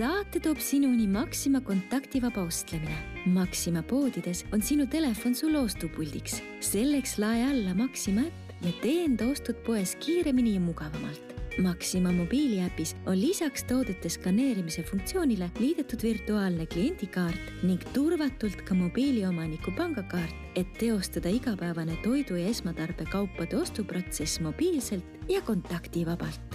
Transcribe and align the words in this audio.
saate 0.00 0.40
toob 0.40 0.60
sinuni 0.64 1.04
Maxima 1.10 1.58
kontaktivaba 1.60 2.40
ostlemine. 2.48 2.94
Maxima 3.28 3.82
poodides 3.84 4.46
on 4.54 4.62
sinu 4.64 4.86
telefon 4.88 5.34
sul 5.36 5.58
ostupuldiks. 5.60 6.38
selleks 6.64 7.18
lae 7.20 7.42
alla 7.44 7.74
Maxima 7.76 8.22
äpp 8.24 8.64
ja 8.64 8.72
tee 8.80 9.02
enda 9.04 9.26
ostud 9.28 9.58
poes 9.66 9.92
kiiremini 10.00 10.54
ja 10.54 10.60
mugavamalt. 10.60 11.34
Maxima 11.60 12.12
mobiiliäpis 12.16 12.94
on 13.06 13.20
lisaks 13.20 13.64
toodete 13.68 14.08
skaneerimise 14.08 14.82
funktsioonile 14.88 15.50
liidetud 15.58 16.02
virtuaalne 16.02 16.64
kliendikaart 16.66 17.60
ning 17.62 17.84
turvatult 17.92 18.62
ka 18.64 18.74
mobiiliomaniku 18.74 19.74
pangakaart, 19.76 20.32
et 20.56 20.72
teostada 20.78 21.28
igapäevane 21.28 21.98
toidu 22.04 22.40
ja 22.40 22.48
esmatarbekaupade 22.48 23.56
ostuprotsess 23.56 24.40
mobiilselt 24.40 25.28
ja 25.28 25.42
kontaktivabalt. 25.42 26.49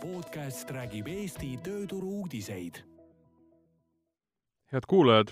Podcast 0.00 0.70
räägib 0.70 1.08
Eesti 1.08 1.56
tööturu 1.64 2.08
uudiseid. 2.22 2.82
head 4.72 4.86
kuulajad, 4.88 5.30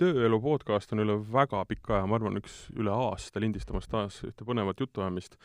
Tööelu 0.00 0.38
podcast 0.40 0.94
on 0.94 1.02
üle 1.04 1.18
väga 1.30 1.60
pika 1.68 1.98
aja, 1.98 2.06
ma 2.08 2.16
arvan, 2.16 2.38
üks 2.40 2.64
üle 2.72 2.90
aasta 2.90 3.40
lindistamas 3.42 3.84
taas 3.92 4.22
ühte 4.24 4.46
põnevat 4.48 4.80
jutuajamist 4.80 5.36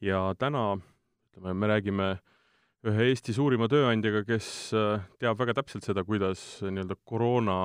ja 0.00 0.22
täna 0.40 0.78
ütleme, 0.78 1.54
me 1.54 1.68
räägime 1.70 2.08
ühe 2.88 3.10
Eesti 3.10 3.34
suurima 3.36 3.68
tööandjaga, 3.68 4.24
kes 4.24 4.48
äh, 4.72 5.04
teab 5.20 5.38
väga 5.42 5.58
täpselt 5.60 5.84
seda, 5.84 6.04
kuidas 6.08 6.40
nii-öelda 6.64 6.96
koroona 7.04 7.58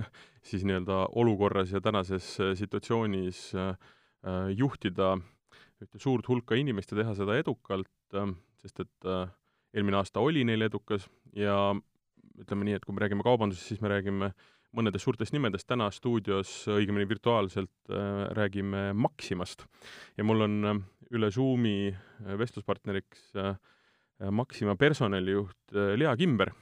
siis 0.48 0.64
nii-öelda 0.64 1.04
olukorras 1.20 1.74
ja 1.76 1.82
tänases 1.84 2.32
äh, 2.40 2.54
situatsioonis 2.58 3.50
äh, 3.54 3.76
juhtida 4.56 5.18
ühte 5.82 6.00
suurt 6.00 6.26
hulka 6.30 6.56
inimest 6.56 6.94
ja 6.94 7.02
teha 7.02 7.14
seda 7.18 7.36
edukalt, 7.36 7.90
sest 8.62 8.84
et 8.84 9.06
eelmine 9.74 10.00
aasta 10.00 10.20
oli 10.20 10.44
neil 10.44 10.68
edukas 10.68 11.08
ja 11.36 11.74
ütleme 12.40 12.66
nii, 12.66 12.78
et 12.78 12.84
kui 12.86 12.94
me 12.96 13.02
räägime 13.04 13.24
kaubandusest, 13.26 13.72
siis 13.72 13.82
me 13.84 13.90
räägime 13.92 14.32
mõnedest 14.72 15.04
suurtest 15.04 15.34
nimedest, 15.34 15.66
täna 15.68 15.90
stuudios, 15.92 16.50
õigemini 16.72 17.08
virtuaalselt 17.08 17.92
äh, 17.92 18.24
räägime 18.36 18.92
Maximast. 18.96 19.66
ja 20.16 20.24
mul 20.24 20.46
on 20.48 20.58
äh, 20.64 20.80
üle 21.12 21.30
Zoomi 21.30 21.92
äh, 21.92 22.36
vestluspartneriks 22.40 23.32
äh, 23.36 23.54
Maxima 24.30 24.76
personalijuht 24.76 25.74
äh, 25.74 25.94
Lea 25.98 26.16
Kimber, 26.16 26.52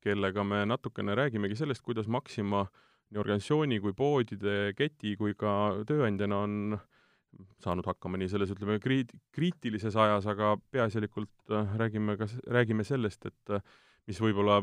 kellega 0.00 0.44
me 0.44 0.64
natukene 0.64 1.14
räägimegi 1.14 1.56
sellest, 1.58 1.82
kuidas 1.84 2.08
Maxima 2.08 2.64
nii 3.10 3.20
organisatsiooni 3.20 3.80
kui 3.82 3.92
poodide 3.96 4.72
keti 4.78 5.16
kui 5.18 5.34
ka 5.38 5.82
tööandjana 5.88 6.44
on 6.46 6.78
saanud 7.64 7.86
hakkama 7.86 8.18
nii 8.20 8.30
selles, 8.32 8.52
ütleme, 8.54 8.78
kriit-, 8.82 9.14
kriitilises 9.34 9.96
ajas, 10.00 10.26
aga 10.30 10.54
peaasjalikult 10.72 11.52
äh, 11.52 11.76
räägime 11.80 12.16
ka, 12.20 12.28
räägime 12.50 12.86
sellest, 12.86 13.26
et 13.30 13.54
äh, 13.56 13.62
mis 14.10 14.20
võib-olla 14.22 14.60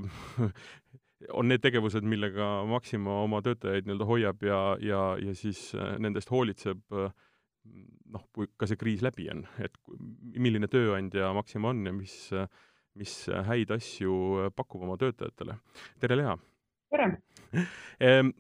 on 1.39 1.49
need 1.49 1.63
tegevused, 1.63 2.05
millega 2.05 2.49
Maxima 2.69 3.21
oma 3.23 3.41
töötajaid 3.45 3.87
nii-öelda 3.87 4.09
hoiab 4.09 4.43
ja, 4.45 4.61
ja, 4.83 5.01
ja 5.21 5.35
siis 5.37 5.69
äh, 5.77 5.95
nendest 6.03 6.31
hoolitseb 6.33 6.81
noh, 8.07 8.23
kui 8.31 8.47
ka 8.55 8.67
see 8.69 8.79
kriis 8.79 9.02
läbi 9.03 9.27
on, 9.33 9.43
et 9.63 9.75
milline 10.39 10.69
tööandja 10.71 11.33
Maxima 11.35 11.73
on 11.73 11.83
ja 11.89 11.93
mis, 11.95 12.15
mis 12.97 13.15
häid 13.49 13.73
asju 13.75 14.52
pakub 14.55 14.85
oma 14.87 14.95
töötajatele. 15.02 15.57
tere, 15.99 16.19
Lea! 16.21 16.37
tere! 16.93 17.09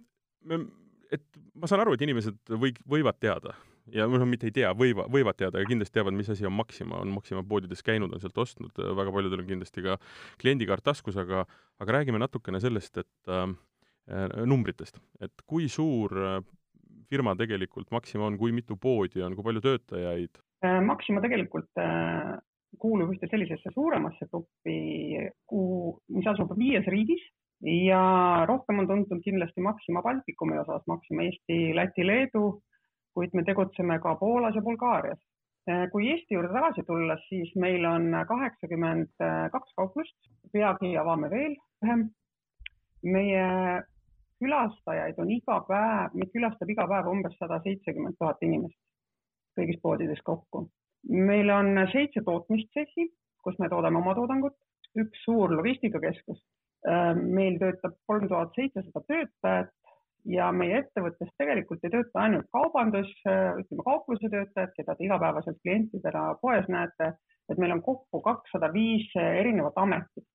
Et 1.07 1.23
ma 1.55 1.67
saan 1.71 1.79
aru, 1.79 1.93
et 1.95 2.01
inimesed 2.03 2.51
või, 2.59 2.73
võivad 2.83 3.15
teada 3.23 3.53
ja 3.93 4.07
noh, 4.09 4.25
mitte 4.29 4.49
ei 4.49 4.55
tea, 4.55 4.71
võiva, 4.77 5.05
võivad 5.11 5.37
teada 5.39 5.61
ja 5.61 5.69
kindlasti 5.69 5.97
teavad, 5.97 6.15
mis 6.17 6.29
asi 6.33 6.47
on 6.47 6.55
Maxima, 6.57 6.99
on 7.03 7.13
Maxima 7.15 7.43
poodides 7.47 7.83
käinud, 7.85 8.13
on 8.13 8.23
sealt 8.23 8.37
ostnud, 8.43 8.73
väga 8.75 9.13
paljudel 9.13 9.43
on 9.43 9.49
kindlasti 9.49 9.83
ka 9.85 9.97
kliendikaart 10.41 10.85
taskus, 10.87 11.19
aga 11.19 11.45
aga 11.83 11.99
räägime 11.99 12.21
natukene 12.21 12.61
sellest, 12.63 13.03
et 13.03 13.31
äh, 13.31 13.47
numbritest, 14.49 14.99
et 15.21 15.45
kui 15.47 15.69
suur 15.71 16.13
äh, 16.17 16.41
firma 17.09 17.35
tegelikult 17.39 17.91
Maxima 17.93 18.27
on, 18.27 18.37
kui 18.39 18.55
mitu 18.55 18.77
poodi 18.81 19.23
on, 19.23 19.37
kui 19.37 19.45
palju 19.45 19.63
töötajaid? 19.63 20.43
Maxima 20.83 21.21
tegelikult 21.21 21.79
äh, 21.79 22.37
kuulub 22.81 23.13
ühte 23.13 23.29
sellisesse 23.31 23.71
suuremasse 23.73 24.27
gruppi, 24.31 24.77
kuhu, 25.49 25.97
mis 26.17 26.27
asub 26.29 26.53
viies 26.57 26.87
riigis 26.91 27.23
ja 27.65 28.01
rohkem 28.49 28.83
on 28.83 28.89
tuntud 28.89 29.21
kindlasti 29.25 29.63
Maxima 29.65 30.03
Baltikumi 30.05 30.59
osas, 30.61 30.83
Maxima 30.89 31.25
Eesti, 31.25 31.75
Läti, 31.77 32.05
Leedu 32.05 32.57
kuid 33.17 33.33
me 33.33 33.43
tegutseme 33.43 33.97
ka 33.99 34.15
Poolas 34.15 34.55
ja 34.55 34.61
Bulgaarias. 34.61 35.19
kui 35.91 36.05
Eesti 36.11 36.35
juurde 36.35 36.53
tagasi 36.53 36.83
tulla, 36.87 37.17
siis 37.27 37.49
meil 37.59 37.85
on 37.85 38.13
kaheksakümmend 38.27 39.09
kaks 39.51 39.73
kauplust, 39.75 40.15
peagi 40.53 40.93
avame 40.97 41.29
veel 41.33 41.57
ühe. 41.83 41.97
meie 43.03 43.47
külastajaid 44.39 45.19
on 45.19 45.31
iga 45.31 45.57
päev, 45.67 46.13
meid 46.13 46.31
külastab 46.35 46.69
iga 46.69 46.87
päev 46.87 47.09
umbes 47.11 47.35
sada 47.41 47.59
seitsekümmend 47.65 48.15
tuhat 48.19 48.41
inimest 48.47 48.79
kõigis 49.57 49.79
poodides 49.81 50.21
kokku. 50.23 50.67
meil 51.09 51.49
on 51.49 51.73
seitse 51.91 52.21
tootmistsehhi, 52.25 53.09
kus 53.43 53.57
me 53.59 53.69
toodame 53.69 53.99
oma 54.01 54.13
toodangut, 54.15 54.55
üks 54.95 55.23
suur 55.25 55.55
logistikakeskus. 55.55 56.39
meil 57.39 57.57
töötab 57.59 57.97
kolm 58.07 58.27
tuhat 58.29 58.53
seitsesada 58.55 59.01
töötajat 59.11 59.73
ja 60.27 60.51
meie 60.51 60.81
ettevõttes 60.81 61.29
tegelikult 61.39 61.83
ei 61.85 61.93
tööta 61.93 62.23
ainult 62.23 62.47
kaubandus, 62.53 63.09
ütleme 63.23 63.85
kaupluse 63.85 64.29
töötajad, 64.31 64.73
keda 64.75 64.95
te 64.95 65.07
igapäevaselt 65.07 65.59
klientidena 65.63 66.23
poes 66.41 66.67
näete, 66.71 67.13
et 67.49 67.61
meil 67.61 67.77
on 67.77 67.83
kokku 67.85 68.21
kakssada 68.25 68.71
viis 68.73 69.07
erinevat 69.21 69.77
ametit. 69.83 70.27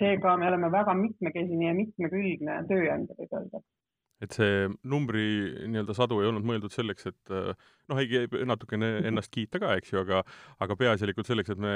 seega 0.00 0.36
me 0.40 0.46
oleme 0.48 0.70
väga 0.72 0.94
mitmekesine 0.96 1.66
ja 1.66 1.74
mitmekülgne 1.76 2.54
tööandja, 2.68 3.14
võib 3.18 3.34
öelda 3.36 3.58
et 4.20 4.36
see 4.36 4.64
numbri 4.88 5.24
nii-öelda 5.64 5.94
sadu 5.96 6.18
ei 6.20 6.28
olnud 6.28 6.44
mõeldud 6.46 6.72
selleks, 6.74 7.06
et 7.08 7.32
noh, 7.32 8.00
ei 8.00 8.26
natukene 8.48 8.90
ennast 9.08 9.32
kiita 9.32 9.60
ka, 9.62 9.72
eks 9.80 9.94
ju, 9.94 10.02
aga 10.02 10.20
aga 10.60 10.76
peaasjalikult 10.82 11.30
selleks, 11.30 11.54
et 11.54 11.62
me 11.62 11.74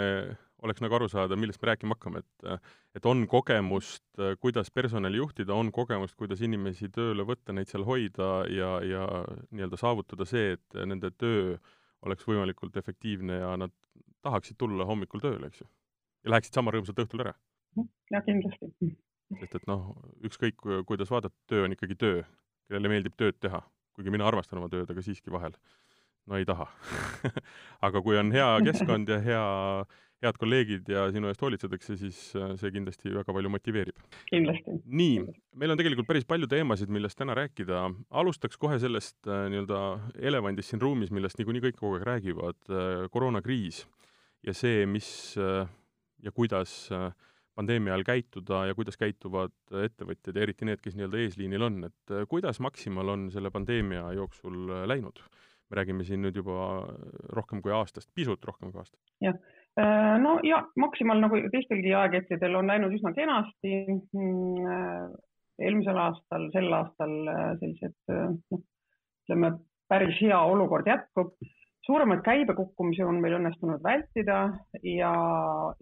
oleks 0.65 0.83
nagu 0.85 0.97
aru 0.99 1.09
saada, 1.13 1.39
millest 1.41 1.63
me 1.63 1.71
rääkima 1.71 1.97
hakkame, 1.97 2.21
et 2.25 2.99
et 3.01 3.09
on 3.11 3.25
kogemust, 3.31 4.05
kuidas 4.45 4.71
personali 4.75 5.21
juhtida, 5.21 5.57
on 5.57 5.73
kogemust, 5.73 6.17
kuidas 6.21 6.45
inimesi 6.45 6.91
tööle 6.93 7.25
võtta, 7.29 7.57
neid 7.57 7.73
seal 7.73 7.87
hoida 7.89 8.35
ja, 8.53 8.75
ja 8.85 9.07
nii-öelda 9.51 9.81
saavutada 9.81 10.29
see, 10.29 10.59
et 10.59 10.85
nende 10.85 11.11
töö 11.17 11.57
oleks 12.05 12.29
võimalikult 12.29 12.77
efektiivne 12.77 13.41
ja 13.41 13.55
nad 13.61 13.73
tahaksid 14.25 14.61
tulla 14.61 14.87
hommikul 14.89 15.23
tööle, 15.25 15.49
eks 15.49 15.65
ju. 15.65 15.71
ja 16.25 16.37
läheksid 16.37 16.61
sama 16.61 16.73
rõõmsalt 16.75 17.01
õhtul 17.05 17.25
ära. 17.25 17.35
jah, 18.13 18.25
kindlasti 18.29 18.95
sest 19.33 19.59
et 19.61 19.69
noh, 19.71 19.93
ükskõik 20.27 20.61
kuidas 20.89 21.13
vaadata, 21.13 21.37
töö 21.51 21.65
on 21.67 21.75
ikkagi 21.77 21.97
töö, 21.99 22.23
kellele 22.69 22.93
meeldib 22.93 23.17
tööd 23.19 23.39
teha, 23.41 23.63
kuigi 23.97 24.13
mina 24.13 24.27
armastan 24.29 24.61
oma 24.61 24.71
tööd, 24.73 24.91
aga 24.91 25.05
siiski 25.05 25.33
vahel 25.35 25.57
no 26.31 26.39
ei 26.39 26.47
taha 26.49 26.67
aga 27.87 28.03
kui 28.05 28.17
on 28.21 28.33
hea 28.35 28.49
keskkond 28.65 29.11
ja 29.13 29.19
hea, 29.25 29.45
head 30.25 30.39
kolleegid 30.41 30.89
ja 30.89 31.07
sinu 31.13 31.29
eest 31.29 31.43
hoolitsetakse, 31.45 31.99
siis 32.01 32.21
äh, 32.39 32.55
see 32.61 32.73
kindlasti 32.75 33.13
väga 33.13 33.35
palju 33.37 33.53
motiveerib. 33.53 33.99
kindlasti. 34.31 34.79
nii, 34.85 35.19
meil 35.61 35.75
on 35.75 35.81
tegelikult 35.81 36.09
päris 36.09 36.25
palju 36.29 36.49
teemasid, 36.51 36.93
millest 36.93 37.19
täna 37.21 37.37
rääkida. 37.37 37.83
alustaks 38.23 38.61
kohe 38.61 38.79
sellest 38.81 39.19
äh, 39.29 39.47
nii-öelda 39.53 39.83
elevandist 40.31 40.73
siin 40.73 40.83
ruumis, 40.85 41.13
millest 41.15 41.41
niikuinii 41.41 41.67
kõik 41.69 41.81
kogu 41.81 41.99
aeg 41.99 42.09
räägivad, 42.09 42.61
äh, 42.71 43.05
koroonakriis 43.13 43.85
ja 44.45 44.57
see, 44.57 44.85
mis 44.89 45.09
ja 46.25 46.33
kuidas 46.33 46.89
äh, 46.93 47.13
pandeemia 47.59 47.95
ajal 47.95 48.05
käituda 48.09 48.65
ja 48.69 48.77
kuidas 48.77 48.99
käituvad 49.01 49.55
ettevõtjad 49.85 50.37
ja 50.37 50.45
eriti 50.47 50.69
need, 50.69 50.83
kes 50.83 50.97
nii-öelda 50.99 51.21
eesliinil 51.23 51.67
on, 51.69 51.81
et 51.89 52.15
äh, 52.15 52.27
kuidas 52.31 52.61
Maximal 52.65 53.15
on 53.15 53.29
selle 53.35 53.53
pandeemia 53.55 54.11
jooksul 54.19 54.71
äh, 54.71 54.87
läinud? 54.91 55.23
me 55.73 55.79
räägime 55.79 56.05
siin 56.05 56.21
nüüd 56.21 56.37
juba 56.37 56.85
rohkem 57.33 57.63
kui 57.65 57.73
aastast, 57.73 58.11
pisut 58.15 58.43
rohkem 58.45 58.69
kui 58.71 58.83
aastast. 58.83 59.01
jah, 59.25 59.39
äh, 59.81 60.17
no 60.21 60.37
ja 60.45 60.61
Maximal 60.81 61.23
nagu 61.25 61.41
teistelgi 61.53 61.95
aeghetkedel 61.97 62.61
on 62.61 62.69
läinud 62.69 62.93
üsna 62.95 63.15
kenasti. 63.17 63.73
Mm, 64.13 65.15
eelmisel 65.65 65.99
aastal, 66.03 66.49
sel 66.51 66.73
aastal 66.75 67.13
sellised 67.61 67.95
noh, 68.11 68.63
ütleme 69.23 69.53
päris 69.89 70.19
hea 70.19 70.41
olukord 70.51 70.89
jätkub 70.91 71.37
suuremaid 71.87 72.23
käibekukkumisi 72.25 73.05
on 73.05 73.19
meil 73.21 73.37
õnnestunud 73.39 73.83
vältida 73.85 74.39
ja, 74.89 75.13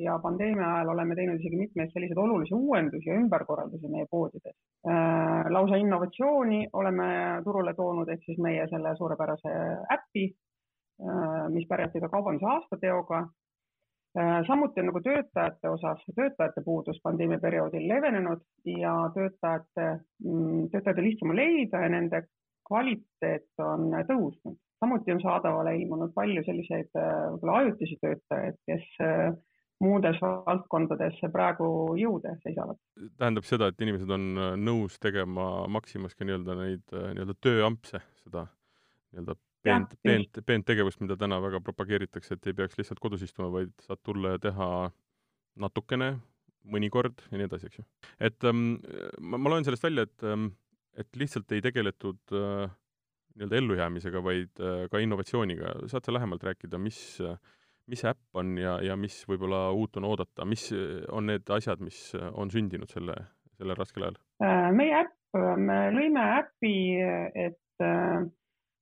ja 0.02 0.16
pandeemia 0.22 0.70
ajal 0.76 0.92
oleme 0.94 1.14
teinud 1.18 1.40
isegi 1.40 1.60
mitmeid 1.60 1.92
selliseid 1.94 2.18
olulisi 2.18 2.54
uuendusi 2.56 3.10
ja 3.10 3.18
ümberkorraldusi 3.20 3.90
meie 3.90 4.08
poodides 4.10 4.56
äh,. 4.88 5.50
lausa 5.54 5.78
innovatsiooni 5.78 6.64
oleme 6.72 7.06
turule 7.44 7.74
toonud, 7.78 8.10
ehk 8.10 8.24
siis 8.26 8.40
meie 8.42 8.66
selle 8.70 8.96
suurepärase 8.98 9.54
äpi 9.94 10.26
äh,, 10.26 11.46
mis 11.54 11.68
pärjati 11.70 12.02
ka 12.02 12.10
kaubanduse 12.16 12.50
aastateoga 12.56 13.22
äh,. 13.22 14.42
samuti 14.50 14.82
on 14.82 14.90
nagu 14.90 15.04
töötajate 15.06 15.70
osas, 15.70 16.02
töötajate 16.16 16.66
puudus 16.66 16.98
pandeemia 17.04 17.38
perioodil 17.46 17.86
leevenenud 17.94 18.42
ja 18.80 18.96
töötajate, 19.14 19.88
mm, 20.24 20.66
töötajaid 20.74 20.98
on 20.98 21.08
lihtsam 21.10 21.36
leida 21.38 21.86
ja 21.86 21.94
nende 21.94 22.24
kvaliteet 22.66 23.66
on 23.70 23.90
tõusnud 24.10 24.58
samuti 24.82 25.14
on 25.14 25.22
saadavale 25.22 25.76
ilmunud 25.78 26.12
palju 26.16 26.42
selliseid 26.46 26.90
äh, 26.98 27.12
võib-olla 27.34 27.60
ajutisi 27.62 27.98
töötajaid, 28.02 28.58
kes 28.68 28.88
äh, 29.04 29.28
muudes 29.82 30.18
valdkondades 30.22 31.20
praegu 31.34 31.68
jõude 31.98 32.34
seisavad. 32.42 32.80
tähendab 33.20 33.46
seda, 33.48 33.70
et 33.70 33.86
inimesed 33.86 34.10
on 34.16 34.26
äh, 34.34 34.50
nõus 34.58 34.98
tegema 35.02 35.68
Maximas 35.70 36.18
ka 36.18 36.26
nii-öelda 36.26 36.58
neid 36.58 36.84
nii-öelda 36.92 37.38
tööampse, 37.44 38.02
seda 38.24 38.46
nii-öelda 39.12 39.38
peent, 39.62 39.94
peent, 40.02 40.42
peent 40.46 40.66
tegevust, 40.66 41.00
mida 41.04 41.16
täna 41.18 41.38
väga 41.42 41.62
propageeritakse, 41.64 42.36
et 42.36 42.50
ei 42.50 42.58
peaks 42.58 42.78
lihtsalt 42.80 43.02
kodus 43.02 43.22
istuma, 43.22 43.52
vaid 43.54 43.72
saad 43.86 44.02
tulla 44.02 44.34
ja 44.34 44.42
teha 44.42 44.68
natukene, 45.62 46.16
mõnikord 46.72 47.22
ja 47.30 47.38
nii 47.38 47.46
edasi, 47.50 47.68
eks 47.68 47.80
ju. 47.80 47.86
et 48.22 48.48
ähm, 48.48 48.76
ma, 49.20 49.38
ma 49.38 49.52
loen 49.52 49.66
sellest 49.66 49.86
välja, 49.86 50.06
et 50.08 50.26
ähm,, 50.26 50.50
et 50.98 51.08
lihtsalt 51.16 51.52
ei 51.56 51.62
tegeletud 51.64 52.34
äh, 52.36 52.72
nii-öelda 53.34 53.58
ellujäämisega, 53.58 54.22
vaid 54.24 54.62
äh, 54.62 54.86
ka 54.92 55.02
innovatsiooniga. 55.02 55.74
saad 55.90 56.04
sa 56.04 56.14
lähemalt 56.14 56.44
rääkida, 56.44 56.78
mis 56.78 57.20
äh, 57.20 57.36
mis 57.90 58.04
äpp 58.06 58.38
on 58.38 58.56
ja, 58.58 58.76
ja 58.84 58.96
mis 58.96 59.22
võib-olla 59.28 59.70
uut 59.74 59.96
on 59.98 60.06
oodata, 60.06 60.46
mis 60.48 60.68
on 61.10 61.26
need 61.30 61.48
asjad, 61.50 61.80
mis 61.82 62.12
on 62.32 62.50
sündinud 62.52 62.90
selle, 62.92 63.16
sellel 63.56 63.78
raskel 63.78 64.06
ajal? 64.06 64.20
Äh, 64.44 64.68
meie 64.76 65.00
äpp, 65.02 65.18
me 65.58 65.78
lõime 65.94 66.22
äpi, 66.38 66.76
et 67.48 67.84
äh, 67.84 68.22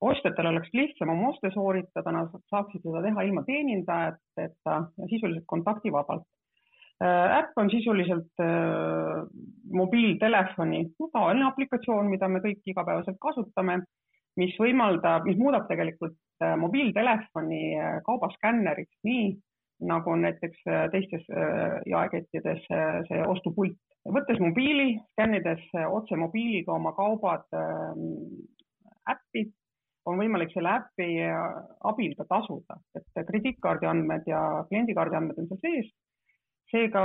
ostjatel 0.01 0.51
oleks 0.53 0.73
lihtsam 0.77 1.13
oma 1.13 1.31
oste 1.33 1.53
sooritada, 1.55 2.13
nad 2.15 2.35
saaksid 2.53 2.85
seda 2.85 3.03
teha 3.05 3.25
ilma 3.29 3.45
teenindajateta 3.49 4.77
ja 4.97 5.09
sisuliselt 5.13 5.47
kontaktivabalt. 5.51 6.27
Äh, 7.01 7.39
äpp 7.39 7.57
on 7.61 7.71
sisuliselt 7.73 8.45
äh, 8.45 9.23
mobiiltelefoni 9.73 10.85
tavaline 11.01 11.47
aplikatsioon, 11.49 12.11
mida 12.13 12.29
me 12.29 12.43
kõik 12.45 12.67
igapäevaselt 12.69 13.17
kasutame, 13.23 13.81
mis 14.39 14.57
võimaldab, 14.61 15.27
mis 15.27 15.39
muudab 15.41 15.69
tegelikult 15.69 16.19
äh, 16.45 16.57
mobiiltelefoni 16.61 17.63
kaubaskänneriks 18.07 18.99
nii, 19.07 19.31
nagu 19.91 20.13
näiteks 20.21 20.61
teistes 20.93 21.23
jaekettides 21.89 22.67
see 23.09 23.21
ostupult. 23.25 23.79
võttes 24.05 24.37
mobiili, 24.43 24.99
skännides 25.15 25.63
otse 25.89 26.19
mobiiliga 26.21 26.75
oma 26.75 26.93
kaubad 26.93 27.47
äppi 29.09 29.47
on 30.09 30.21
võimalik 30.21 30.53
selle 30.55 30.73
äpi 30.79 31.09
abil 31.91 32.15
ka 32.19 32.27
tasuda, 32.29 32.79
et 32.97 33.27
krediitkaardi 33.29 33.89
andmed 33.89 34.29
ja 34.29 34.41
kliendikaardi 34.71 35.19
andmed 35.19 35.43
on 35.43 35.51
seal 35.51 35.61
sees. 35.65 35.91
seega 36.71 37.01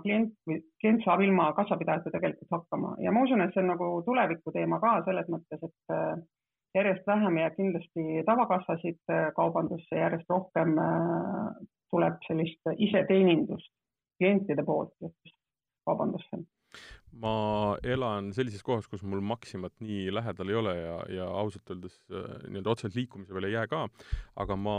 klient 0.00 0.30
või 0.48 0.62
klient 0.80 1.02
saab 1.04 1.20
ilma 1.20 1.50
kassapidajata 1.52 2.08
tegelikult 2.14 2.54
hakkama 2.54 2.94
ja 3.04 3.12
ma 3.12 3.26
usun, 3.26 3.42
et 3.44 3.52
see 3.52 3.60
on 3.60 3.68
nagu 3.74 3.88
tuleviku 4.06 4.52
teema 4.54 4.78
ka 4.80 4.94
selles 5.04 5.28
mõttes, 5.28 5.60
et 5.66 5.92
äh, 5.92 6.14
järjest 6.74 7.06
vähem 7.06 7.40
jääb 7.40 7.58
kindlasti 7.58 8.22
tavakassasid 8.26 9.00
äh, 9.10 9.28
kaubandusse, 9.36 9.98
järjest 9.98 10.30
rohkem 10.30 10.78
äh, 10.78 11.60
tuleb 11.90 12.22
sellist 12.26 12.72
iseteenindust 12.78 13.72
klientide 14.20 14.64
poolt 14.66 14.94
kaubandusse. 15.88 16.42
Ma 17.20 17.32
elan 17.82 18.30
sellises 18.36 18.62
kohas, 18.62 18.86
kus 18.86 19.02
mul 19.02 19.22
Maximat 19.26 19.74
nii 19.82 20.12
lähedal 20.14 20.52
ei 20.52 20.58
ole 20.60 20.74
ja, 20.76 20.98
ja 21.20 21.30
ausalt 21.42 21.72
öeldes 21.74 21.96
äh, 22.12 22.28
nii-öelda 22.46 22.76
otseselt 22.76 22.98
liikumise 22.98 23.34
peale 23.34 23.50
ei 23.50 23.56
jää 23.58 23.70
ka, 23.70 23.86
aga 24.44 24.56
ma 24.56 24.76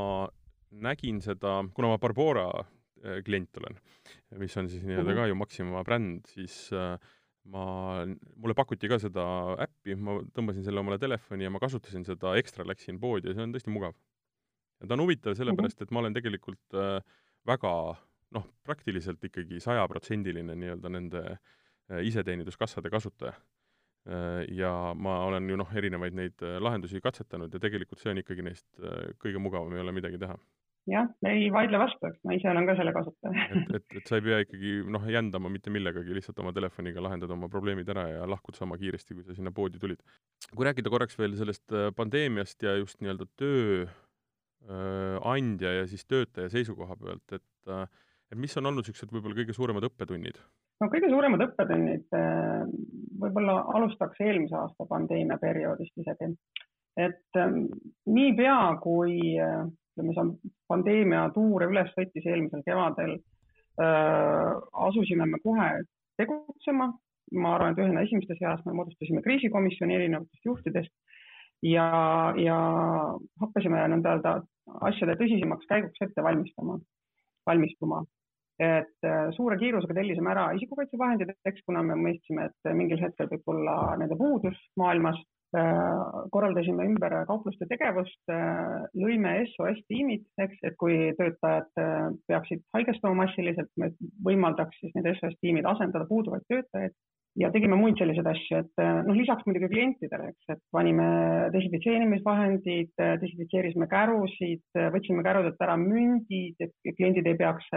nägin 0.72 1.20
seda, 1.24 1.60
kuna 1.76 1.92
ma 1.92 2.00
Barbora 2.00 2.48
klient 3.26 3.58
olen, 3.58 3.80
mis 4.40 4.56
on 4.62 4.70
siis 4.70 4.86
nii-öelda 4.86 5.16
ka 5.18 5.26
ju 5.28 5.36
Maxima 5.36 5.82
bränd, 5.84 6.30
siis 6.32 6.70
äh, 6.78 6.96
ma, 7.50 7.64
mulle 8.36 8.56
pakuti 8.58 8.90
ka 8.92 9.00
seda 9.02 9.24
äppi, 9.66 9.96
ma 9.96 10.20
tõmbasin 10.36 10.66
selle 10.68 10.84
omale 10.84 11.00
telefoni 11.02 11.48
ja 11.48 11.54
ma 11.54 11.62
kasutasin 11.64 12.06
seda 12.06 12.36
ekstra, 12.42 12.68
läksin 12.68 13.00
poodi 13.02 13.32
ja 13.32 13.38
see 13.38 13.48
on 13.48 13.56
tõesti 13.56 13.74
mugav. 13.74 13.96
ja 14.82 14.88
ta 14.88 14.98
on 14.98 15.06
huvitav 15.06 15.38
sellepärast, 15.40 15.82
et 15.82 15.92
ma 15.92 16.04
olen 16.04 16.14
tegelikult 16.18 16.78
väga 17.48 17.74
noh, 18.32 18.46
praktiliselt 18.64 19.24
ikkagi 19.26 19.60
sajaprotsendiline 19.64 20.56
nii-öelda 20.56 20.92
nende 20.94 21.24
äh, 21.34 21.42
Äh, 21.92 22.06
iseteeninduskassade 22.08 22.90
kasutaja. 22.90 23.34
Äh, 24.08 24.56
ja 24.56 24.94
ma 24.96 25.26
olen 25.26 25.50
ju 25.50 25.58
noh, 25.60 25.74
erinevaid 25.76 26.16
neid 26.16 26.44
äh, 26.46 26.58
lahendusi 26.62 27.02
katsetanud 27.04 27.54
ja 27.54 27.60
tegelikult 27.62 28.00
see 28.02 28.14
on 28.14 28.22
ikkagi 28.22 28.46
neist 28.46 28.68
kõige 29.22 29.42
mugavam, 29.42 29.74
ei 29.76 29.84
ole 29.84 29.94
midagi 29.94 30.20
teha 30.22 30.38
jah, 30.90 31.08
ei 31.30 31.52
vaidle 31.54 31.78
vastu, 31.82 32.08
eks 32.08 32.20
ma 32.26 32.34
ise 32.38 32.50
olen 32.50 32.66
ka 32.70 32.74
selle 32.80 32.94
kasutaja 32.96 33.44
et, 33.54 33.70
et, 33.78 33.86
et 34.00 34.06
sa 34.10 34.18
ei 34.18 34.24
pea 34.26 34.38
ikkagi 34.46 34.72
noh, 34.96 35.04
jändama 35.14 35.48
mitte 35.54 35.70
millegagi, 35.74 36.16
lihtsalt 36.18 36.40
oma 36.42 36.52
telefoniga 36.56 37.04
lahendad 37.06 37.32
oma 37.36 37.48
probleemid 37.52 37.88
ära 37.94 38.06
ja 38.10 38.22
lahkud 38.30 38.56
sama 38.58 38.78
kiiresti, 38.82 39.16
kui 39.18 39.26
sa 39.28 39.34
sinna 39.38 39.52
poodi 39.56 39.78
tulid. 39.82 40.02
kui 40.56 40.66
rääkida 40.68 40.90
korraks 40.94 41.16
veel 41.20 41.34
sellest 41.40 41.68
pandeemiast 41.98 42.58
ja 42.66 42.72
just 42.80 42.98
nii-öelda 43.02 43.26
tööandja 44.66 45.70
ja 45.80 45.84
siis 45.90 46.04
töötaja 46.10 46.48
seisukoha 46.54 46.96
pealt, 47.02 47.28
et 47.38 47.48
et 48.32 48.40
mis 48.40 48.58
on 48.58 48.66
olnud 48.70 48.86
niisugused 48.86 49.12
võib-olla 49.12 49.38
kõige 49.42 49.54
suuremad 49.56 49.84
õppetunnid? 49.90 50.38
no 50.82 50.90
kõige 50.90 51.10
suuremad 51.12 51.42
õppetunnid, 51.46 52.08
äh, 52.18 52.64
võib-olla 53.22 53.54
alustaks 53.78 54.18
eelmise 54.24 54.56
aasta 54.58 54.88
pandeemia 54.90 55.38
perioodist 55.42 55.94
isegi. 56.02 56.32
et 56.98 57.40
niipea, 58.10 58.58
kui 58.82 59.14
äh, 59.40 59.62
ütleme, 60.02 60.16
see 60.42 60.52
pandeemia 60.72 61.28
tuure 61.36 61.70
üles 61.72 61.92
võttis 61.98 62.28
eelmisel 62.28 62.64
kevadel, 62.68 63.16
äh, 63.82 64.52
asusime 64.90 65.28
me 65.30 65.42
kohe 65.46 65.72
tegutsema. 66.18 66.92
ma 67.32 67.54
arvan, 67.56 67.72
et 67.72 67.78
ühena 67.80 68.02
esimeste 68.04 68.36
seas 68.36 68.60
me 68.66 68.74
moodustasime 68.76 69.22
kriisikomisjoni 69.24 69.94
erinevatest 69.96 70.46
juhtidest 70.46 70.92
ja, 71.64 71.86
ja 72.36 72.58
hakkasime 73.40 73.86
nõnda 73.94 74.18
öelda 74.18 74.34
asjade 74.90 75.16
tõsisemaks 75.22 75.70
käiguks 75.70 76.04
ette 76.04 76.26
valmistama, 76.26 76.76
valmistuma 77.48 78.02
et 78.62 79.08
äh, 79.08 79.30
suure 79.36 79.58
kiirusega 79.58 79.96
tellisime 79.98 80.32
ära 80.34 80.50
isikukaitsevahendid, 80.58 81.34
eks 81.50 81.64
kuna 81.66 81.82
me 81.86 81.98
mõistsime, 81.98 82.50
et 82.50 82.74
mingil 82.78 83.02
hetkel 83.02 83.30
võib 83.32 83.54
olla 83.56 83.96
nende 84.02 84.18
puudus 84.20 84.58
maailmas. 84.78 85.18
Äh, 85.52 86.28
korraldasime 86.32 86.86
ümber 86.88 87.12
kaupluste 87.28 87.66
tegevust, 87.68 88.22
äh, 88.32 88.86
lõime 88.96 89.34
SOS 89.50 89.82
tiimid, 89.92 90.22
eks, 90.40 90.62
et 90.64 90.78
kui 90.80 91.10
töötajad 91.18 91.68
peaksid 92.32 92.62
haigestuma 92.78 93.26
massiliselt, 93.26 93.68
me 93.76 93.90
võimaldaks 94.24 94.80
siis 94.80 94.94
need 94.96 95.10
SOS 95.18 95.36
tiimid 95.44 95.68
asendada 95.68 96.08
puuduvaid 96.08 96.46
töötajaid 96.48 96.96
ja 97.44 97.50
tegime 97.52 97.76
muid 97.76 98.00
selliseid 98.00 98.30
asju, 98.32 98.62
et 98.64 98.84
noh, 99.10 99.18
lisaks 99.18 99.44
muidugi 99.48 99.68
klientidele, 99.74 100.30
eks, 100.32 100.54
et 100.56 100.64
panime 100.72 101.10
desinfitseerimisvahendid, 101.52 102.94
desinfitseerisime 102.96 103.90
kärusid, 103.92 104.64
võtsime 104.96 105.24
kärudelt 105.28 105.60
ära 105.68 105.76
mündid, 105.80 106.64
et 106.64 106.96
kliendid 106.96 107.28
ei 107.28 107.40
peaks 107.40 107.68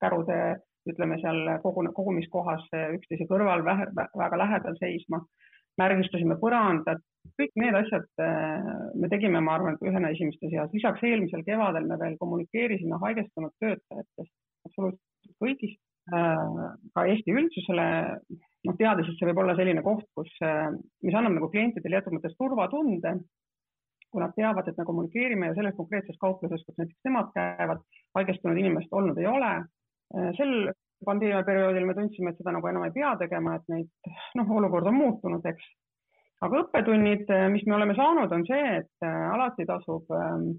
kärude, 0.00 0.40
ütleme 0.88 1.20
seal 1.20 1.58
kogu, 1.64 1.84
kogumiskohas 1.96 2.64
üksteise 2.96 3.28
kõrval 3.28 3.64
väga 3.64 4.40
lähedal 4.40 4.76
seisma, 4.80 5.20
märgistasime 5.78 6.36
põrandat, 6.42 7.02
kõik 7.38 7.54
need 7.60 7.76
asjad 7.78 8.06
äh, 8.22 8.68
me 8.98 9.10
tegime, 9.12 9.40
ma 9.44 9.56
arvan, 9.56 9.76
et 9.76 9.86
ühena 9.86 10.10
esimeste 10.14 10.50
seas. 10.50 10.70
lisaks 10.74 11.04
eelmisel 11.06 11.44
kevadel 11.46 11.86
me 11.88 11.98
veel 12.00 12.16
kommunikeerisime 12.20 12.98
haigestunud 13.02 13.54
töötajatest, 13.62 14.32
absoluutselt 14.66 15.36
kõigist, 15.42 15.80
äh, 16.12 16.44
ka 16.94 17.06
Eesti 17.12 17.34
üldsusele, 17.34 17.88
noh, 18.66 18.78
teades, 18.80 19.10
et 19.10 19.20
see 19.20 19.30
võib 19.30 19.42
olla 19.44 19.56
selline 19.58 19.84
koht, 19.86 20.06
kus, 20.18 20.32
äh, 20.42 20.70
mis 21.06 21.18
annab 21.18 21.36
nagu 21.38 21.50
klientidele 21.52 21.98
teatud 21.98 22.18
mõttes 22.18 22.36
turvatunde, 22.40 23.14
kui 24.08 24.24
nad 24.24 24.32
teavad, 24.34 24.68
et 24.68 24.78
me 24.80 24.88
kommunikeerime 24.88 25.50
ja 25.50 25.56
selles 25.58 25.76
konkreetses 25.76 26.16
kaupluses, 26.20 26.62
kus 26.64 26.78
näiteks 26.80 27.04
nemad 27.04 27.28
käivad, 27.34 27.82
haigestunud 28.16 28.56
inimest 28.56 28.94
olnud 28.96 29.18
ei 29.20 29.26
ole, 29.28 29.50
sel 30.38 30.70
pandeemia 31.04 31.42
perioodil 31.46 31.86
me 31.86 31.94
tundsime, 31.94 32.32
et 32.32 32.40
seda 32.40 32.54
nagu 32.54 32.68
enam 32.70 32.86
ei 32.86 32.94
pea 32.94 33.14
tegema, 33.20 33.56
et 33.58 33.68
neid, 33.72 33.90
noh, 34.38 34.50
olukord 34.60 34.88
on 34.90 34.96
muutunud, 34.98 35.44
eks. 35.46 35.68
aga 36.46 36.62
õppetunnid, 36.64 37.26
äh, 37.34 37.46
mis 37.52 37.64
me 37.66 37.76
oleme 37.76 37.96
saanud, 37.98 38.32
on 38.34 38.46
see, 38.48 38.64
et 38.82 39.06
äh, 39.06 39.20
alati 39.32 39.66
tasub, 39.68 40.10
ähm, 40.14 40.50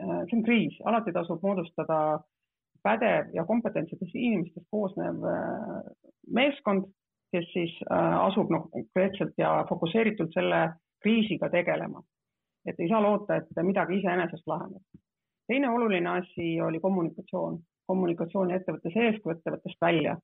see 0.00 0.36
on 0.38 0.44
kriis, 0.46 0.76
alati 0.88 1.12
tasub 1.12 1.42
moodustada 1.44 2.20
pädev 2.84 3.34
ja 3.36 3.44
kompetentsetest 3.44 4.14
inimestest 4.16 4.64
koosnev 4.72 5.18
meeskond, 6.32 6.86
kes 7.34 7.44
siis 7.52 7.74
asub 7.90 8.48
noh, 8.48 8.64
konkreetselt 8.72 9.34
ja 9.36 9.50
fokusseeritult 9.68 10.32
selle 10.32 10.62
kriisiga 11.04 11.50
tegelema. 11.52 12.00
et 12.64 12.80
ei 12.80 12.88
saa 12.88 13.02
loota, 13.02 13.36
et 13.36 13.60
midagi 13.62 13.98
iseenesest 13.98 14.46
laheneb. 14.46 14.80
teine 15.48 15.68
oluline 15.68 16.08
asi 16.08 16.60
oli 16.60 16.80
kommunikatsioon 16.80 17.60
kommunikatsiooni 17.90 18.56
ettevõtte 18.56 18.92
sees 18.94 19.20
kui 19.22 19.34
ettevõttest 19.34 19.80
välja. 19.82 20.16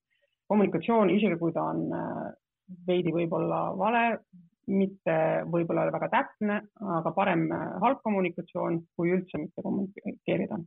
kommunikatsioon, 0.46 1.11
isegi 1.11 1.38
kui 1.40 1.52
ta 1.52 1.64
on 1.73 1.80
äh, 1.92 2.26
veidi 2.87 3.11
võib-olla 3.14 3.61
vale, 3.78 4.02
mitte 4.66 5.16
võib-olla 5.50 5.87
väga 5.94 6.08
täpne, 6.12 6.61
aga 6.99 7.12
parem 7.14 7.46
äh, 7.54 7.66
halb 7.82 8.02
kommunikatsioon 8.06 8.80
kui 8.99 9.12
üldse 9.14 9.40
mitte 9.42 9.62
kommunikeerida. 9.62 10.58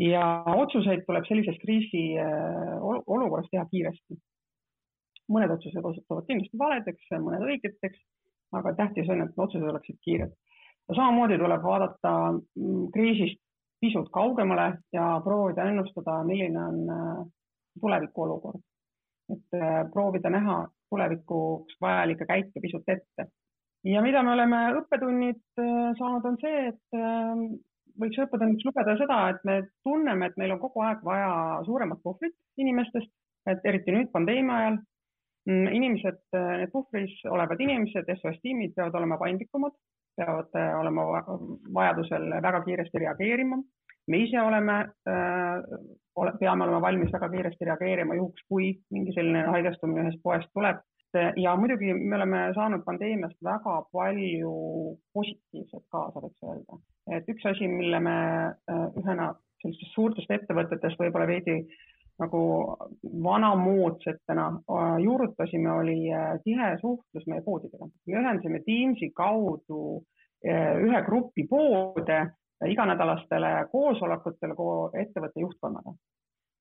ja 0.00 0.22
otsuseid 0.56 1.04
tuleb 1.06 1.26
sellises 1.28 1.58
kriisi 1.64 2.04
äh, 2.18 2.76
olukorras 2.82 3.48
teha 3.52 3.64
kiiresti. 3.72 4.20
mõned 5.32 5.52
otsused 5.54 5.84
osutuvad 5.84 6.26
kindlasti 6.28 6.58
valedeks, 6.58 7.12
mõned 7.24 7.44
õigeteks, 7.48 8.00
aga 8.52 8.74
tähtis 8.76 9.08
on, 9.08 9.22
et 9.22 9.38
otsused 9.46 9.68
oleksid 9.68 10.00
kiired. 10.04 10.32
samamoodi 10.94 11.38
tuleb 11.38 11.62
vaadata 11.62 12.12
mm, 12.32 12.88
kriisist 12.96 13.41
pisut 13.82 14.10
kaugemale 14.14 14.68
ja 14.94 15.06
proovida 15.24 15.66
ennustada, 15.70 16.20
milline 16.24 16.60
on 16.62 17.32
tuleviku 17.80 18.22
olukord. 18.22 18.62
et 19.32 19.60
proovida 19.92 20.30
näha 20.30 20.56
tulevikuks 20.90 21.78
vajalikke 21.80 22.26
käike 22.28 22.60
pisut 22.60 22.88
ette. 22.88 23.26
ja 23.84 24.02
mida 24.02 24.22
me 24.22 24.32
oleme 24.32 24.62
õppetunnid 24.80 25.42
saanud, 25.98 26.26
on 26.30 26.38
see, 26.40 26.68
et 26.68 26.98
võiks 28.00 28.20
õppetunniks 28.24 28.64
lugeda 28.66 28.94
seda, 29.00 29.18
et 29.32 29.44
me 29.48 29.58
tunneme, 29.86 30.28
et 30.28 30.38
meil 30.40 30.54
on 30.54 30.60
kogu 30.62 30.84
aeg 30.86 31.02
vaja 31.04 31.32
suuremat 31.66 32.00
puhvrit 32.04 32.36
inimestest, 32.62 33.10
et 33.50 33.68
eriti 33.68 33.94
nüüd 33.94 34.10
pandeemia 34.14 34.58
ajal. 34.62 34.80
Mm, 35.50 35.72
inimesed, 35.74 36.20
need 36.30 36.70
puhvris 36.70 37.16
olevad 37.26 37.58
inimesed, 37.64 38.06
SOS 38.20 38.36
tiimid 38.44 38.76
peavad 38.76 38.94
olema 39.00 39.16
paindlikumad, 39.18 39.74
peavad 40.16 40.58
äh, 40.58 40.72
olema 40.80 41.06
vajadusel 41.74 42.28
väga 42.42 42.62
kiiresti 42.66 43.04
reageerima. 43.04 43.58
me 44.10 44.18
ise 44.18 44.40
oleme, 44.40 44.78
äh, 45.08 46.32
peame 46.38 46.64
olema 46.64 46.80
valmis 46.80 47.12
väga 47.12 47.28
kiiresti 47.34 47.64
reageerima 47.64 48.14
juhuks, 48.18 48.42
kui 48.48 48.72
mingi 48.90 49.14
selline 49.14 49.44
haigestumine 49.54 50.08
ühest 50.08 50.22
poest 50.22 50.50
tuleb 50.54 50.82
ja 51.36 51.56
muidugi 51.56 51.92
me 51.94 52.16
oleme 52.16 52.40
saanud 52.54 52.84
pandeemiast 52.84 53.36
väga 53.44 53.74
palju 53.92 54.52
positiivset 55.14 55.84
kaasa, 55.92 56.22
võiks 56.24 56.46
öelda. 56.48 56.78
et 57.16 57.28
üks 57.28 57.46
asi, 57.50 57.68
mille 57.68 58.00
me 58.00 58.16
äh, 58.48 58.86
ühena 59.00 59.32
sellistest 59.62 59.94
suurtest 59.94 60.30
ettevõtetest 60.30 61.00
võib-olla 61.00 61.28
veidi 61.28 61.58
nagu 62.22 62.42
vanamoodsatena 63.24 64.46
äh, 64.48 64.94
juurutasime, 65.04 65.72
oli 65.72 65.98
äh, 66.12 66.38
tihe 66.44 66.76
suhtlus 66.80 67.26
meie 67.26 67.42
poodidega. 67.42 67.88
me 68.06 68.20
ühendasime 68.20 68.62
Teamsi 68.66 69.12
kaudu 69.14 70.02
ühe 70.42 71.00
grupi 71.06 71.44
poode 71.46 72.16
iganädalastele 72.66 73.50
koosolekutele 73.70 74.56
ettevõtte 75.02 75.44
juhtkonnaga 75.44 75.92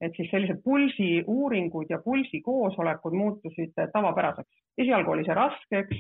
et 0.02 0.14
siis 0.18 0.30
sellised 0.34 0.62
pulsiuuringud 0.66 1.90
ja 1.90 2.00
pulsikoosolekud 2.06 3.14
muutusid 3.14 3.74
tavapäraseks. 3.94 4.50
esialgu 4.78 5.12
oli 5.12 5.26
see 5.26 5.36
raske, 5.38 5.82
eks, 5.84 6.00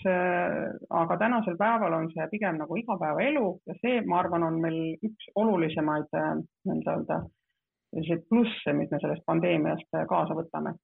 aga 1.01 1.17
tänasel 1.21 1.57
päeval 1.57 1.97
on 1.99 2.07
see 2.13 2.27
pigem 2.31 2.57
nagu 2.61 2.77
igapäevaelu 2.81 3.45
ja 3.69 3.77
see, 3.81 4.01
ma 4.05 4.19
arvan, 4.23 4.45
on 4.49 4.57
meil 4.61 4.79
üks 5.09 5.29
olulisemaid 5.35 6.09
nii-öelda 6.13 6.97
öelda 6.97 7.21
selliseid 7.91 8.23
plusse, 8.29 8.73
mis 8.77 8.91
me 8.91 8.99
sellest 9.03 9.25
pandeemiast 9.27 9.99
kaasa 10.09 10.37
võtame. 10.37 10.75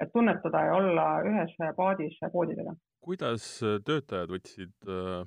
et 0.00 0.10
tunnetada 0.12 0.60
ja 0.66 0.74
olla 0.76 1.04
ühes 1.24 1.52
paadis 1.76 2.18
poodidega. 2.32 2.74
kuidas 3.00 3.60
töötajad 3.84 4.32
võtsid 4.32 4.88
äh, 4.88 5.26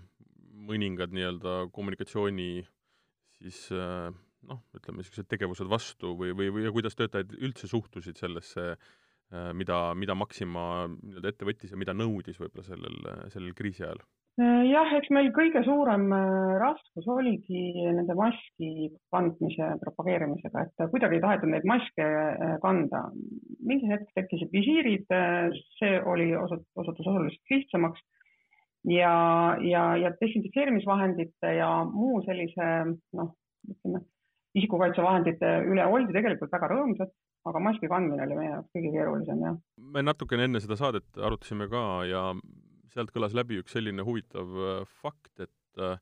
mõningad 0.69 1.13
nii-öelda 1.15 1.69
kommunikatsiooni 1.73 2.65
siis 3.39 3.69
äh 3.71 4.09
noh, 4.47 4.61
ütleme 4.77 5.01
niisugused 5.01 5.27
tegevused 5.31 5.69
vastu 5.71 6.13
või, 6.17 6.33
või, 6.37 6.49
või 6.53 6.65
ja 6.67 6.73
kuidas 6.75 6.97
töötajad 6.99 7.33
üldse 7.39 7.69
suhtusid 7.71 8.19
sellesse, 8.19 8.71
äh, 8.75 9.49
mida, 9.57 9.81
mida 9.99 10.15
Maxima 10.17 10.63
nii-öelda 10.93 11.33
ette 11.33 11.47
võttis 11.49 11.73
ja 11.73 11.79
mida 11.79 11.95
nõudis 11.95 12.39
võib-olla 12.41 12.67
sellel, 12.67 12.99
sellel 13.33 13.55
kriisi 13.57 13.85
ajal? 13.85 14.01
Äh, 14.39 14.61
jah, 14.69 14.91
eks 14.95 15.09
meil 15.11 15.33
kõige 15.35 15.61
suurem 15.65 16.05
äh, 16.15 16.51
raskus 16.61 17.07
oligi 17.11 17.73
nende 17.75 18.15
maski 18.15 18.87
kandmise 19.11 19.73
propageerimisega, 19.81 20.63
et 20.63 20.85
kuidagi 20.93 21.17
ei 21.17 21.23
tahetud 21.25 21.51
neid 21.51 21.67
maske 21.67 22.05
kanda. 22.63 23.01
mingi 23.59 23.89
hetk 23.91 24.07
tekkisid 24.15 24.53
visiirid, 24.55 25.11
see 25.79 25.97
oli 26.07 26.29
osut-, 26.39 26.65
osutus 26.79 27.09
oluliselt 27.11 27.51
lihtsamaks 27.51 28.05
ja, 28.87 29.57
ja, 29.61 29.83
ja 29.99 30.13
desinfitseerimisvahendite 30.21 31.53
ja 31.57 31.69
muu 31.89 32.21
sellise 32.23 32.69
noh, 33.19 33.33
ütleme 33.67 34.05
isikukaitsevahendite 34.57 35.51
üle 35.69 35.85
oldi 35.85 36.15
tegelikult 36.15 36.51
väga 36.55 36.71
rõõmsad, 36.71 37.11
aga 37.49 37.61
maski 37.63 37.91
kandmine 37.91 38.23
oli 38.25 38.39
meie 38.39 38.53
jaoks 38.53 38.71
kõige 38.75 38.93
keerulisem, 38.95 39.43
jah. 39.45 39.59
me 39.77 40.03
natukene 40.05 40.47
enne 40.47 40.63
seda 40.63 40.79
saadet 40.79 41.19
arutasime 41.19 41.67
ka 41.71 41.83
ja 42.09 42.23
sealt 42.93 43.11
kõlas 43.15 43.35
läbi 43.37 43.59
üks 43.61 43.75
selline 43.75 44.05
huvitav 44.05 44.55
äh, 44.63 44.79
fakt, 45.01 45.33
et 45.45 45.83
äh, 45.83 45.97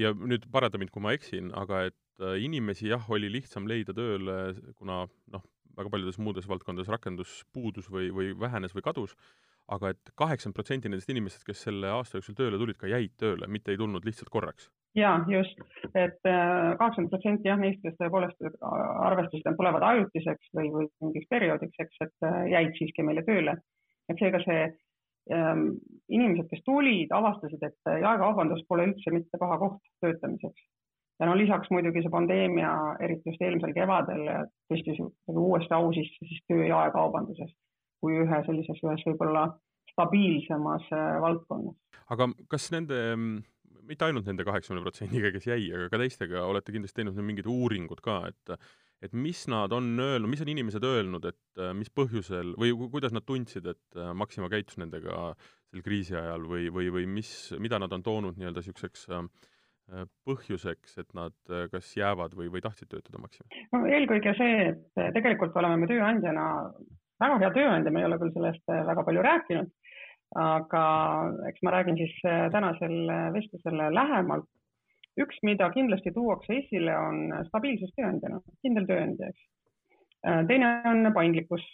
ja 0.00 0.12
nüüd 0.16 0.46
paranda 0.52 0.80
mind, 0.80 0.92
kui 0.94 1.04
ma 1.04 1.12
eksin, 1.16 1.50
aga 1.58 1.86
et 1.90 2.24
äh, 2.24 2.38
inimesi 2.44 2.88
jah, 2.88 3.04
oli 3.12 3.30
lihtsam 3.32 3.68
leida 3.68 3.94
tööle, 3.96 4.54
kuna 4.78 5.04
noh, 5.34 5.46
väga 5.76 5.92
paljudes 5.92 6.18
muudes 6.20 6.48
valdkondades 6.48 6.90
rakendus 6.92 7.42
puudus 7.52 7.88
või, 7.92 8.10
või 8.12 8.32
vähenes 8.38 8.74
või 8.76 8.84
kadus, 8.84 9.16
aga 9.72 9.92
et 9.94 10.12
kaheksakümmend 10.18 10.56
protsenti 10.56 10.90
nendest 10.90 11.12
inimestest, 11.12 11.46
kes 11.48 11.66
selle 11.68 11.92
aasta 11.92 12.18
jooksul 12.18 12.36
tööle 12.38 12.60
tulid, 12.60 12.80
ka 12.80 12.90
jäid 12.90 13.14
tööle, 13.20 13.48
mitte 13.48 13.72
ei 13.72 13.80
tulnud 13.80 14.04
lihtsalt 14.08 14.32
korraks 14.32 14.70
ja 14.94 15.12
just, 15.28 15.60
et 15.94 16.20
äh, 16.28 16.76
kaheksakümmend 16.78 17.12
protsenti 17.12 17.48
jah, 17.48 17.60
neist, 17.60 17.80
kes 17.84 17.96
tõepoolest 18.00 18.48
arvestasid, 18.60 19.46
et 19.46 19.58
tulevad 19.58 19.84
ajutiseks 19.88 20.52
või, 20.56 20.68
või 20.74 20.88
mingiks 21.04 21.30
perioodiks, 21.32 21.78
eks, 21.84 22.02
et 22.06 22.28
äh, 22.28 22.40
jäid 22.52 22.76
siiski 22.78 23.06
meile 23.06 23.24
tööle. 23.28 23.56
et 24.10 24.18
seega 24.20 24.42
see 24.42 24.64
inimesed, 25.30 26.48
kes 26.50 26.62
tulid, 26.66 27.12
avastasid, 27.14 27.62
et 27.62 27.90
äh, 27.90 28.00
jaekaubandus 28.02 28.64
pole 28.68 28.88
üldse 28.90 29.12
mitte 29.14 29.38
paha 29.38 29.58
koht 29.60 29.82
töötamiseks. 30.04 30.64
ja 31.20 31.28
no 31.28 31.36
lisaks 31.38 31.70
muidugi 31.70 32.02
see 32.02 32.10
pandeemia, 32.10 32.72
eriti 33.00 33.30
just 33.30 33.42
eelmisel 33.44 33.74
kevadel, 33.76 34.24
tõstis 34.72 34.98
uuesti 35.30 35.76
au 35.76 35.92
sisse 35.94 36.26
siis 36.26 36.42
töö 36.50 36.66
jaekaubanduses 36.66 37.52
kui 38.02 38.18
ühe 38.18 38.40
sellises 38.48 38.82
ühes 38.82 39.04
võib-olla 39.06 39.46
stabiilsemas 39.92 40.88
valdkonnas. 41.22 41.76
aga 42.10 42.26
kas 42.50 42.70
nende 42.74 42.98
mm, 43.14 43.42
mitte 43.86 44.08
ainult 44.08 44.26
nende 44.26 44.46
kaheksakümne 44.46 44.82
protsendiga, 44.84 45.30
kes 45.34 45.46
jäi, 45.46 45.68
aga 45.76 45.90
ka 45.92 46.00
teistega 46.02 46.46
olete 46.48 46.74
kindlasti 46.74 47.00
teinud 47.00 47.20
mingid 47.22 47.48
uuringud 47.50 48.02
ka, 48.02 48.24
et 48.32 48.56
et 49.02 49.14
mis 49.16 49.40
nad 49.50 49.72
on 49.74 49.88
öelnud, 49.98 50.30
mis 50.30 50.42
on 50.44 50.50
inimesed 50.52 50.84
öelnud, 50.86 51.24
et 51.26 51.62
mis 51.74 51.90
põhjusel 51.90 52.54
või 52.60 52.70
kuidas 52.92 53.14
nad 53.14 53.26
tundsid, 53.26 53.66
et 53.66 54.00
Maxima 54.14 54.50
käitus 54.52 54.78
nendega 54.78 55.32
sel 55.72 55.82
kriisi 55.82 56.14
ajal 56.18 56.46
või, 56.46 56.68
või, 56.70 56.90
või 56.94 57.08
mis, 57.20 57.32
mida 57.58 57.80
nad 57.82 57.92
on 57.96 58.04
toonud 58.06 58.38
nii-öelda 58.38 58.62
niisuguseks 58.62 59.08
äh, 59.10 59.26
põhjuseks, 60.28 60.96
et 61.02 61.10
nad 61.18 61.34
kas 61.72 61.90
jäävad 61.98 62.36
või, 62.38 62.48
või 62.52 62.62
tahtsid 62.64 62.92
töötada 62.92 63.20
Maximas? 63.22 63.62
no 63.74 63.82
eelkõige 63.90 64.36
see, 64.38 64.72
et 64.72 65.16
tegelikult 65.16 65.56
oleme 65.58 65.82
me 65.82 65.90
tööandjana 65.90 66.46
väga 67.22 67.38
hea 67.42 67.52
tööandja, 67.56 67.92
me 67.92 68.02
ei 68.02 68.08
ole 68.08 68.18
küll 68.22 68.34
sellest 68.36 68.70
väga 68.88 69.04
palju 69.06 69.24
rääkinud, 69.26 69.70
aga 70.38 70.82
eks 71.50 71.62
ma 71.66 71.74
räägin 71.76 71.98
siis 72.00 72.14
äh, 72.24 72.48
tänasel 72.54 72.96
äh, 73.10 73.28
vestlusel 73.34 73.78
lähemalt. 73.94 74.48
Üks, 75.20 75.40
mida 75.46 75.68
kindlasti 75.74 76.12
tuuakse 76.14 76.60
esile, 76.62 76.94
on 76.96 77.32
stabiilsus 77.48 77.92
tööandjana, 77.96 78.40
kindel 78.64 78.86
tööandja, 78.88 79.32
eks. 79.32 79.48
Äh, 80.22 80.44
teine 80.46 80.70
on 80.86 81.10
paindlikkus, 81.16 81.64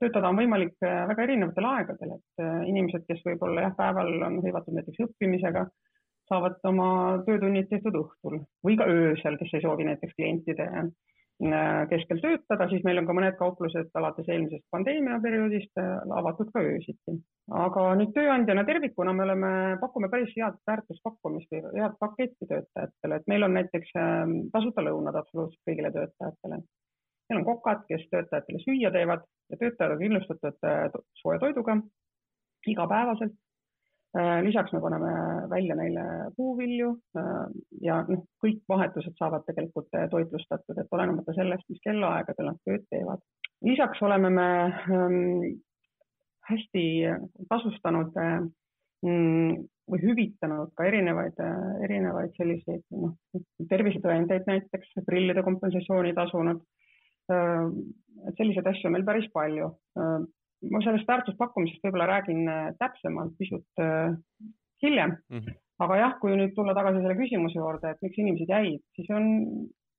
töötada 0.00 0.28
on 0.28 0.38
võimalik 0.42 0.76
väga 0.82 1.24
erinevatel 1.24 1.70
aegadel, 1.70 2.18
et 2.18 2.44
inimesed, 2.68 3.06
kes 3.08 3.24
võib-olla 3.24 3.68
jah, 3.68 3.74
päeval 3.78 4.12
on 4.28 4.42
hõivatud 4.44 4.76
näiteks 4.76 5.06
õppimisega, 5.06 5.64
saavad 6.28 6.60
oma 6.68 6.88
töötunnid 7.26 7.70
tehtud 7.72 7.96
õhtul 8.00 8.38
või 8.64 8.76
ka 8.80 8.86
öösel, 8.88 9.40
kes 9.40 9.56
ei 9.56 9.64
soovi 9.64 9.88
näiteks 9.88 10.16
klientide 10.16 10.68
Äh, 10.74 10.90
keskel 11.90 12.20
töötada, 12.22 12.66
siis 12.70 12.84
meil 12.86 13.00
on 13.00 13.06
ka 13.08 13.14
mõned 13.16 13.36
kauplused 13.38 13.90
alates 13.98 14.28
eelmisest 14.28 14.64
pandeemiaperioodist 14.74 15.80
äh, 15.80 15.90
avatud 16.20 16.50
ka 16.54 16.62
öösiti. 16.64 17.16
aga 17.64 17.84
nüüd 18.00 18.14
tööandjana 18.16 18.64
tervikuna 18.64 19.12
me 19.12 19.26
oleme, 19.26 19.50
pakume 19.80 20.08
päris 20.12 20.32
head 20.36 20.56
väärtuspakkumist 20.70 21.52
head 21.56 21.98
paketti 22.00 22.48
töötajatele, 22.48 23.20
et 23.20 23.28
meil 23.32 23.48
on 23.48 23.54
näiteks 23.58 23.92
ähm, 24.00 24.34
tasuta 24.52 24.86
lõunad 24.86 25.18
absoluutselt 25.20 25.60
kõigile 25.68 25.92
töötajatele. 25.92 26.62
meil 27.28 27.40
on 27.40 27.46
kokad, 27.50 27.84
kes 27.88 28.08
töötajatele 28.10 28.64
süüa 28.64 28.92
teevad 28.94 29.24
ja 29.50 29.60
töötajad 29.60 29.96
on 29.96 30.04
kindlustatud 30.06 30.68
äh, 30.70 31.00
sooja 31.20 31.42
toiduga 31.44 31.80
igapäevaselt 32.66 33.34
Äh, 33.34 33.43
lisaks 34.14 34.72
me 34.72 34.80
paneme 34.80 35.12
välja 35.50 35.74
neile 35.74 36.02
puuvilju 36.36 36.90
äh, 37.18 37.46
ja 37.82 37.98
noh, 38.08 38.22
kõik 38.42 38.60
vahetused 38.70 39.16
saavad 39.18 39.42
tegelikult 39.48 39.90
äh, 39.98 40.06
toitlustatud, 40.10 40.78
et 40.78 40.92
olenemata 40.94 41.34
sellest, 41.34 41.66
mis 41.68 41.82
kellaaegadel 41.82 42.50
nad 42.50 42.60
tööd 42.66 42.84
teevad. 42.94 43.22
lisaks 43.66 44.02
oleme 44.02 44.30
me 44.30 44.48
ähm, 44.70 45.18
hästi 46.46 46.84
tasustanud 47.48 48.14
mm, 48.20 49.64
või 49.90 50.00
hüvitanud 50.04 50.70
ka 50.76 50.86
erinevaid, 50.86 51.40
erinevaid 51.84 52.36
selliseid 52.38 52.84
noh, 52.94 53.16
tervisetõendeid 53.68 54.46
näiteks, 54.46 54.94
prillide 55.06 55.42
kompensatsiooni 55.42 56.14
tasunud. 56.14 56.62
et 58.28 58.36
selliseid 58.36 58.66
asju 58.68 58.88
on 58.88 58.92
meil 58.92 59.04
päris 59.08 59.30
palju 59.32 59.70
ma 60.72 60.80
sellest 60.84 61.08
väärtuspakkumisest 61.08 61.84
võib-olla 61.84 62.08
räägin 62.10 62.48
äh, 62.48 62.66
täpsemalt 62.80 63.36
pisut 63.38 63.82
äh, 63.82 64.16
hiljem 64.82 65.16
mm. 65.28 65.38
-hmm. 65.38 65.56
aga 65.86 66.00
jah, 66.00 66.18
kui 66.20 66.36
nüüd 66.38 66.54
tulla 66.56 66.74
tagasi 66.76 67.02
selle 67.02 67.16
küsimuse 67.18 67.58
juurde, 67.58 67.90
et 67.90 68.04
miks 68.04 68.20
inimesed 68.20 68.52
jäid, 68.52 68.82
siis 68.96 69.10
on 69.14 69.26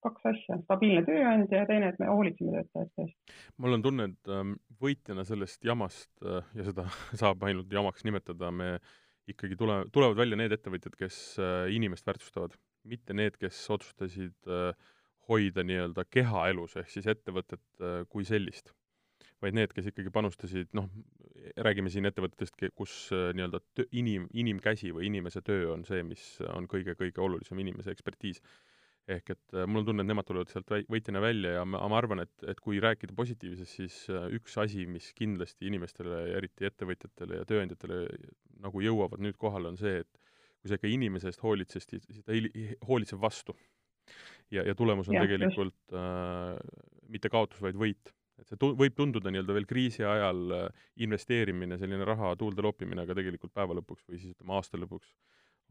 kaks 0.05 0.27
asja, 0.29 0.59
stabiilne 0.61 1.01
tööandja 1.05 1.63
ja 1.63 1.69
teine, 1.69 1.89
et 1.89 1.99
me 1.99 2.11
hoolitseme 2.11 2.53
töötajate 2.53 3.07
eest. 3.07 3.39
mul 3.57 3.77
on 3.77 3.85
tunne, 3.85 4.09
et 4.11 4.31
ähm, 4.33 4.53
võitjana 4.81 5.25
sellest 5.25 5.65
jamast 5.65 6.11
äh, 6.23 6.45
ja 6.55 6.67
seda 6.69 6.87
saab 7.21 7.43
ainult 7.43 7.73
jamaks 7.73 8.05
nimetada, 8.05 8.51
me 8.51 8.77
ikkagi 9.27 9.57
tule, 9.57 9.83
tulevad 9.91 10.21
välja 10.21 10.37
need 10.37 10.53
ettevõtjad, 10.53 10.93
kes 10.99 11.39
inimest 11.73 12.05
väärtustavad, 12.05 12.53
mitte 12.85 13.15
need, 13.17 13.39
kes 13.41 13.57
otsustasid 13.73 14.51
hoida 15.25 15.63
nii-öelda 15.65 16.03
keha 16.05 16.43
elus, 16.51 16.75
ehk 16.77 16.91
siis 16.93 17.07
ettevõtet 17.09 17.87
kui 18.13 18.21
sellist 18.29 18.69
vaid 19.45 19.57
need, 19.57 19.73
kes 19.75 19.89
ikkagi 19.91 20.11
panustasid, 20.13 20.71
noh, 20.77 20.89
räägime 21.65 21.91
siin 21.93 22.07
ettevõtetest, 22.09 22.57
kus 22.77 22.93
äh, 23.13 23.29
nii-öelda 23.37 23.61
inim, 23.97 24.29
inimkäsi 24.33 24.91
või 24.95 25.09
inimese 25.11 25.43
töö 25.45 25.73
on 25.75 25.85
see, 25.87 26.01
mis 26.07 26.23
on 26.51 26.69
kõige-kõige 26.71 27.21
olulisem, 27.21 27.59
inimese 27.61 27.93
ekspertiis. 27.93 28.41
ehk 29.07 29.29
et 29.29 29.53
äh, 29.53 29.67
mul 29.69 29.83
on 29.83 29.85
tunne, 29.91 30.01
et 30.01 30.09
nemad 30.09 30.25
tulevad 30.25 30.49
sealt 30.49 30.71
võitjana 30.89 31.21
välja 31.21 31.51
ja 31.59 31.65
ma, 31.65 31.83
ma 31.91 31.97
arvan, 31.99 32.23
et, 32.23 32.33
et 32.49 32.59
kui 32.59 32.79
rääkida 32.81 33.13
positiivsest, 33.15 33.75
siis 33.77 33.99
äh, 34.09 34.25
üks 34.33 34.57
asi, 34.57 34.87
mis 34.89 35.11
kindlasti 35.13 35.69
inimestele 35.69 36.23
ja 36.31 36.39
eriti 36.41 36.65
ettevõtjatele 36.65 37.41
ja 37.43 37.45
tööandjatele 37.45 38.01
nagu 38.65 38.81
jõuavad 38.81 39.21
nüüd 39.21 39.37
kohale, 39.37 39.69
on 39.69 39.77
see, 39.77 40.01
et 40.01 40.21
kui 40.61 40.71
sa 40.71 40.79
ikka 40.79 40.89
inimese 40.89 41.29
eest 41.29 41.43
hoolitsed, 41.45 41.85
siis 41.85 42.25
ta 42.25 42.33
hoolitseb 42.89 43.21
vastu. 43.21 43.53
ja, 44.49 44.63
ja 44.65 44.73
tulemus 44.75 45.09
on 45.09 45.19
ja, 45.19 45.25
tegelikult 45.25 45.93
äh, 45.93 46.57
mitte 47.13 47.29
kaotus, 47.29 47.61
vaid 47.61 47.77
võit 47.77 48.15
et 48.39 48.49
see 48.49 48.59
tu-, 48.61 48.73
võib 48.77 48.95
tunduda 48.97 49.31
nii-öelda 49.31 49.55
veel 49.57 49.69
kriisi 49.69 50.05
ajal 50.05 50.43
äh, 50.57 50.83
investeerimine, 51.05 51.79
selline 51.81 52.07
raha 52.07 52.35
tuulde 52.39 52.65
loopimine, 52.65 53.05
aga 53.05 53.17
tegelikult 53.17 53.53
päeva 53.55 53.77
lõpuks 53.79 54.05
või 54.09 54.19
siis 54.19 54.35
ütleme 54.35 54.57
aasta 54.57 54.81
lõpuks 54.81 55.11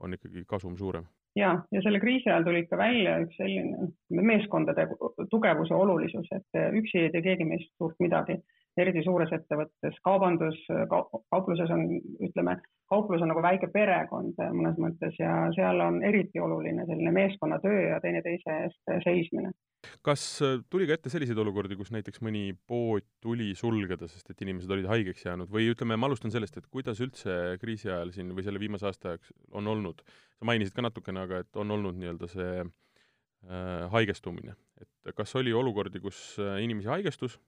on 0.02 0.16
ikkagi 0.16 0.42
kasum 0.50 0.74
suurem. 0.78 1.06
ja, 1.38 1.52
ja 1.70 1.82
selle 1.84 2.00
kriisi 2.02 2.30
ajal 2.30 2.46
tuli 2.48 2.64
ikka 2.64 2.78
välja 2.78 3.18
üks 3.22 3.36
selline 3.38 3.90
meeskondade 4.10 4.88
tugevuse 5.30 5.74
olulisus, 5.74 6.26
et 6.34 6.60
üksi 6.80 7.06
ei 7.06 7.14
tee 7.14 7.22
keegi 7.22 7.46
meist 7.46 7.70
suurt 7.78 8.00
midagi 8.02 8.40
eriti 8.80 9.04
suures 9.06 9.32
ettevõttes, 9.34 9.98
kaubandus 10.06 10.58
ka,, 10.90 11.02
kaupluses 11.32 11.70
on, 11.74 11.86
ütleme, 12.24 12.56
kauplus 12.90 13.22
on 13.24 13.30
nagu 13.32 13.42
väike 13.44 13.68
perekond 13.72 14.38
mõnes 14.54 14.78
mõttes 14.80 15.16
ja 15.18 15.44
seal 15.56 15.80
on 15.84 16.00
eriti 16.06 16.42
oluline 16.42 16.86
selline 16.88 17.12
meeskonnatöö 17.14 17.86
ja 17.88 18.00
teineteise 18.04 18.58
eest 18.64 18.92
seismine. 19.06 19.52
kas 20.04 20.24
äh, 20.44 20.58
tuli 20.70 20.88
ka 20.88 20.96
ette 20.96 21.12
selliseid 21.12 21.38
olukordi, 21.40 21.76
kus 21.76 21.92
näiteks 21.94 22.22
mõni 22.24 22.54
pood 22.66 23.06
tuli 23.24 23.52
sulgeda, 23.58 24.08
sest 24.08 24.30
et 24.32 24.44
inimesed 24.46 24.70
olid 24.70 24.88
haigeks 24.88 25.26
jäänud? 25.26 25.50
Või 25.52 25.68
ütleme, 25.72 25.98
ma 26.00 26.08
alustan 26.08 26.32
sellest, 26.34 26.56
et 26.58 26.68
kuidas 26.72 27.02
üldse 27.04 27.56
kriisi 27.60 27.90
ajal 27.90 28.12
siin 28.14 28.32
või 28.36 28.46
selle 28.46 28.62
viimase 28.62 28.88
aasta 28.88 29.12
ajaks 29.12 29.32
on 29.52 29.68
olnud, 29.74 30.00
sa 30.38 30.48
mainisid 30.48 30.76
ka 30.76 30.86
natukene, 30.86 31.26
aga 31.28 31.42
et 31.44 31.60
on 31.60 31.76
olnud 31.76 31.98
nii-öelda 32.00 32.30
see 32.32 32.52
äh, 32.64 33.90
haigestumine, 33.96 34.56
et 34.80 35.16
kas 35.16 35.36
oli 35.40 35.52
olukordi, 35.52 36.00
kus 36.04 36.38
äh, 36.40 36.58
inimesi 36.64 36.92
haigestus 36.92 37.38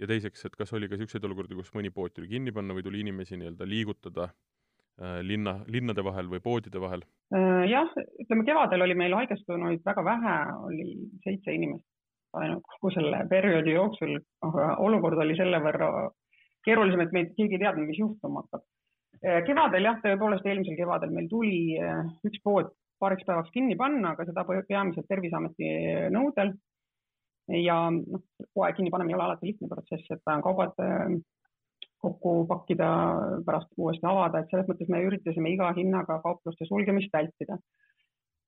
ja 0.00 0.08
teiseks, 0.10 0.44
et 0.46 0.56
kas 0.58 0.72
oli 0.76 0.88
ka 0.90 0.98
niisuguseid 0.98 1.24
olukordi, 1.28 1.56
kus 1.58 1.72
mõni 1.76 1.92
pood 1.94 2.14
tuli 2.14 2.28
kinni 2.30 2.52
panna 2.54 2.76
või 2.76 2.84
tuli 2.86 3.00
inimesi 3.04 3.38
nii-öelda 3.40 3.68
liigutada 3.68 4.28
äh, 4.28 5.18
linna, 5.24 5.58
linnade 5.72 6.04
vahel 6.04 6.30
või 6.32 6.42
poodide 6.44 6.82
vahel? 6.82 7.04
Äh, 7.34 7.64
jah, 7.70 7.90
ütleme 8.22 8.46
kevadel 8.48 8.86
oli 8.86 8.96
meil 8.98 9.16
haigestunuid 9.16 9.84
väga 9.86 10.04
vähe, 10.06 10.36
oli 10.68 10.88
seitse 11.24 11.56
inimest 11.56 11.86
ainult 12.36 12.66
kogu 12.68 12.92
selle 12.92 13.22
perioodi 13.30 13.72
jooksul, 13.72 14.16
aga 14.44 14.72
olukord 14.84 15.20
oli 15.24 15.36
selle 15.38 15.60
võrra 15.64 15.90
keerulisem, 16.66 17.06
et 17.06 17.14
meid 17.14 17.30
keegi 17.38 17.56
ei 17.56 17.62
teadnud, 17.62 17.88
mis 17.88 18.00
juhtuma 18.02 18.42
hakkab. 18.44 18.66
Äh, 19.22 19.40
kevadel 19.48 19.88
jah, 19.88 20.02
tõepoolest 20.04 20.48
eelmisel 20.48 20.76
kevadel 20.76 21.14
meil 21.14 21.30
tuli 21.32 21.78
üks 22.28 22.42
pood 22.44 22.74
paariks 23.00 23.24
päevaks 23.28 23.52
kinni 23.52 23.76
panna, 23.76 24.14
aga 24.14 24.24
seda 24.28 24.44
peamiselt 24.48 25.08
Terviseameti 25.08 25.70
nõudel 26.12 26.54
ja 27.48 27.78
noh, 27.90 28.22
poe 28.54 28.72
kinnipanemine 28.74 29.14
ei 29.14 29.18
ole 29.18 29.26
alati 29.28 29.50
lihtne 29.50 29.68
protsess, 29.70 30.10
et 30.10 30.22
kaubad 30.44 30.74
äh, 30.82 31.16
kokku 32.02 32.44
pakkida, 32.48 32.90
pärast 33.46 33.72
uuesti 33.80 34.06
avada, 34.06 34.42
et 34.42 34.52
selles 34.52 34.68
mõttes 34.68 34.90
me 34.92 35.02
üritasime 35.06 35.52
iga 35.54 35.72
hinnaga 35.76 36.20
kaupluste 36.24 36.68
sulgemist 36.68 37.12
vältida. 37.12 37.58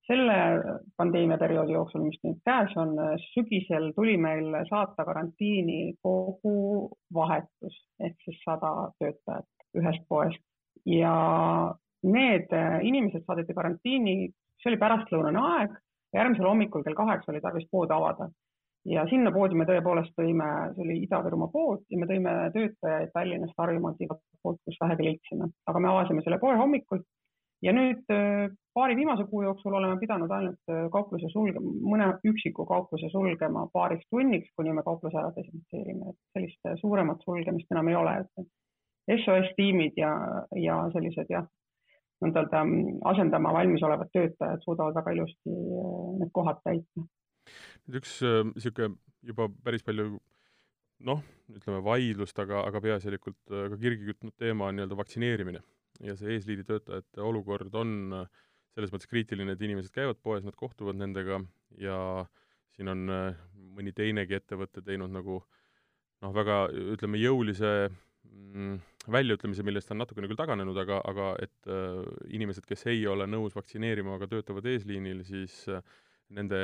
selle 0.08 0.36
pandeemia 0.96 1.36
perioodi 1.36 1.74
jooksul, 1.74 2.00
mis 2.06 2.16
nüüd 2.24 2.38
käes 2.48 2.70
on, 2.80 2.94
sügisel 3.34 3.90
tuli 3.92 4.14
meil 4.16 4.54
saata 4.70 5.04
karantiini 5.04 5.98
kogu 6.00 6.88
vahetus 7.12 7.76
ehk 8.00 8.16
siis 8.24 8.38
sada 8.40 8.70
töötajat 9.02 9.76
ühest 9.76 10.06
poest. 10.08 10.40
Ja 10.88 11.12
need 12.08 12.56
inimesed 12.88 13.26
saadeti 13.26 13.52
karantiini, 13.52 14.30
see 14.62 14.72
oli 14.72 14.80
pärastlõunane 14.80 15.44
aeg, 15.50 15.76
järgmisel 16.16 16.48
hommikul 16.48 16.86
kell 16.86 16.96
kaheksa 16.96 17.34
oli 17.34 17.44
tarvis 17.44 17.68
pood 17.68 17.92
avada 17.92 18.30
ja 18.88 19.04
sinna 19.10 19.32
poodi 19.34 19.58
me 19.58 19.66
tõepoolest 19.68 20.14
tõime, 20.18 20.48
see 20.74 20.84
oli 20.84 20.96
Ida-Virumaa 21.04 21.50
pood 21.52 21.84
ja 21.92 22.00
me 22.00 22.08
tõime 22.08 22.34
töötajaid 22.54 23.12
Tallinnast, 23.14 23.56
Harjumaalt, 23.58 24.00
igalt 24.04 24.22
poolt, 24.42 24.60
kus 24.64 24.78
vähegi 24.80 25.06
leidsime, 25.06 25.50
aga 25.68 25.82
me 25.82 25.90
avasime 25.92 26.24
selle 26.24 26.40
poe 26.42 26.56
hommikul. 26.58 27.02
Ja 27.66 27.72
nüüd 27.74 28.04
äh, 28.14 28.46
paari 28.74 28.94
viimase 28.94 29.24
kuu 29.26 29.42
jooksul 29.42 29.74
oleme 29.74 29.96
pidanud 29.98 30.30
ainult 30.30 30.70
äh, 30.70 30.84
kaupluse 30.94 31.26
sulgema, 31.32 31.72
mõne 31.90 32.06
üksiku 32.30 32.66
kaupluse 32.68 33.10
sulgema 33.10 33.64
paariks 33.74 34.06
tunniks, 34.14 34.52
kuni 34.56 34.76
me 34.76 34.84
kaupluse 34.86 35.18
ära 35.18 35.32
desinfitseerime, 35.34 36.12
et 36.12 36.18
sellist 36.36 36.70
äh, 36.70 36.78
suuremat 36.78 37.26
sulgemist 37.26 37.74
enam 37.74 37.90
ei 37.90 37.98
ole, 37.98 38.14
et 38.22 39.24
SOS 39.24 39.50
tiimid 39.58 39.98
ja, 39.98 40.12
ja 40.54 40.78
sellised 40.94 41.34
jah, 41.34 41.48
nõnda 42.22 42.44
öelda 42.44 42.62
asendama 43.10 43.50
valmisolevad 43.56 44.14
töötajad 44.14 44.62
suudavad 44.62 44.94
väga 45.00 45.16
ilusti 45.16 45.58
need 46.20 46.30
kohad 46.36 46.62
täita 46.62 47.08
nüüd 47.88 48.00
üks 48.02 48.18
niisugune 48.22 48.92
äh, 48.92 48.96
juba 49.28 49.48
päris 49.64 49.84
palju 49.86 50.18
noh, 51.08 51.22
ütleme 51.52 51.80
vaidlust, 51.84 52.38
aga, 52.42 52.62
aga 52.68 52.82
peaasjalikult 52.84 53.38
äh, 53.52 53.68
ka 53.72 53.78
kirgi 53.80 54.10
kütnud 54.12 54.36
teema 54.40 54.68
on 54.68 54.78
nii-öelda 54.78 54.98
vaktsineerimine. 54.98 55.62
ja 56.04 56.14
see 56.14 56.36
eesliidi 56.36 56.62
töötajate 56.66 57.22
olukord 57.24 57.74
on 57.74 58.20
äh, 58.20 58.42
selles 58.76 58.92
mõttes 58.94 59.10
kriitiline, 59.10 59.56
et 59.56 59.62
inimesed 59.64 59.90
käivad 59.94 60.20
poes, 60.22 60.44
nad 60.46 60.54
kohtuvad 60.54 60.98
nendega 60.98 61.40
ja 61.82 61.98
siin 62.76 62.92
on 62.92 63.08
mõni 63.74 63.90
teinegi 63.96 64.36
ettevõte 64.36 64.84
teinud 64.86 65.10
nagu 65.10 65.40
noh, 66.22 66.34
väga 66.34 66.68
ütleme, 66.94 67.18
jõulise 67.18 67.72
mm, 67.88 68.76
väljaütlemise, 69.12 69.64
millest 69.66 69.90
on 69.94 70.00
natukene 70.02 70.28
küll 70.30 70.38
taganenud, 70.38 70.78
aga, 70.82 71.00
aga 71.08 71.32
et 71.42 71.70
äh, 71.70 72.02
inimesed, 72.34 72.66
kes 72.68 72.86
ei 72.92 73.06
ole 73.10 73.26
nõus 73.30 73.56
vaktsineerima, 73.56 74.16
aga 74.18 74.28
töötavad 74.30 74.66
eesliinil, 74.68 75.24
siis 75.26 75.60
äh, 75.72 75.82
nende 76.34 76.60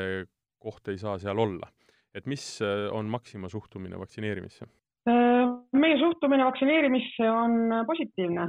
koht 0.64 0.88
ei 0.92 0.98
saa 1.00 1.18
seal 1.22 1.38
olla. 1.38 1.70
et 2.14 2.27
mis 2.31 2.44
äh, 2.62 2.87
on 2.94 3.09
Maxima 3.11 3.48
suhtumine 3.50 3.98
vaktsineerimisse? 3.98 4.66
Äh, 5.11 5.48
meie 5.72 5.98
suhtumine 5.98 6.44
vaktsineerimisse 6.44 7.31
on 7.31 7.85
positiivne. 7.87 8.46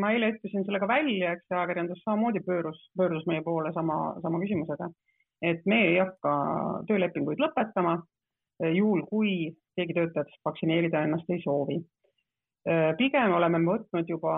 ma 0.00 0.10
eile 0.10 0.32
ütlesin 0.32 0.64
selle 0.66 0.80
ka 0.82 0.88
välja, 0.90 1.32
eks 1.36 1.52
ajakirjandus 1.54 2.02
samamoodi 2.04 2.40
pöörus, 2.46 2.80
pöördus 2.98 3.26
meie 3.30 3.42
poole 3.46 3.70
sama, 3.72 3.98
sama 4.22 4.40
küsimusega, 4.42 4.88
et 5.46 5.62
me 5.70 5.78
ei 5.92 6.00
hakka 6.00 6.32
töölepinguid 6.88 7.38
lõpetama 7.42 7.94
äh, 8.00 8.72
juhul, 8.74 9.04
kui 9.06 9.34
keegi 9.78 9.94
töötajatest 9.94 10.42
vaktsineerida 10.44 11.04
ennast 11.06 11.30
ei 11.30 11.42
soovi. 11.44 11.80
pigem 12.98 13.32
oleme 13.32 13.56
võtnud 13.64 14.10
juba 14.10 14.32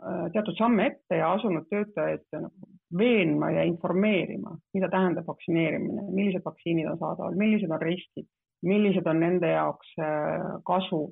Äh, 0.00 0.30
teatud 0.32 0.56
samme 0.56 0.86
ette 0.88 1.18
ja 1.20 1.34
asunud 1.36 1.66
töötajaid 1.68 2.24
nagu 2.32 2.68
veenma 2.98 3.50
ja 3.54 3.64
informeerima, 3.68 4.54
mida 4.74 4.88
tähendab 4.92 5.26
vaktsineerimine, 5.28 6.04
millised 6.10 6.44
vaktsiinid 6.44 6.90
on 6.90 7.00
saadaval, 7.00 7.36
millised 7.38 7.70
on 7.70 7.82
riskid, 7.82 8.28
millised 8.66 9.06
on 9.08 9.20
nende 9.22 9.52
jaoks 9.54 9.94
äh, 10.00 10.46
kasu, 10.68 11.02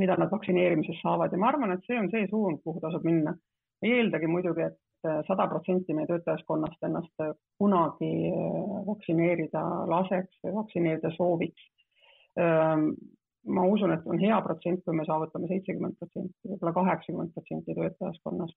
mida 0.00 0.16
nad 0.18 0.30
vaktsineerimises 0.32 1.00
saavad 1.02 1.32
ja 1.32 1.40
ma 1.40 1.50
arvan, 1.50 1.74
et 1.74 1.86
see 1.86 1.98
on 1.98 2.10
see 2.12 2.26
suund, 2.30 2.62
kuhu 2.64 2.82
tasub 2.82 3.06
minna. 3.06 3.34
ei 3.82 3.94
eeldagi 3.96 4.28
muidugi, 4.28 4.66
et 4.66 5.08
äh, 5.08 5.22
sada 5.28 5.46
protsenti 5.48 5.94
meie 5.96 6.08
töötajaskonnast 6.10 6.88
ennast 6.88 7.24
kunagi 7.58 8.12
vaktsineerida 8.86 9.62
laseks 9.88 10.42
või 10.44 10.58
vaktsineerida 10.60 11.14
sooviks 11.16 11.70
ma 13.46 13.64
usun, 13.66 13.94
et 13.94 14.06
on 14.06 14.20
hea 14.20 14.38
protsent, 14.44 14.82
kui 14.84 14.96
me 14.96 15.06
saavutame 15.08 15.48
seitsekümmend 15.50 15.96
protsenti, 15.98 16.34
võib-olla 16.50 16.74
kaheksakümmend 16.76 17.32
protsenti 17.36 17.76
töötajaskonnast. 17.76 18.56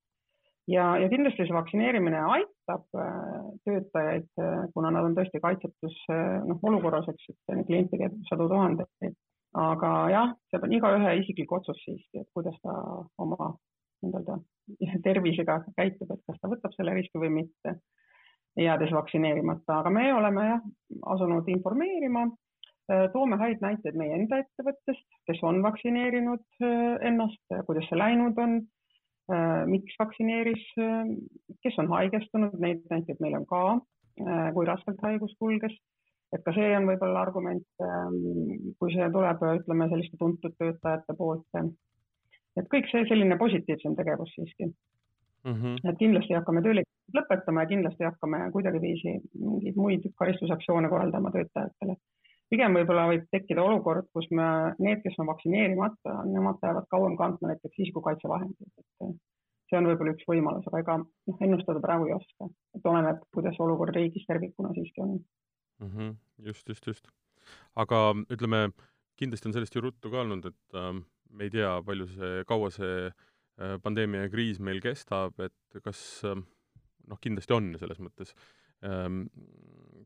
Ja, 0.68 0.86
ja 1.00 1.10
kindlasti 1.12 1.48
see 1.48 1.56
vaktsineerimine 1.56 2.22
aitab 2.36 2.86
äh, 2.98 3.44
töötajaid, 3.68 4.30
äh, 4.40 4.64
kuna 4.76 4.92
nad 4.96 5.10
on 5.10 5.18
tõesti 5.18 5.42
kaitsetus 5.44 5.98
äh, 6.14 6.40
noh, 6.48 6.62
olukorras, 6.70 7.10
eks, 7.12 7.30
et 7.34 7.66
kliente 7.68 8.00
käib 8.00 8.16
sadu 8.30 8.48
tuhandeid. 8.52 9.18
aga 9.54 9.90
jah, 10.10 10.32
see 10.50 10.62
on 10.66 10.72
igaühe 10.74 11.18
isiklik 11.22 11.52
otsus 11.54 11.78
siiski, 11.86 12.24
et 12.24 12.30
kuidas 12.34 12.56
ta 12.64 12.74
oma 13.22 13.52
nii-öelda 14.04 14.40
tervisega 15.06 15.60
käitub, 15.78 16.10
et 16.10 16.24
kas 16.26 16.40
ta 16.42 16.50
võtab 16.50 16.74
selle 16.74 16.96
riski 16.98 17.22
või 17.22 17.30
mitte, 17.36 17.76
jäädes 18.58 18.94
vaktsineerimata, 18.96 19.82
aga 19.82 19.92
me 19.94 20.08
oleme 20.14 20.48
jah 20.48 20.66
asunud 21.14 21.48
informeerima 21.54 22.26
toome 23.14 23.38
häid 23.40 23.62
näiteid 23.64 23.96
meie 23.96 24.18
enda 24.18 24.42
ettevõttest, 24.42 25.06
kes 25.30 25.40
on 25.48 25.62
vaktsineerinud 25.64 26.66
ennast, 27.08 27.56
kuidas 27.70 27.86
see 27.88 28.00
läinud 28.02 28.42
on, 28.42 28.58
miks 29.72 29.96
vaktsineeris, 30.00 30.64
kes 31.64 31.80
on 31.80 31.88
haigestunud, 31.94 32.58
neid 32.60 32.82
näiteid 32.92 33.22
meil 33.24 33.38
on 33.38 33.46
ka, 33.48 33.64
kui 34.54 34.66
raskelt 34.68 35.02
haigus 35.02 35.36
kulges. 35.40 35.76
et 36.34 36.42
ka 36.42 36.52
see 36.56 36.72
on 36.76 36.88
võib-olla 36.90 37.22
argument, 37.22 37.66
ähm, 37.86 38.16
kui 38.82 38.90
see 38.90 39.06
tuleb, 39.14 39.44
ütleme 39.62 39.86
selliste 39.92 40.18
tuntud 40.18 40.56
töötajate 40.58 41.14
poolt. 41.18 41.46
et 42.58 42.68
kõik 42.74 42.90
see 42.92 43.06
selline 43.08 43.38
positiivsem 43.38 43.96
tegevus 43.96 44.34
siiski 44.36 44.66
mm. 44.66 45.54
-hmm. 45.54 45.90
et 45.90 45.98
kindlasti 45.98 46.34
hakkame 46.34 46.62
tööle 46.66 46.84
lõpetama 47.18 47.64
ja 47.64 47.72
kindlasti 47.72 48.08
hakkame 48.08 48.40
kuidagiviisi 48.52 49.16
mingeid 49.34 49.78
muid 49.78 50.10
karistusaktsioone 50.20 50.90
korraldama 50.90 51.32
töötajatele. 51.32 51.96
Pigem 52.54 52.78
võib-olla 52.78 53.08
võib 53.10 53.26
tekkida 53.34 53.64
olukord, 53.66 54.08
kus 54.14 54.28
me, 54.36 54.48
need, 54.84 55.02
kes 55.04 55.18
on 55.22 55.30
vaktsineerimata, 55.32 56.20
nemad 56.30 56.60
peavad 56.62 56.86
kauem 56.94 57.18
kandma 57.20 57.54
näiteks 57.54 57.82
isikukaitsevahendeid, 57.88 58.72
et 58.78 59.16
see 59.70 59.80
on 59.80 59.90
võib-olla 59.90 60.14
üks 60.14 60.28
võimalus, 60.30 60.70
aga 60.70 60.84
ega 60.84 60.98
noh, 61.02 61.42
ennustada 61.48 61.82
praegu 61.84 62.10
ei 62.10 62.16
oska, 62.18 62.50
et 62.78 62.90
oleneb, 62.90 63.24
kuidas 63.34 63.58
olukord 63.64 63.96
riigis 63.98 64.26
tervikuna 64.30 64.74
siiski 64.78 65.02
on 65.02 65.16
mm. 65.16 65.90
-hmm. 65.90 66.16
just, 66.50 66.70
just, 66.70 66.88
just. 66.88 67.10
aga 67.76 68.02
ütleme, 68.30 68.68
kindlasti 69.18 69.50
on 69.50 69.58
sellest 69.58 69.76
ju 69.76 69.82
ruttu 69.82 70.12
ka 70.14 70.22
olnud, 70.22 70.46
et 70.46 70.78
äh, 70.78 70.92
me 71.30 71.48
ei 71.50 71.54
tea, 71.54 71.74
palju 71.86 72.08
see, 72.14 72.44
kaua 72.50 72.70
see 72.74 73.08
äh, 73.10 73.78
pandeemia 73.82 74.30
kriis 74.30 74.60
meil 74.60 74.82
kestab, 74.82 75.40
et 75.40 75.82
kas 75.84 76.22
äh, 76.30 76.38
noh, 77.08 77.20
kindlasti 77.20 77.58
on 77.58 77.74
selles 77.82 78.00
mõttes 78.00 78.36
ähm, 78.86 79.26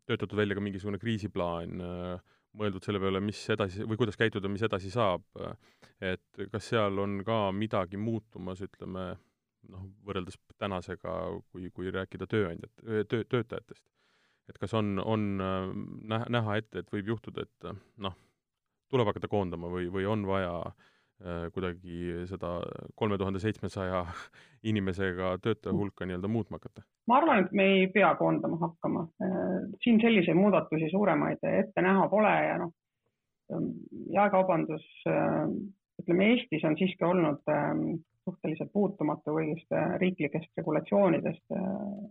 töötatud 0.08 0.38
välja 0.40 0.56
ka 0.56 0.64
mingisugune 0.64 1.00
kriisiplaan 1.02 1.82
äh,, 1.82 2.37
mõeldud 2.58 2.86
selle 2.86 3.02
peale, 3.02 3.22
mis 3.24 3.40
edasi 3.54 3.86
või 3.88 4.00
kuidas 4.00 4.18
käituda, 4.20 4.50
mis 4.52 4.66
edasi 4.66 4.92
saab, 4.94 5.26
et 6.02 6.44
kas 6.52 6.72
seal 6.74 7.00
on 7.04 7.22
ka 7.28 7.48
midagi 7.56 8.00
muutumas, 8.02 8.62
ütleme, 8.66 9.10
noh, 9.72 9.86
võrreldes 10.08 10.40
tänasega, 10.58 11.14
kui, 11.52 11.70
kui 11.76 11.94
rääkida 11.94 12.28
tööandjat, 12.30 12.74
töö, 13.12 13.24
töötajatest. 13.24 13.84
et 14.50 14.58
kas 14.58 14.74
on, 14.80 14.98
on 15.04 15.26
näha, 15.38 16.26
näha 16.32 16.58
ette, 16.58 16.80
et 16.80 16.92
võib 16.94 17.14
juhtuda, 17.14 17.44
et 17.44 17.72
noh, 18.04 18.16
tuleb 18.90 19.10
hakata 19.12 19.28
koondama 19.28 19.68
või, 19.72 19.90
või 19.92 20.06
on 20.08 20.24
vaja 20.26 20.54
äh, 20.64 20.97
kuidagi 21.54 22.26
seda 22.30 22.60
kolme 22.96 23.18
tuhande 23.18 23.40
seitsmesaja 23.42 24.04
inimesega 24.70 25.32
töötaja 25.42 25.74
hulka 25.74 26.06
nii-öelda 26.06 26.30
muutma 26.30 26.60
hakata? 26.62 26.84
ma 27.08 27.18
arvan, 27.18 27.46
et 27.46 27.56
me 27.58 27.66
ei 27.78 27.88
pea 27.88 28.12
koondama 28.20 28.60
hakkama. 28.62 29.08
siin 29.84 30.02
selliseid 30.02 30.38
muudatusi 30.38 30.92
suuremaid 30.92 31.42
ette 31.50 31.82
näha 31.82 32.06
pole 32.12 32.36
ja 32.48 32.60
noh, 32.62 32.74
jaekaubandus, 34.14 34.86
ütleme 36.02 36.30
Eestis 36.34 36.68
on 36.70 36.78
siiski 36.78 37.08
olnud 37.08 37.42
suhteliselt 38.28 38.72
puutumatu 38.74 39.36
kõigist 39.38 39.76
äh, 39.76 39.96
riiklikest 40.02 40.60
regulatsioonidest. 40.60 41.44
Äh, 41.56 42.08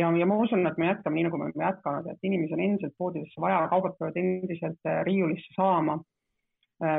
ja, 0.00 0.10
ja 0.20 0.28
ma 0.28 0.38
usun, 0.42 0.64
et 0.68 0.78
me 0.80 0.90
jätkame 0.90 1.18
nii, 1.18 1.28
nagu 1.28 1.40
me 1.40 1.48
oleme 1.48 1.66
jätkanud, 1.66 2.10
et 2.12 2.28
inimesi 2.28 2.56
on 2.56 2.64
endiselt 2.64 2.96
poodidesse 2.98 3.42
vaja, 3.42 3.64
kaubad 3.72 3.98
peavad 3.98 4.20
endiselt 4.22 4.88
äh, 4.88 5.02
riiulisse 5.08 5.56
saama. 5.58 6.00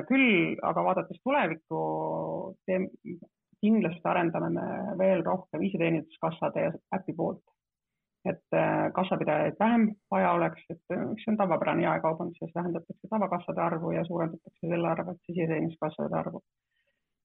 Küll 0.10 0.56
aga 0.66 0.84
vaadates 0.88 1.20
tulevikku, 1.22 1.82
kindlasti 3.62 4.10
arendame 4.10 4.50
me 4.56 4.66
veel 4.98 5.22
rohkem 5.26 5.62
iseteeninduskassade 5.68 6.64
ja 6.66 6.72
äpi 6.98 7.14
poolt. 7.18 7.44
et 8.28 8.56
kassapidajaid 8.94 9.56
vähem 9.60 9.84
vaja 10.12 10.32
oleks, 10.36 10.64
et 10.74 10.82
see 10.90 11.30
on 11.32 11.38
tavapärane 11.40 11.86
jaekaubanduses, 11.86 12.50
vähendatakse 12.56 13.08
tavakassade 13.10 13.62
arvu 13.62 13.92
ja 13.96 14.04
suurendatakse 14.06 14.68
selle 14.68 14.90
arvelt 14.90 15.30
iseteeninduskassade 15.32 16.18
arvu 16.18 16.42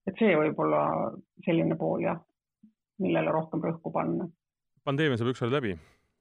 et 0.09 0.19
see 0.19 0.35
võib 0.39 0.59
olla 0.65 0.83
selline 1.47 1.77
pool 1.79 2.03
jah, 2.05 2.19
millele 3.03 3.35
rohkem 3.35 3.63
rõhku 3.65 3.93
panna. 3.95 4.29
pandeemia 4.87 5.19
saab 5.21 5.33
ükskord 5.33 5.55
läbi, 5.55 5.77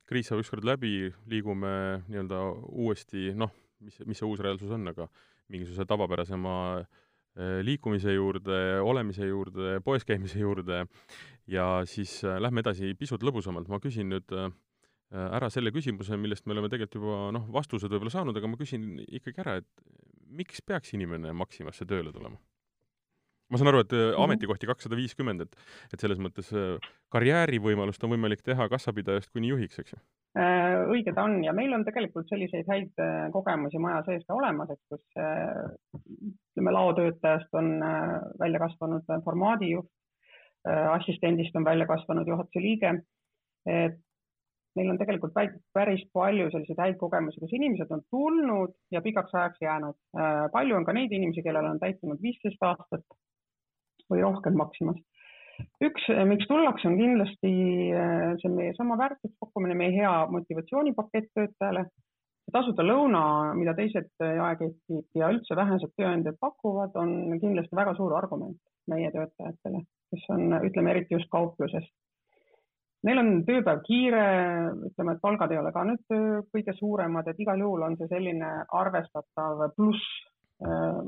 kriis 0.09 0.29
saab 0.29 0.43
ükskord 0.43 0.65
läbi, 0.67 1.09
liigume 1.31 1.73
nii-öelda 2.07 2.41
uuesti, 2.69 3.31
noh, 3.37 3.53
mis, 3.81 3.97
mis 4.05 4.21
see 4.21 4.27
uus 4.29 4.43
reaalsus 4.43 4.73
on, 4.75 4.85
aga 4.91 5.07
mingisuguse 5.51 5.85
tavapärasema 5.89 6.55
eh, 6.81 7.59
liikumise 7.65 8.15
juurde, 8.15 8.59
olemise 8.85 9.27
juurde, 9.29 9.79
poes 9.85 10.07
käimise 10.07 10.41
juurde 10.41 10.85
ja 11.51 11.67
siis 11.89 12.19
eh, 12.23 12.39
lähme 12.41 12.63
edasi 12.63 12.93
pisut 12.99 13.23
lõbusamalt, 13.27 13.71
ma 13.71 13.81
küsin 13.83 14.11
nüüd 14.13 14.35
eh, 14.37 14.51
ära 15.11 15.51
selle 15.51 15.73
küsimuse, 15.75 16.17
millest 16.19 16.47
me 16.47 16.55
oleme 16.55 16.71
tegelikult 16.71 17.01
juba 17.01 17.17
noh, 17.35 17.49
vastused 17.51 17.91
võib-olla 17.91 18.13
saanud, 18.13 18.37
aga 18.37 18.51
ma 18.51 18.59
küsin 18.59 18.93
ikkagi 19.07 19.43
ära, 19.43 19.59
et 19.59 19.85
miks 20.31 20.63
peaks 20.63 20.95
inimene 20.95 21.33
Maximasse 21.35 21.87
tööle 21.87 22.13
tulema? 22.15 22.39
Ma 23.51 23.59
saan 23.59 23.71
aru, 23.71 23.83
et 23.83 23.91
mm 23.91 23.99
-hmm. 23.99 24.23
ametikohti 24.23 24.69
kakssada 24.69 24.95
viiskümmend, 24.95 25.45
et, 25.45 25.55
et 25.93 25.99
selles 25.99 26.19
mõttes 26.23 26.51
äh, 26.55 26.91
karjäärivõimalust 27.11 28.03
on 28.03 28.13
võimalik 28.15 28.43
teha 28.47 28.69
kassapidajast 28.71 29.31
kuni 29.35 29.51
juhiks, 29.51 29.79
eks 29.79 29.93
ju? 29.93 29.99
Äh, 30.39 30.87
õige 30.95 31.13
ta 31.13 31.25
on 31.27 31.43
ja 31.43 31.53
meil 31.53 31.73
on 31.75 31.83
tegelikult 31.85 32.29
selliseid 32.29 32.69
häid 32.71 33.01
kogemusi 33.31 33.81
maja 33.83 34.03
sees 34.07 34.23
ka 34.27 34.37
olemas, 34.37 34.69
et 34.71 34.79
kus 34.89 35.03
ütleme, 35.17 36.71
laotöötajast 36.77 37.59
on 37.59 37.73
välja 38.39 38.59
kasvanud 38.59 39.11
formaadijuht, 39.25 39.91
assistendist 40.93 41.55
on 41.55 41.65
välja 41.65 41.87
kasvanud 41.89 42.27
juhatuse 42.27 42.63
liige. 42.63 43.01
et 43.65 43.99
meil 44.77 44.91
on 44.93 44.99
tegelikult 44.99 45.33
päris 45.75 46.03
palju 46.15 46.49
selliseid 46.53 46.79
häid 46.79 46.97
kogemusi, 47.01 47.41
kus 47.43 47.55
inimesed 47.57 47.91
on 47.91 48.03
tulnud 48.13 48.75
ja 48.91 49.01
pikaks 49.03 49.33
ajaks 49.35 49.61
jäänud. 49.61 49.97
palju 50.51 50.75
on 50.75 50.85
ka 50.85 50.93
neid 50.93 51.11
inimesi, 51.11 51.43
kellel 51.43 51.67
on 51.73 51.79
täitunud 51.79 52.21
viisteist 52.21 52.63
aastat 52.63 53.03
või 54.11 54.21
rohkem 54.25 54.57
maksimas. 54.59 54.99
üks, 55.83 56.07
eh, 56.09 56.23
miks 56.25 56.47
tullakse, 56.49 56.87
on 56.89 56.97
kindlasti 56.97 57.51
eh, 57.93 58.31
see 58.41 58.53
meie 58.53 58.73
sama 58.77 58.97
väärtuspakkumine, 58.97 59.75
meie 59.77 59.93
hea 59.97 60.13
motivatsioonipakett 60.35 61.33
töötajale. 61.35 61.85
tasuta 62.51 62.83
lõuna, 62.83 63.53
mida 63.55 63.71
teised 63.73 64.09
jaeketid 64.19 65.05
ja 65.15 65.29
üldse 65.31 65.55
vähesed 65.55 65.93
tööandjad 65.95 66.35
pakuvad, 66.39 66.95
on 66.99 67.39
kindlasti 67.39 67.75
väga 67.75 67.93
suur 67.95 68.15
argument 68.17 68.57
meie 68.91 69.11
töötajatele, 69.11 69.83
kes 70.11 70.25
on, 70.35 70.57
ütleme 70.67 70.91
eriti 70.91 71.15
just 71.15 71.29
kaupluses 71.31 71.85
Neil 73.07 73.17
on 73.17 73.29
tööpäev 73.47 73.79
kiire, 73.85 74.25
ütleme, 74.91 75.15
et 75.15 75.21
palgad 75.23 75.53
ei 75.53 75.57
ole 75.57 75.71
ka 75.73 75.81
nüüd 75.87 76.03
kõige 76.53 76.75
suuremad, 76.77 77.31
et 77.31 77.39
igal 77.41 77.61
juhul 77.63 77.85
on 77.87 77.95
see 77.97 78.09
selline 78.11 78.49
arvestatav 78.77 79.63
pluss 79.77 80.03
eh, 80.61 80.99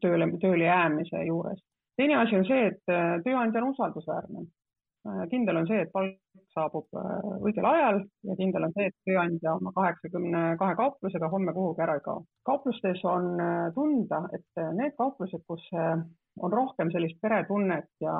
tööle, 0.00 0.30
tööle 0.40 0.64
jäämise 0.64 1.26
juures 1.26 1.60
teine 2.00 2.16
asi 2.16 2.36
on 2.36 2.48
see, 2.48 2.70
et 2.70 2.92
äh, 2.92 3.18
tööandja 3.24 3.60
on 3.60 3.74
usaldusväärne. 3.74 4.46
Äh, 5.08 5.24
kindel 5.32 5.60
on 5.60 5.66
see, 5.68 5.82
et 5.84 5.92
palk 5.92 6.16
saabub 6.56 6.88
äh, 6.96 7.26
õigel 7.44 7.66
ajal 7.68 8.00
ja 8.28 8.36
kindel 8.38 8.68
on 8.68 8.74
see, 8.76 8.88
et 8.88 8.96
tööandja 9.08 9.56
oma 9.58 9.72
kaheksakümne 9.76 10.44
kahe 10.60 10.78
kauplusega 10.78 11.28
homme 11.32 11.54
kuhugi 11.56 11.84
ära 11.84 11.98
ei 11.98 12.04
kao. 12.06 12.24
kauplustes 12.48 13.04
on 13.04 13.34
tunda, 13.76 14.22
et 14.36 14.64
need 14.78 14.96
kauplused, 14.98 15.44
kus 15.48 15.68
on 16.40 16.52
rohkem 16.52 16.92
sellist 16.94 17.20
peretunnet 17.20 17.90
ja 18.00 18.16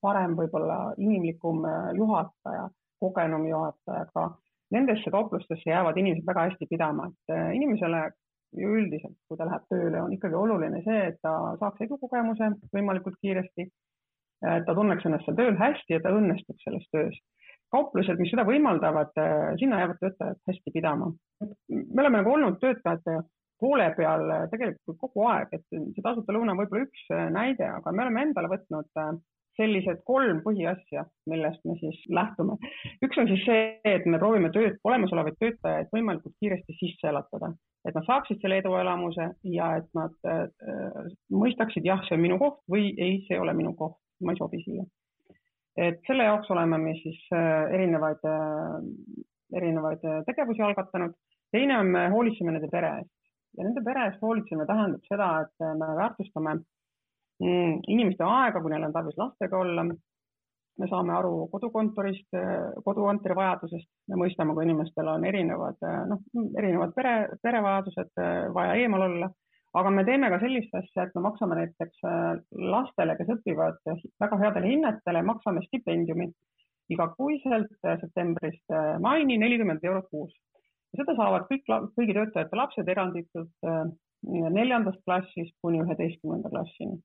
parem 0.00 0.36
võib-olla 0.38 0.94
inimlikum 0.96 1.64
juhataja, 1.98 2.68
kogenum 3.02 3.44
juhataja, 3.50 4.06
ka 4.14 4.28
nendesse 4.72 5.12
kauplustesse 5.12 5.68
jäävad 5.68 5.98
inimesed 6.00 6.26
väga 6.26 6.48
hästi 6.48 6.68
pidama, 6.70 7.10
et 7.12 7.56
inimesele 7.58 8.06
ju 8.54 8.74
üldiselt, 8.78 9.16
kui 9.28 9.38
ta 9.38 9.46
läheb 9.48 9.64
tööle, 9.70 10.02
on 10.02 10.14
ikkagi 10.14 10.38
oluline 10.38 10.82
see, 10.84 11.02
et 11.10 11.18
ta 11.24 11.32
saaks 11.60 11.86
edukogemuse 11.86 12.52
võimalikult 12.74 13.18
kiiresti. 13.22 13.68
ta 14.40 14.74
tunneks 14.76 15.06
ennast 15.08 15.24
seal 15.24 15.36
tööl 15.38 15.56
hästi 15.56 15.96
ja 15.96 16.00
ta 16.04 16.12
õnnestuks 16.12 16.64
selles 16.64 16.84
töös. 16.92 17.16
kauplused, 17.72 18.18
mis 18.20 18.30
seda 18.30 18.44
võimaldavad, 18.46 19.16
sinna 19.58 19.80
jäävad 19.80 19.98
töötajad 20.00 20.38
hästi 20.48 20.70
pidama. 20.74 21.12
me 21.70 22.02
oleme 22.02 22.18
nagu 22.18 22.32
olnud 22.32 22.60
töötajate 22.60 23.22
poole 23.60 23.88
peal 23.96 24.28
tegelikult 24.52 24.98
kogu 25.00 25.26
aeg, 25.32 25.48
et 25.52 25.64
see 25.70 26.04
tasuta 26.04 26.32
lõuna 26.32 26.52
on 26.52 26.60
võib-olla 26.60 26.84
üks 26.86 27.08
näide, 27.32 27.70
aga 27.80 27.92
me 27.92 28.04
oleme 28.04 28.22
endale 28.28 28.52
võtnud 28.52 28.90
sellised 29.56 30.02
kolm 30.08 30.42
põhiasja, 30.44 31.06
millest 31.30 31.62
me 31.64 31.78
siis 31.80 32.02
lähtume. 32.12 32.58
üks 33.04 33.18
on 33.20 33.30
siis 33.30 33.44
see, 33.48 33.62
et 33.84 34.06
me 34.06 34.20
proovime 34.22 34.52
tööd, 34.54 34.76
olemasolevaid 34.84 35.38
töötajaid 35.40 35.88
võimalikult 35.94 36.36
kiiresti 36.40 36.76
sisse 36.80 37.08
elatada 37.12 37.54
et 37.86 37.94
nad 37.94 38.06
saaksid 38.06 38.42
selle 38.42 38.60
eduelamuse 38.60 39.28
ja 39.54 39.70
et 39.78 39.88
nad 39.96 40.14
äh, 40.26 40.46
mõistaksid, 41.32 41.86
jah, 41.86 42.02
see 42.06 42.16
on 42.18 42.24
minu 42.24 42.38
koht 42.42 42.60
või 42.72 42.90
ei, 42.92 43.20
see 43.26 43.36
ei 43.36 43.42
ole 43.42 43.54
minu 43.56 43.74
koht, 43.78 43.98
ma 44.26 44.34
ei 44.34 44.40
sobi 44.40 44.62
siia. 44.64 44.84
et 45.76 46.00
selle 46.08 46.26
jaoks 46.26 46.50
oleme 46.50 46.78
me 46.82 46.94
siis 47.02 47.18
äh, 47.36 47.74
erinevaid 47.78 48.24
äh,, 48.26 48.78
erinevaid 49.60 50.04
äh, 50.04 50.22
tegevusi 50.26 50.64
algatanud. 50.66 51.14
teine 51.54 51.78
on, 51.78 51.92
me 51.98 52.08
hoolitseme 52.10 52.56
nende 52.56 52.70
pere 52.72 52.94
eest 53.00 53.12
ja 53.58 53.64
nende 53.68 53.84
pere 53.84 54.08
eest 54.08 54.22
hoolitsemine 54.22 54.66
tähendab 54.66 55.06
seda, 55.12 55.28
et 55.46 55.66
me 55.78 55.92
väärtustame 56.00 56.56
mm, 56.56 56.64
inimeste 57.40 58.24
aega, 58.24 58.60
kui 58.60 58.72
neil 58.72 58.86
on 58.88 58.94
tarvis 58.94 59.16
lastega 59.20 59.58
olla. 59.60 59.86
Me 60.76 60.86
saame 60.90 61.14
aru 61.16 61.46
kodukontorist, 61.48 62.36
kodukontori 62.84 63.34
vajadusest, 63.38 63.88
me 64.12 64.18
mõistame, 64.20 64.52
kui 64.52 64.66
inimestel 64.66 65.08
on 65.08 65.24
erinevad, 65.24 65.78
noh, 66.10 66.20
erinevad 66.60 66.92
pere, 66.92 67.14
perevajadused 67.40 68.20
vaja 68.52 68.74
eemal 68.82 69.06
olla, 69.06 69.30
aga 69.80 69.92
me 69.94 70.04
teeme 70.04 70.28
ka 70.28 70.40
sellist 70.42 70.76
asja, 70.76 71.06
et 71.06 71.16
me 71.16 71.22
maksame 71.24 71.56
näiteks 71.62 72.04
lastele, 72.74 73.16
kes 73.16 73.32
õpivad 73.38 73.80
väga 74.20 74.40
headele 74.44 74.74
hinnetele, 74.74 75.24
maksame 75.24 75.64
stipendiumi. 75.64 76.28
Igakuiselt 76.92 77.72
septembrist 77.82 78.76
maini 79.00 79.40
nelikümmend 79.40 79.80
eurot 79.82 80.12
kuus. 80.12 80.36
seda 80.96 81.16
saavad 81.16 81.48
kõik, 81.48 81.64
kõigi 81.96 82.14
töötajate 82.14 82.56
lapsed 82.56 82.88
eranditult 82.88 83.66
neljandast 84.28 85.00
klassist 85.08 85.56
kuni 85.64 85.80
üheteistkümnenda 85.82 86.52
klassini 86.52 87.00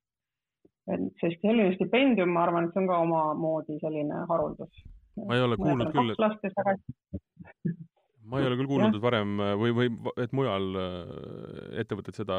et 0.90 1.22
sest 1.22 1.44
selline 1.44 1.74
stipendium, 1.76 2.32
ma 2.34 2.46
arvan, 2.46 2.66
et 2.66 2.74
see 2.74 2.82
on 2.82 2.90
ka 2.90 3.00
omamoodi 3.04 3.78
selline 3.82 4.24
haruldus. 4.30 4.84
Ma 5.20 5.36
ei 5.36 5.44
ole 5.44 5.58
kuulnud 5.60 5.92
küll, 5.92 6.14
et 6.14 7.76
ma 8.26 8.40
ei 8.40 8.48
ole 8.48 8.56
küll 8.58 8.70
kuulnud, 8.70 8.96
et 8.96 9.04
varem 9.04 9.36
või, 9.60 9.74
või 9.76 9.90
et 10.24 10.32
mujal 10.34 10.80
äh, 10.80 11.12
ettevõtted 11.82 12.16
seda, 12.16 12.38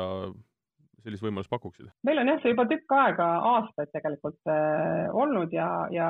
sellist 1.04 1.24
võimalust 1.26 1.52
pakuksid? 1.52 1.90
meil 2.08 2.22
on 2.22 2.32
jah, 2.32 2.40
see 2.42 2.54
juba 2.54 2.66
tükk 2.70 2.96
aega, 2.98 3.28
aastaid 3.54 3.92
tegelikult 3.96 4.52
äh, 4.52 5.12
olnud 5.14 5.54
ja, 5.56 5.68
ja, 5.94 6.10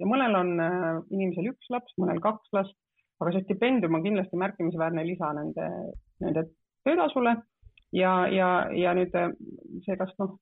ja 0.00 0.08
mõnel 0.08 0.36
on 0.38 0.54
äh, 0.62 0.88
inimesel 1.10 1.50
üks 1.52 1.72
laps, 1.72 1.96
mõnel 2.00 2.20
kaks 2.24 2.52
last, 2.56 2.76
aga 3.20 3.34
see 3.34 3.44
stipendium 3.46 3.98
on 3.98 4.04
kindlasti 4.04 4.40
märkimisväärne 4.40 5.04
lisa 5.08 5.32
nende, 5.36 5.70
nende 6.24 6.46
töötasule. 6.86 7.36
Ja, 7.96 8.12
ja, 8.30 8.50
ja 8.76 8.94
nüüd 8.94 9.14
äh, 9.18 9.32
see, 9.86 9.96
kas 9.98 10.12
noh, 10.22 10.36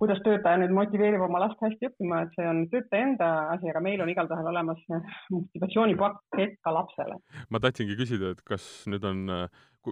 kuidas 0.00 0.20
töötaja 0.26 0.60
nüüd 0.62 0.74
motiveerib 0.76 1.24
oma 1.26 1.42
last 1.44 1.60
hästi 1.64 1.90
õppima, 1.90 2.24
et 2.24 2.36
see 2.36 2.46
on 2.50 2.62
töötaja 2.72 3.06
enda 3.08 3.30
asi, 3.56 3.70
aga 3.72 3.82
meil 3.84 4.02
on 4.04 4.12
igatahes 4.12 4.50
olemas 4.52 4.80
motivatsioonipakett 5.34 6.58
ka 6.64 6.74
lapsele. 6.76 7.20
ma 7.50 7.62
tahtsingi 7.62 7.98
küsida, 7.98 8.34
et 8.34 8.42
kas 8.46 8.66
nüüd 8.90 9.04
on, 9.08 9.26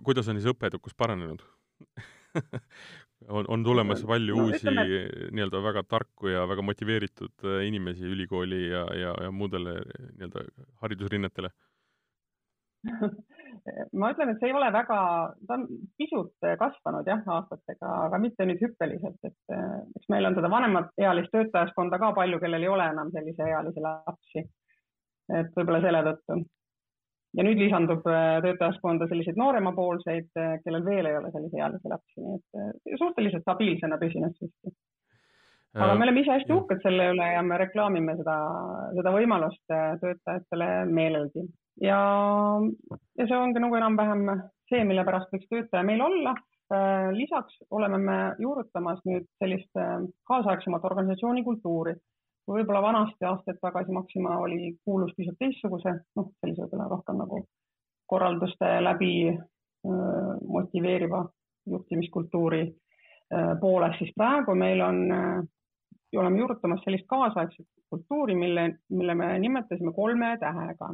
kuidas 0.01 0.29
on 0.29 0.41
siis 0.41 0.51
õppeedukus 0.53 0.97
paranenud 0.99 1.45
on, 3.29 3.45
on 3.49 3.65
tulemas 3.65 4.03
palju 4.07 4.37
no, 4.37 4.49
uusi 4.49 4.69
nii-öelda 4.71 5.63
väga 5.65 5.85
tarku 5.89 6.33
ja 6.33 6.45
väga 6.51 6.65
motiveeritud 6.67 7.47
äh, 7.47 7.63
inimesi 7.69 8.07
ülikooli 8.07 8.69
ja, 8.69 8.85
ja, 8.95 9.15
ja 9.25 9.33
muudele 9.35 9.79
nii-öelda 10.19 10.45
haridusrinnetele 10.85 11.51
ma 13.93 14.11
ütlen, 14.13 14.33
et 14.33 14.41
see 14.41 14.51
ei 14.51 14.57
ole 14.57 14.69
väga, 14.75 14.99
ta 15.49 15.57
on 15.57 15.65
pisut 16.01 16.47
kasvanud 16.61 17.09
jah, 17.09 17.23
aastatega, 17.37 17.95
aga 18.09 18.21
mitte 18.23 18.47
nüüd 18.49 18.63
hüppeliselt, 18.65 19.19
et 19.29 19.55
äh, 19.55 19.81
eks 19.99 20.11
meil 20.13 20.29
on 20.29 20.37
seda 20.39 20.51
vanemaealist 20.53 21.33
töötajaskonda 21.35 22.01
ka 22.03 22.13
palju, 22.19 22.41
kellel 22.43 22.67
ei 22.67 22.73
ole 22.73 22.89
enam 22.93 23.13
selliseealisi 23.15 23.85
lapsi. 23.85 24.47
et 25.29 25.51
võib-olla 25.57 25.83
selle 25.85 26.03
tõttu. 26.07 26.39
ja 27.37 27.45
nüüd 27.45 27.61
lisandub 27.61 28.07
äh, 28.09 28.41
töötajaskonda 28.45 29.09
selliseid 29.09 29.37
nooremapoolseid, 29.41 30.31
kellel 30.65 30.85
veel 30.85 31.07
ei 31.07 31.17
ole 31.21 31.33
selliseealisi 31.33 31.95
lapsi, 31.95 32.21
nii 32.25 32.39
et 32.39 33.01
suhteliselt 33.01 33.45
stabiilsena 33.45 34.01
püsinud 34.01 34.37
siiski 34.39 34.75
aga 35.77 35.95
me 35.95 36.07
oleme 36.07 36.23
ise 36.25 36.33
hästi 36.33 36.55
uhked 36.55 36.81
selle 36.83 37.11
üle 37.13 37.27
ja 37.35 37.43
me 37.45 37.59
reklaamime 37.61 38.17
seda, 38.19 38.37
seda 38.97 39.13
võimalust 39.15 39.63
töötajatele 39.69 40.69
meeleldi 40.89 41.45
ja, 41.83 41.99
ja 43.19 43.27
see 43.27 43.39
ongi 43.39 43.63
nagu 43.63 43.77
enam-vähem 43.79 44.25
see, 44.69 44.85
mille 44.85 45.05
pärast 45.07 45.33
võiks 45.35 45.49
töötaja 45.51 45.85
meil 45.87 46.03
olla. 46.05 46.35
Äh, 46.69 47.09
lisaks 47.17 47.55
oleme 47.73 47.99
me 48.03 48.17
juurutamas 48.43 49.01
nüüd 49.09 49.25
sellist 49.41 49.79
äh, 49.81 50.03
kaasaegsemat 50.29 50.85
organisatsiooni 50.85 51.45
kultuuri. 51.45 51.95
võib-olla 52.49 52.81
vanasti 52.83 53.25
aastaid 53.29 53.59
tagasi 53.61 53.93
Maxima 53.93 54.39
oli, 54.41 54.75
kuulus 54.85 55.13
pisut 55.17 55.37
teistsuguse, 55.41 55.93
noh, 56.17 56.31
sellise 56.41 56.63
võib-olla 56.65 56.89
rohkem 56.89 57.19
nagu 57.21 57.41
korralduste 58.09 58.69
läbi 58.85 59.13
äh, 59.29 60.35
motiveeriva 60.59 61.25
juhtimiskultuuri 61.69 62.63
poolest, 63.61 63.99
siis 64.01 64.13
praegu 64.17 64.55
meil 64.57 64.81
on, 64.81 65.03
oleme 66.17 66.39
juurutamas 66.41 66.81
sellist 66.81 67.05
kaasaegset 67.11 67.67
kultuuri, 67.93 68.33
mille, 68.35 68.63
mille 68.89 69.15
me 69.15 69.27
nimetasime 69.43 69.93
kolme 69.93 70.31
tähega 70.41 70.89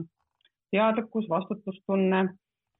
teadlikkus, 0.74 1.28
vastutustunne 1.30 2.28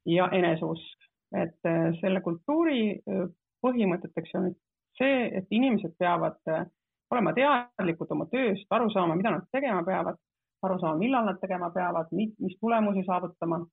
ja 0.07 0.29
eneseusk. 0.33 1.01
et 1.35 1.67
äh, 1.67 1.91
selle 1.99 2.21
kultuuri 2.23 2.81
äh, 2.95 3.23
põhimõteteks 3.65 4.37
on 4.39 4.53
see, 4.99 5.25
et 5.39 5.49
inimesed 5.51 5.97
peavad 5.99 6.37
äh, 6.47 6.67
olema 7.11 7.33
teadlikud 7.35 8.13
oma 8.15 8.29
tööst, 8.31 8.69
aru 8.71 8.87
saama, 8.93 9.17
mida 9.19 9.33
nad 9.35 9.49
tegema 9.53 9.83
peavad, 9.83 10.21
aru 10.63 10.77
saama, 10.79 11.01
millal 11.01 11.27
nad 11.27 11.41
tegema 11.43 11.73
peavad, 11.75 12.13
mis 12.15 12.55
tulemusi 12.61 13.03
saavutama 13.09 13.65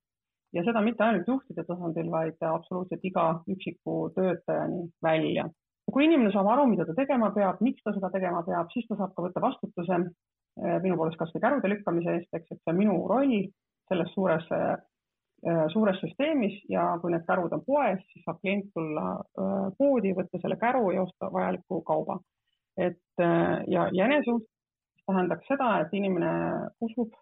ja 0.56 0.64
seda 0.66 0.82
mitte 0.82 1.06
ainult 1.06 1.28
juhtide 1.28 1.62
tasandil, 1.68 2.10
vaid 2.10 2.42
absoluutselt 2.48 3.04
iga 3.06 3.28
üksiku 3.54 4.10
töötajani 4.16 4.88
välja. 5.04 5.46
kui 5.92 6.06
inimene 6.08 6.32
saab 6.32 6.48
aru, 6.48 6.66
mida 6.72 6.86
ta 6.88 6.94
tegema 6.98 7.30
peab, 7.36 7.60
miks 7.60 7.84
ta 7.84 7.92
seda 7.94 8.10
tegema 8.10 8.42
peab, 8.46 8.70
siis 8.72 8.86
ta 8.88 8.96
saab 8.96 9.14
ka 9.14 9.26
võtta 9.28 9.42
vastutuse 9.44 9.98
minu 10.82 10.96
poolest 10.96 11.18
kasvõi 11.20 11.42
kärude 11.42 11.68
lükkamise 11.68 12.16
eest, 12.16 12.30
eks, 12.32 12.50
et 12.50 12.58
see 12.58 12.72
on 12.72 12.78
minu 12.80 12.96
roll 13.10 13.44
selles 13.88 14.12
suures, 14.14 14.46
äh, 14.52 15.64
suures 15.72 15.98
süsteemis 16.00 16.60
ja 16.70 16.86
kui 17.02 17.12
need 17.12 17.24
kärud 17.26 17.52
on 17.56 17.64
poes, 17.66 18.00
siis 18.12 18.24
saab 18.26 18.40
klient 18.40 18.70
tulla 18.74 19.06
äh, 19.18 19.68
poodi, 19.78 20.14
võtta 20.16 20.40
selle 20.42 20.58
käru 20.60 20.90
ja 20.94 21.04
osta 21.06 21.32
vajaliku 21.32 21.82
kauba. 21.86 22.20
et 22.76 23.20
äh, 23.20 23.62
ja, 23.68 23.88
ja 23.92 24.08
eneseusk 24.08 24.48
tähendaks 25.06 25.46
seda, 25.50 25.80
et 25.82 25.92
inimene 25.92 26.32
usub, 26.80 27.12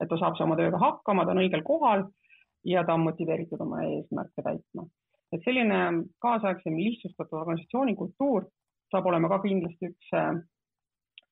et 0.00 0.08
ta 0.08 0.18
saab 0.20 0.38
oma 0.44 0.56
tööga 0.58 0.78
hakkama, 0.78 1.24
ta 1.24 1.32
on 1.34 1.42
õigel 1.42 1.64
kohal 1.66 2.04
ja 2.64 2.84
ta 2.86 2.94
on 2.94 3.06
motiveeritud 3.08 3.60
oma 3.60 3.82
eesmärke 3.86 4.44
täitma. 4.44 4.86
et 5.32 5.40
selline 5.44 6.04
kaasaegsem 6.20 6.76
lihtsustatud 6.76 7.38
organisatsiooni 7.40 7.96
kultuur 7.96 8.44
saab 8.92 9.06
olema 9.08 9.30
ka 9.32 9.38
kindlasti 9.46 9.88
üks 9.88 10.10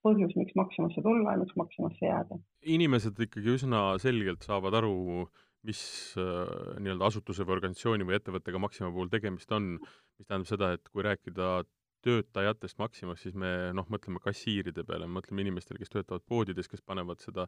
põhjus, 0.06 0.34
miks 0.38 0.56
Maximasse 0.58 1.02
tulla 1.04 1.34
ja 1.34 1.42
miks 1.42 1.56
Maximasse 1.58 2.06
jääda. 2.06 2.40
inimesed 2.76 3.18
ikkagi 3.26 3.56
üsna 3.56 3.82
selgelt 4.02 4.46
saavad 4.46 4.76
aru, 4.80 5.26
mis 5.68 5.82
äh, 6.16 6.78
nii-öelda 6.80 7.10
asutuse 7.10 7.44
või 7.44 7.58
organisatsiooni 7.58 8.06
või 8.08 8.16
ettevõttega 8.16 8.62
Maxima 8.62 8.88
puhul 8.94 9.12
tegemist 9.12 9.52
on, 9.52 9.74
mis 10.18 10.26
tähendab 10.26 10.48
seda, 10.48 10.72
et 10.76 10.88
kui 10.88 11.04
rääkida 11.04 11.60
töötajatest 12.04 12.80
Maximas, 12.80 13.20
siis 13.20 13.36
me 13.36 13.70
noh, 13.76 13.84
mõtleme 13.92 14.22
kassiiride 14.24 14.86
peale, 14.88 15.08
mõtleme 15.10 15.44
inimestele, 15.44 15.82
kes 15.82 15.92
töötavad 15.92 16.24
poodides, 16.24 16.68
kes 16.70 16.80
panevad 16.80 17.20
seda 17.20 17.44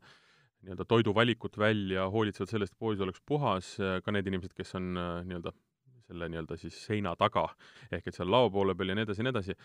nii-öelda 0.63 0.85
toiduvalikut 0.87 1.57
välja, 1.59 2.05
hoolitsevad 2.13 2.53
selle 2.53 2.69
eest, 2.69 2.77
et 2.77 2.85
pood 2.85 3.01
oleks 3.01 3.23
puhas, 3.27 3.75
ka 4.05 4.15
need 4.15 4.29
inimesed, 4.29 4.53
kes 4.57 4.77
on 4.79 4.93
äh, 4.93 5.15
nii-öelda 5.31 5.55
selle 6.13 6.29
nii-öelda 6.33 6.59
siis 6.61 6.77
seina 6.87 7.15
taga, 7.19 7.47
ehk 7.91 8.09
et 8.09 8.19
seal 8.19 8.31
lao 8.31 8.51
poole 8.53 8.77
peal 8.79 8.93
ja 8.93 8.99
nii 8.99 9.07
edasi 9.09 9.23
ja 9.23 9.27
nii 9.29 9.35
edasi, 9.35 9.57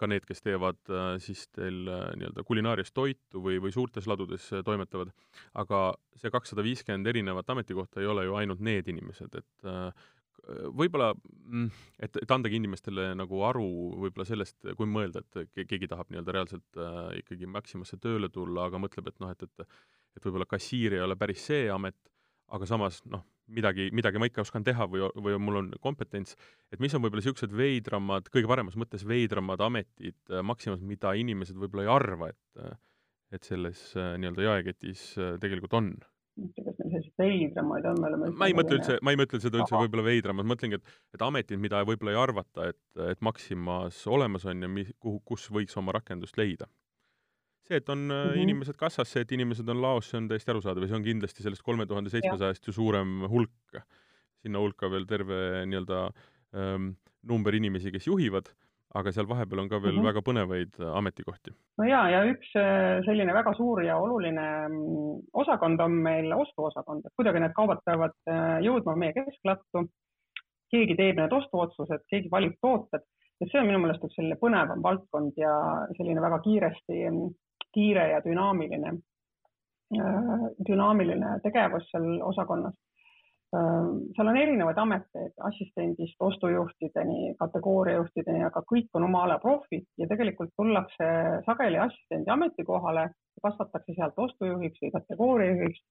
ka 0.00 0.08
need, 0.10 0.26
kes 0.28 0.42
teevad 0.44 0.80
äh, 0.90 1.06
siis 1.22 1.46
teil 1.54 1.86
äh, 1.88 2.08
nii-öelda 2.18 2.44
kulinaarias 2.46 2.92
toitu 2.96 3.42
või, 3.44 3.60
või 3.62 3.72
suurtes 3.74 4.08
ladudes 4.10 4.50
äh, 4.52 4.64
toimetavad, 4.66 5.14
aga 5.60 5.84
see 6.20 6.32
kakssada 6.34 6.64
viiskümmend 6.66 7.08
erinevat 7.14 7.54
ametikohta 7.54 8.02
ei 8.02 8.10
ole 8.10 8.26
ju 8.28 8.36
ainult 8.40 8.62
need 8.64 8.90
inimesed, 8.92 9.40
et 9.40 9.72
võib-olla, 10.76 11.14
mm, 11.14 11.68
et, 12.04 12.18
et 12.20 12.32
andagi 12.34 12.58
inimestele 12.58 13.06
nagu 13.16 13.38
aru 13.48 13.66
võib-olla 14.02 14.26
sellest, 14.28 14.58
kui 14.76 14.88
mõelda, 14.90 15.22
et 15.24 15.64
keegi 15.70 15.88
tahab 15.88 16.10
nii-öelda 16.12 16.34
reaalselt 16.36 16.80
äh, 16.80 17.20
ikkagi 17.22 17.48
Maximasse 17.48 17.96
tööle 18.02 18.28
tulla, 18.32 18.68
aga 18.68 18.80
mõtleb, 18.82 19.08
et 19.08 19.22
noh, 19.24 19.32
et, 19.32 19.46
et 19.48 19.68
et 20.14 20.22
võib-olla 20.22 20.46
kassiir 20.46 20.94
ei 20.94 21.02
ole 21.02 21.16
päris 21.18 21.42
see 21.48 21.64
amet, 21.74 21.96
aga 22.54 22.68
samas 22.70 23.00
noh, 23.10 23.24
midagi, 23.52 23.88
midagi 23.92 24.20
ma 24.20 24.28
ikka 24.28 24.44
oskan 24.44 24.64
teha 24.66 24.86
või, 24.90 25.04
või 25.20 25.36
mul 25.42 25.60
on 25.62 25.68
kompetents, 25.84 26.38
et 26.72 26.80
mis 26.82 26.94
on 26.96 27.04
võib-olla 27.04 27.22
niisugused 27.22 27.52
veidramad, 27.56 28.30
kõige 28.32 28.50
paremas 28.50 28.78
mõttes 28.80 29.04
veidramad 29.08 29.62
ametid 29.64 30.16
äh, 30.32 30.42
Maximas, 30.46 30.82
mida 30.84 31.14
inimesed 31.18 31.58
võib-olla 31.60 31.86
ei 31.86 31.94
arva, 31.98 32.32
et 32.32 32.64
äh, 32.64 32.74
et 33.34 33.46
selles 33.48 33.80
äh, 33.98 34.14
nii-öelda 34.20 34.44
jaeketis 34.44 35.06
tegelikult 35.42 35.72
on? 35.74 35.94
kas 36.34 36.78
meil 36.80 36.90
selliseid 36.90 37.20
veidramaid 37.20 37.84
on, 37.86 37.98
me 38.02 38.08
oleme 38.10 38.30
ma 38.38 38.46
ei 38.50 38.54
mõtle 38.58 38.78
üldse, 38.80 38.96
ma 39.06 39.12
ei 39.14 39.18
mõtle 39.18 39.38
seda 39.42 39.60
üldse 39.60 39.78
võib-olla 39.78 40.06
veidramad, 40.06 40.48
mõtlengi, 40.50 40.80
et 40.80 41.18
et 41.18 41.22
ametid, 41.22 41.60
mida 41.62 41.82
võib-olla 41.86 42.14
ei 42.14 42.18
arvata, 42.18 42.70
et, 42.72 42.80
et 43.12 43.22
Maximas 43.22 44.00
olemas 44.10 44.46
on 44.50 44.66
ja 44.66 44.70
mi-, 44.70 44.88
kuhu, 44.98 45.20
kus 45.30 45.46
võiks 45.54 45.78
oma 45.78 45.94
rakendust 45.94 46.38
leida 46.40 46.66
see, 47.68 47.76
et 47.80 47.88
on 47.88 47.98
mm 47.98 48.10
-hmm. 48.10 48.42
inimesed 48.44 48.76
kassas, 48.76 49.12
see, 49.12 49.22
et 49.22 49.32
inimesed 49.32 49.68
on 49.68 49.80
laos, 49.82 50.10
see 50.10 50.18
on 50.18 50.28
täiesti 50.28 50.52
arusaadav 50.52 50.84
ja 50.84 50.90
see 50.90 50.98
on 51.00 51.08
kindlasti 51.08 51.42
sellest 51.42 51.62
kolme 51.62 51.86
tuhande 51.86 52.10
seitsmesajast 52.10 52.66
ju 52.66 52.72
suurem 52.72 53.22
hulk. 53.28 53.80
sinna 54.44 54.60
hulka 54.60 54.90
veel 54.90 55.06
terve 55.08 55.64
nii-öelda 55.64 55.98
ähm, 56.52 56.90
number 57.22 57.54
inimesi, 57.54 57.92
kes 57.92 58.06
juhivad, 58.06 58.50
aga 58.94 59.12
seal 59.12 59.28
vahepeal 59.28 59.62
on 59.62 59.68
ka 59.68 59.78
veel 59.82 59.94
mm 59.94 60.00
-hmm. 60.00 60.08
väga 60.08 60.20
põnevaid 60.28 60.80
äh, 60.80 60.96
ametikohti. 60.96 61.54
no 61.78 61.84
ja, 61.84 62.02
ja 62.10 62.20
üks 62.32 62.52
äh, 62.56 63.00
selline 63.06 63.32
väga 63.34 63.54
suur 63.54 63.82
ja 63.82 63.96
oluline 63.96 64.68
mm, 64.68 65.22
osakond 65.32 65.80
on 65.80 65.92
meil 66.08 66.32
ostuosakond, 66.32 67.06
et 67.06 67.16
kuidagi 67.16 67.40
need 67.40 67.56
kaubad 67.56 67.80
peavad 67.86 68.16
jõudma 68.66 68.96
meie 68.96 69.12
kesklattu. 69.12 69.88
keegi 70.70 70.94
teeb 70.96 71.16
need 71.16 71.32
ostuotsused, 71.32 72.04
keegi 72.10 72.28
valib 72.30 72.54
tooted 72.60 73.02
et 73.40 73.50
see 73.50 73.60
on 73.60 73.66
minu 73.66 73.80
meelest 73.82 74.04
üks 74.06 74.14
selline 74.18 74.36
põnevam 74.40 74.82
valdkond 74.82 75.32
ja 75.40 75.54
selline 75.96 76.20
väga 76.20 76.38
kiiresti 76.46 77.00
mm, 77.10 77.32
kiire 77.74 78.08
ja 78.12 78.22
dünaamiline, 78.24 78.94
äh, 79.98 80.32
dünaamiline 80.68 81.38
tegevus 81.44 81.86
seal 81.90 82.20
osakonnas. 82.22 82.76
Äh, 83.54 83.88
seal 84.16 84.30
on 84.30 84.38
erinevaid 84.40 84.78
ameteid, 84.82 85.34
assistendist 85.48 86.22
ostujuhtideni, 86.28 87.34
kategooriajuhtideni, 87.40 88.44
aga 88.48 88.62
kõik 88.70 88.88
on 88.98 89.08
oma 89.08 89.24
ala 89.26 89.40
profid 89.42 89.86
ja 90.00 90.08
tegelikult 90.10 90.54
tullakse 90.58 91.10
sageli 91.48 91.82
assistendi 91.86 92.32
ametikohale, 92.34 93.10
kasvatakse 93.42 93.98
sealt 93.98 94.18
ostujuhiks 94.28 94.82
või 94.82 94.94
kategooriajuhiks. 94.98 95.84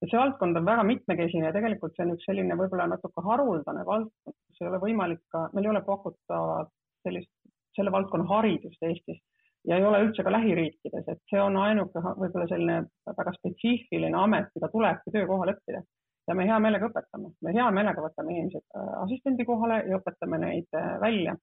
ja 0.00 0.08
see 0.08 0.18
valdkond 0.18 0.56
on 0.56 0.64
väga 0.64 0.82
mitmekesine 0.88 1.46
ja 1.46 1.52
tegelikult 1.52 1.96
see 1.96 2.06
on 2.06 2.14
üks 2.14 2.24
selline 2.28 2.56
võib-olla 2.56 2.86
natuke 2.88 3.24
haruldane 3.24 3.82
valdkond, 3.86 4.36
kus 4.46 4.62
ei 4.62 4.68
ole 4.70 4.78
võimalik 4.84 5.20
ka, 5.34 5.48
meil 5.52 5.66
ei 5.66 5.72
ole 5.74 5.82
pakutavat 5.84 6.70
sellist, 7.04 7.32
selle 7.76 7.92
valdkonna 7.92 8.24
haridust 8.30 8.82
Eestis 8.88 9.20
ja 9.68 9.76
ei 9.76 9.84
ole 9.84 10.02
üldse 10.06 10.24
ka 10.24 10.32
lähiriikides, 10.32 11.08
et 11.08 11.22
see 11.30 11.40
on 11.42 11.56
ainuke 11.60 12.00
võib-olla 12.00 12.46
selline 12.48 12.82
väga 13.06 13.34
spetsiifiline 13.36 14.16
amet, 14.16 14.48
mida 14.56 14.70
tulebki 14.72 15.12
töökohal 15.14 15.54
õppida. 15.54 15.82
Ja 16.28 16.36
me 16.38 16.46
hea 16.46 16.58
meelega 16.62 16.86
õpetame, 16.86 17.32
me 17.42 17.52
hea 17.56 17.66
meelega 17.74 18.02
võtame 18.04 18.36
inimesed 18.36 18.62
äh, 18.76 18.90
assistendi 19.04 19.44
kohale 19.48 19.80
ja 19.88 19.98
õpetame 19.98 20.38
neid 20.44 20.78
äh, 20.78 20.92
välja 21.02 21.34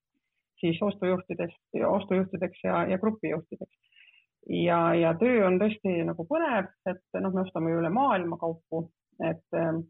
siis 0.62 0.80
ostujuhtidest, 0.82 1.60
ostujuhtideks 1.86 2.64
ja, 2.64 2.86
ja 2.90 2.98
grupijuhtideks. 2.98 3.74
ja, 4.50 4.80
ja 4.96 5.14
töö 5.20 5.46
on 5.48 5.60
tõesti 5.62 6.00
nagu 6.08 6.26
põnev, 6.30 6.72
et 6.90 7.20
noh, 7.22 7.34
me 7.34 7.44
ostame 7.44 7.76
üle 7.78 7.92
maailma 7.94 8.40
kaupu, 8.42 8.88
et 9.22 9.60
ähm, 9.60 9.84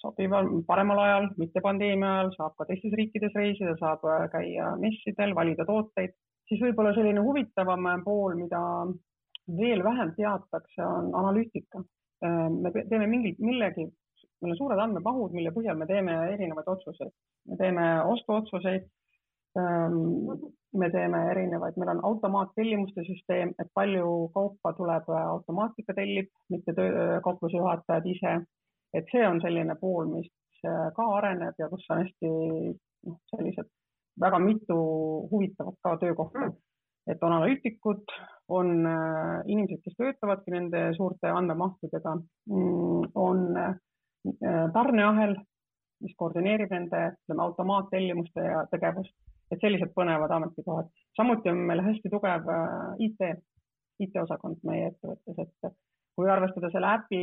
sobival, 0.00 0.48
paremal 0.68 1.02
ajal, 1.02 1.28
mitte 1.40 1.60
pandeemia 1.64 2.12
ajal, 2.14 2.30
saab 2.38 2.56
ka 2.58 2.68
teistes 2.70 2.94
riikides 2.96 3.36
reisida, 3.36 3.74
saab 3.80 4.06
äh, 4.08 4.28
käia 4.32 4.70
messidel, 4.80 5.34
valida 5.36 5.66
tooteid, 5.68 6.14
siis 6.48 6.60
võib-olla 6.62 6.94
selline 6.94 7.20
huvitavam 7.24 7.88
pool, 8.04 8.36
mida 8.38 8.60
veel 9.58 9.84
vähem 9.84 10.14
teatakse, 10.16 10.82
on 10.84 11.12
analüütika. 11.14 11.84
me 12.24 12.70
teeme 12.72 13.06
mingi, 13.06 13.34
millegi 13.38 13.84
meil 14.44 14.54
on 14.54 14.58
suured 14.58 14.80
andmemahud, 14.80 15.32
mille 15.36 15.52
põhjal 15.54 15.78
me 15.80 15.88
teeme 15.88 16.14
erinevaid 16.34 16.68
otsuseid. 16.74 17.12
me 17.48 17.56
teeme 17.60 17.86
ostuotsuseid. 18.12 18.86
Ähm, 19.58 19.98
me 20.74 20.88
teeme 20.90 21.18
erinevaid, 21.30 21.76
meil 21.78 21.92
on 21.92 22.00
automaattellimuste 22.08 23.04
süsteem, 23.06 23.52
et 23.62 23.68
palju 23.78 24.08
kaupa 24.34 24.72
tuleb 24.74 25.06
äh, 25.14 25.26
automaatika 25.36 25.94
tellib, 25.94 26.32
mitte 26.50 26.74
töö, 26.74 27.20
kaupluse 27.22 27.60
juhatajad 27.60 28.08
ise. 28.10 28.32
et 28.94 29.06
see 29.10 29.22
on 29.26 29.40
selline 29.42 29.74
pool, 29.78 30.10
mis 30.10 30.26
äh, 30.66 30.90
ka 30.96 31.06
areneb 31.18 31.54
ja 31.58 31.68
kus 31.70 31.86
on 31.90 32.02
hästi 32.02 32.32
noh, 33.06 33.20
sellised 33.30 33.70
väga 34.20 34.38
mitu 34.38 34.76
huvitavat 35.30 35.74
ka 35.82 35.96
töökohta. 36.02 36.52
et 37.06 37.22
on 37.22 37.32
analüütikud, 37.32 38.12
on 38.48 38.86
äh, 38.86 39.42
inimesed, 39.46 39.82
kes 39.84 39.96
töötavadki 39.98 40.50
nende 40.54 40.86
suurte 40.96 41.28
andmemahtudega, 41.28 42.14
mm, 42.48 43.10
on 43.14 43.42
Äh, 44.24 44.68
tarneahel, 44.72 45.34
mis 46.04 46.14
koordineerib 46.16 46.70
nende, 46.72 47.00
ütleme, 47.12 47.42
automaattellimuste 47.44 48.44
ja 48.44 48.62
tegevust, 48.70 49.12
et 49.52 49.60
sellised 49.60 49.92
põnevad 49.96 50.32
ametikohad. 50.32 50.88
samuti 51.16 51.52
on 51.52 51.60
meil 51.68 51.82
hästi 51.84 52.12
tugev 52.12 52.48
äh, 52.48 52.94
IT, 53.04 53.26
IT-osakond 54.00 54.64
meie 54.64 54.88
ettevõttes, 54.92 55.44
et 55.68 55.76
kui 56.16 56.30
arvestada 56.30 56.70
selle 56.72 56.88
äpi 56.94 57.20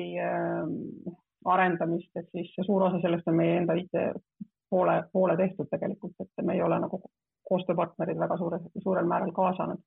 arendamist, 1.51 2.11
et 2.19 2.27
siis 2.35 2.53
suur 2.67 2.85
osa 2.85 2.99
sellest 3.01 3.27
on 3.31 3.37
meie 3.39 3.57
enda 3.61 3.75
IT 3.79 3.97
poole, 4.71 5.03
poole 5.13 5.37
tehtud 5.37 5.69
tegelikult, 5.69 6.15
et 6.23 6.45
me 6.47 6.55
ei 6.55 6.63
ole 6.63 6.79
nagu 6.79 7.01
koostööpartnerid 7.49 8.19
väga 8.19 8.37
suure, 8.39 8.59
suurel 8.83 9.07
määral 9.07 9.33
kaasanud. 9.35 9.81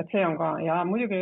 et 0.00 0.08
see 0.12 0.22
on 0.26 0.38
ka 0.40 0.46
ja 0.64 0.78
muidugi 0.88 1.18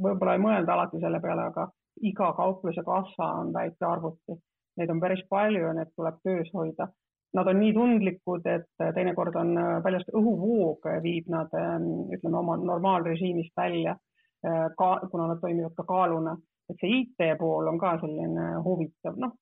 võib-olla 0.00 0.34
ei 0.34 0.40
mõelda 0.40 0.72
alati 0.72 1.00
selle 1.02 1.18
peale, 1.20 1.42
aga 1.50 1.66
iga 2.10 2.30
kaupluse 2.38 2.82
kassa 2.86 3.26
on 3.40 3.50
väike 3.52 3.84
arvuti, 3.86 4.36
neid 4.78 4.90
on 4.90 5.02
päris 5.02 5.20
palju 5.28 5.66
ja 5.66 5.72
need 5.76 5.90
tuleb 5.96 6.22
töös 6.24 6.48
hoida. 6.54 6.88
Nad 7.34 7.50
on 7.50 7.58
nii 7.60 7.72
tundlikud, 7.74 8.46
et 8.46 8.82
teinekord 8.94 9.36
on 9.36 9.52
väljast 9.84 10.10
õhuvoog 10.14 10.88
viib 11.02 11.28
nad 11.34 11.52
ütleme 12.16 12.38
oma 12.38 12.56
normaalrežiimist 12.56 13.52
välja, 13.58 13.96
ka 14.78 14.90
kuna 15.10 15.26
nad 15.32 15.40
toimivad 15.42 15.74
ka 15.76 15.84
kaaluna, 15.88 16.36
et 16.70 16.80
see 16.80 17.00
IT 17.02 17.26
pool 17.38 17.68
on 17.68 17.78
ka 17.78 17.96
selline 18.00 18.52
huvitav, 18.64 19.18
noh 19.18 19.34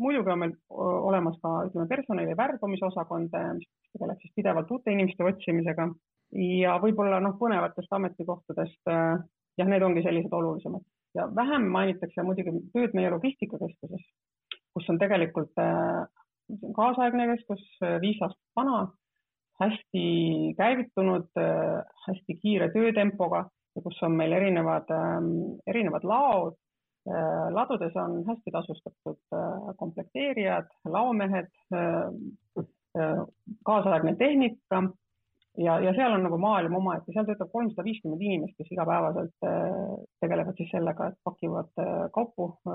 muidugi 0.00 0.32
on 0.32 0.40
meil 0.42 0.54
olemas 0.70 1.36
ka 1.42 1.56
ütleme 1.68 1.88
personali 1.90 2.36
värbamisosakond, 2.36 3.34
mis 3.58 3.68
tegeleb 3.92 4.22
siis 4.22 4.32
pidevalt 4.36 4.70
uute 4.72 4.94
inimeste 4.94 5.26
otsimisega 5.26 5.88
ja 6.40 6.78
võib-olla 6.82 7.20
noh, 7.20 7.36
põnevatest 7.40 7.92
ametikohtadest 7.98 8.90
jah, 8.90 9.68
need 9.68 9.84
ongi 9.84 10.04
sellised 10.06 10.32
olulisemad 10.32 10.86
ja 11.14 11.26
vähem 11.34 11.66
mainitakse 11.74 12.22
muidugi 12.22 12.54
tööd 12.74 12.94
meie 12.94 13.10
logistikakeskuses, 13.10 14.02
kus 14.74 14.90
on 14.92 14.98
tegelikult 15.00 15.58
äh, 15.58 16.04
kaasaegne 16.76 17.26
keskus, 17.34 17.62
viis 18.02 18.20
aastat 18.22 18.58
vana, 18.58 18.80
hästi 19.60 20.04
käivitunud, 20.58 21.28
hästi 22.06 22.36
kiire 22.42 22.70
töötempoga 22.72 23.44
ja 23.76 23.82
kus 23.84 23.98
on 24.06 24.16
meil 24.18 24.32
erinevad, 24.32 24.88
erinevad 25.68 26.06
laod. 26.08 26.56
Ladudes 27.56 27.94
on 27.96 28.18
hästi 28.26 28.52
tasustatud 28.52 29.36
komplekteerijad, 29.80 30.66
laomehed, 30.84 31.48
kaasaegne 33.64 34.14
tehnika 34.20 34.82
ja, 35.58 35.80
ja 35.80 35.92
seal 35.94 36.14
on 36.14 36.24
nagu 36.26 36.38
maailm 36.40 36.74
omaette, 36.78 37.12
seal 37.14 37.26
töötab 37.28 37.50
kolmsada 37.52 37.84
viiskümmend 37.86 38.22
inimest, 38.22 38.56
kes 38.58 38.70
igapäevaselt 38.74 39.46
äh, 39.46 39.98
tegelevad 40.22 40.58
siis 40.60 40.70
sellega, 40.74 41.10
et 41.10 41.18
pakivad 41.26 41.70
äh, 41.82 42.06
kaupu 42.14 42.50
äh, 42.70 42.74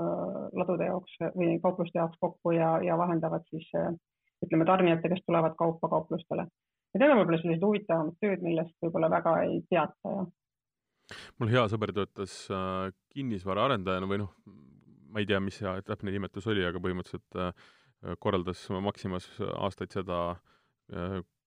ladude 0.59 0.89
jaoks 0.89 1.17
või 1.37 1.57
kaupluste 1.63 1.99
jaoks 2.01 2.19
kokku 2.21 2.55
ja, 2.57 2.75
ja 2.85 2.97
vahendavad 2.99 3.45
siis 3.51 3.69
ütleme 4.45 4.67
tarnijate, 4.67 5.09
kes 5.11 5.23
tulevad 5.25 5.55
kaupa 5.57 5.89
kauplustele. 5.89 6.47
ja 6.93 6.99
need 6.99 7.11
on 7.11 7.21
võib-olla 7.21 7.41
sellised 7.41 7.63
huvitavamad 7.65 8.19
tööd, 8.21 8.43
millest 8.43 8.75
võib-olla 8.83 9.11
väga 9.13 9.37
ei 9.47 9.61
teata 9.69 10.17
ja. 10.17 10.25
Mul 11.39 11.51
hea 11.53 11.65
sõber 11.71 11.93
töötas 11.95 12.35
kinnisvaraarendajana 13.13 14.09
või 14.09 14.23
noh, 14.23 14.33
ma 15.13 15.21
ei 15.21 15.29
tea, 15.29 15.39
mis 15.43 15.59
see 15.61 15.73
täpne 15.87 16.11
nimetus 16.11 16.47
oli, 16.51 16.65
aga 16.65 16.81
põhimõtteliselt 16.83 18.19
korraldas 18.21 18.65
Maximas 18.83 19.27
aastaid 19.55 19.93
seda 19.95 20.19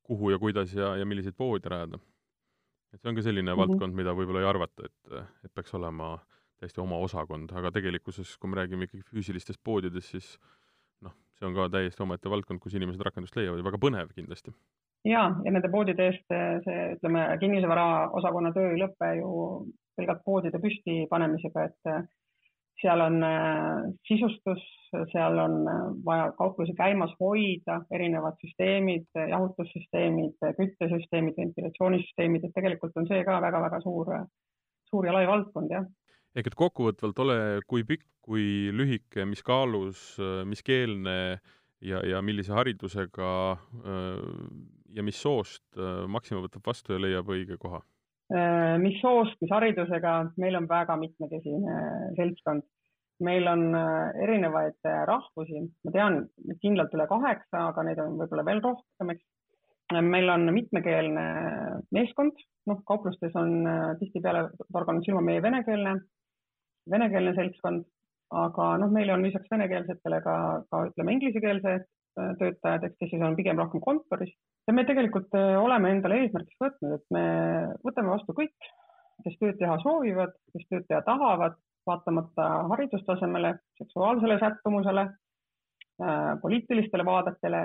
kuhu 0.09 0.31
ja 0.33 0.39
kuidas 0.39 0.73
ja, 0.75 0.95
ja 0.97 1.07
milliseid 1.07 1.37
poode 1.37 1.69
rajada. 1.69 2.01
et 2.93 3.03
see 3.03 3.11
on 3.11 3.19
ka 3.19 3.23
selline 3.23 3.53
mm 3.53 3.55
-hmm. 3.55 3.69
valdkond, 3.69 3.95
mida 3.95 4.15
võib-olla 4.17 4.41
ei 4.41 4.49
arvata, 4.49 4.87
et, 4.89 5.25
et 5.45 5.55
peaks 5.55 5.75
olema 5.77 6.17
täiesti 6.59 6.81
oma 6.81 6.97
osakond, 7.05 7.53
aga 7.53 7.71
tegelikkuses, 7.71 8.37
kui 8.41 8.51
me 8.51 8.57
räägime 8.57 8.89
ikkagi 8.89 9.05
füüsilistest 9.11 9.61
poodidest, 9.65 10.15
siis 10.15 10.39
noh, 11.05 11.15
see 11.39 11.47
on 11.47 11.55
ka 11.55 11.69
täiesti 11.75 12.03
omaette 12.03 12.31
valdkond, 12.31 12.61
kus 12.65 12.75
inimesed 12.75 13.05
rakendust 13.05 13.37
leiavad 13.37 13.61
ja 13.61 13.67
väga 13.69 13.81
põnev 13.85 14.15
kindlasti. 14.15 14.55
Ja, 15.05 15.25
ja 15.45 15.53
nende 15.53 15.71
poodide 15.73 16.11
eest 16.11 16.37
see, 16.65 16.79
ütleme, 16.97 17.27
kinnisvaraosakonna 17.41 18.53
töö 18.57 18.73
ei 18.73 18.81
lõpe 18.83 19.13
ju 19.21 19.33
pelgalt 19.99 20.23
poodide 20.27 20.61
püstipanemisega, 20.63 21.69
et 21.69 22.09
seal 22.79 23.01
on 23.03 23.23
äh, 23.27 23.89
sisustus, 24.07 24.63
seal 25.13 25.39
on 25.43 25.57
vaja 26.07 26.31
kauplusi 26.39 26.75
käimas 26.79 27.13
hoida, 27.21 27.81
erinevad 27.95 28.39
süsteemid, 28.43 29.09
jahutussüsteemid, 29.33 30.39
küttesüsteemid, 30.61 31.37
ventilatsioonisüsteemid, 31.43 32.47
et 32.47 32.55
tegelikult 32.55 32.97
on 32.97 33.09
see 33.11 33.25
ka 33.27 33.41
väga-väga 33.45 33.83
suur, 33.85 34.15
suur 34.91 35.09
ja 35.09 35.17
lai 35.17 35.27
valdkond, 35.29 35.75
jah. 35.75 35.89
ehk 36.39 36.53
et 36.53 36.59
kokkuvõtvalt 36.63 37.25
ole 37.27 37.39
kui 37.67 37.85
pikk, 37.89 38.07
kui 38.29 38.47
lühike, 38.77 39.27
mis 39.27 39.43
kaalus, 39.43 40.15
mis 40.47 40.63
keelne 40.63 41.19
ja, 41.81 42.03
ja 42.05 42.23
millise 42.23 42.53
haridusega 42.55 43.31
ja 44.95 45.05
mis 45.05 45.21
soost 45.21 45.65
Maxima 46.09 46.41
võtab 46.45 46.65
vastu 46.67 46.95
ja 46.95 47.03
leiab 47.03 47.29
õige 47.35 47.59
koha 47.61 47.83
Äh, 48.29 48.77
mis 48.77 48.99
soost, 49.01 49.39
mis 49.41 49.53
haridusega, 49.55 50.19
meil 50.43 50.59
on 50.59 50.67
väga 50.69 50.99
mitmekesine 51.01 51.77
seltskond. 52.19 52.67
meil 53.25 53.49
on 53.51 53.75
äh, 53.75 54.13
erinevaid 54.23 54.77
äh, 54.87 55.01
rahvusi, 55.09 55.65
ma 55.83 55.91
tean 55.91 56.19
kindlalt 56.63 56.93
üle 56.95 57.07
kaheksa, 57.11 57.63
aga 57.73 57.83
neid 57.83 57.99
on 57.99 58.13
võib-olla 58.21 58.45
veel 58.47 58.61
rohkem, 58.63 59.11
eks. 59.11 59.25
meil 60.07 60.31
on 60.31 60.45
mitmekeelne 60.55 61.25
meeskond, 61.97 62.39
noh, 62.71 62.79
kauplustes 62.87 63.35
on 63.41 63.67
tihtipeale 63.99 64.45
torganud 64.71 65.09
silma 65.09 65.25
meie 65.25 65.43
venekeelne, 65.43 65.97
venekeelne 66.95 67.35
seltskond, 67.41 67.89
aga 68.45 68.69
noh, 68.85 68.93
meil 68.95 69.11
on 69.17 69.27
lisaks 69.27 69.51
venekeelsetele 69.51 70.23
ka, 70.23 70.37
ka 70.71 70.85
ütleme 70.93 71.17
inglisekeelsed 71.17 71.89
töötajad, 72.41 72.85
eks, 72.87 72.99
kes 73.01 73.13
siis 73.13 73.25
on 73.25 73.37
pigem 73.39 73.61
rohkem 73.61 73.83
kontoris. 73.85 74.35
Ja 74.69 74.75
me 74.77 74.85
tegelikult 74.89 75.33
äh, 75.39 75.55
oleme 75.61 75.93
endale 75.95 76.23
eesmärgiks 76.23 76.61
võtnud, 76.63 76.99
et 76.99 77.07
me 77.15 77.25
võtame 77.87 78.13
vastu 78.13 78.35
kõik, 78.37 78.71
kes 79.25 79.39
tööd 79.41 79.59
teha 79.61 79.79
soovivad, 79.83 80.35
kes 80.55 80.69
tööd 80.69 80.87
teha 80.91 81.01
tahavad, 81.07 81.57
vaatamata 81.89 82.49
haridustasemele, 82.73 83.55
seksuaalsele 83.81 84.39
sättumusele, 84.43 85.07
äh, 86.03 86.33
poliitilistele 86.43 87.07
vaadetele. 87.09 87.63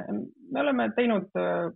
me 0.52 0.62
oleme 0.62 0.92
teinud 0.96 1.28
äh, 1.40 1.72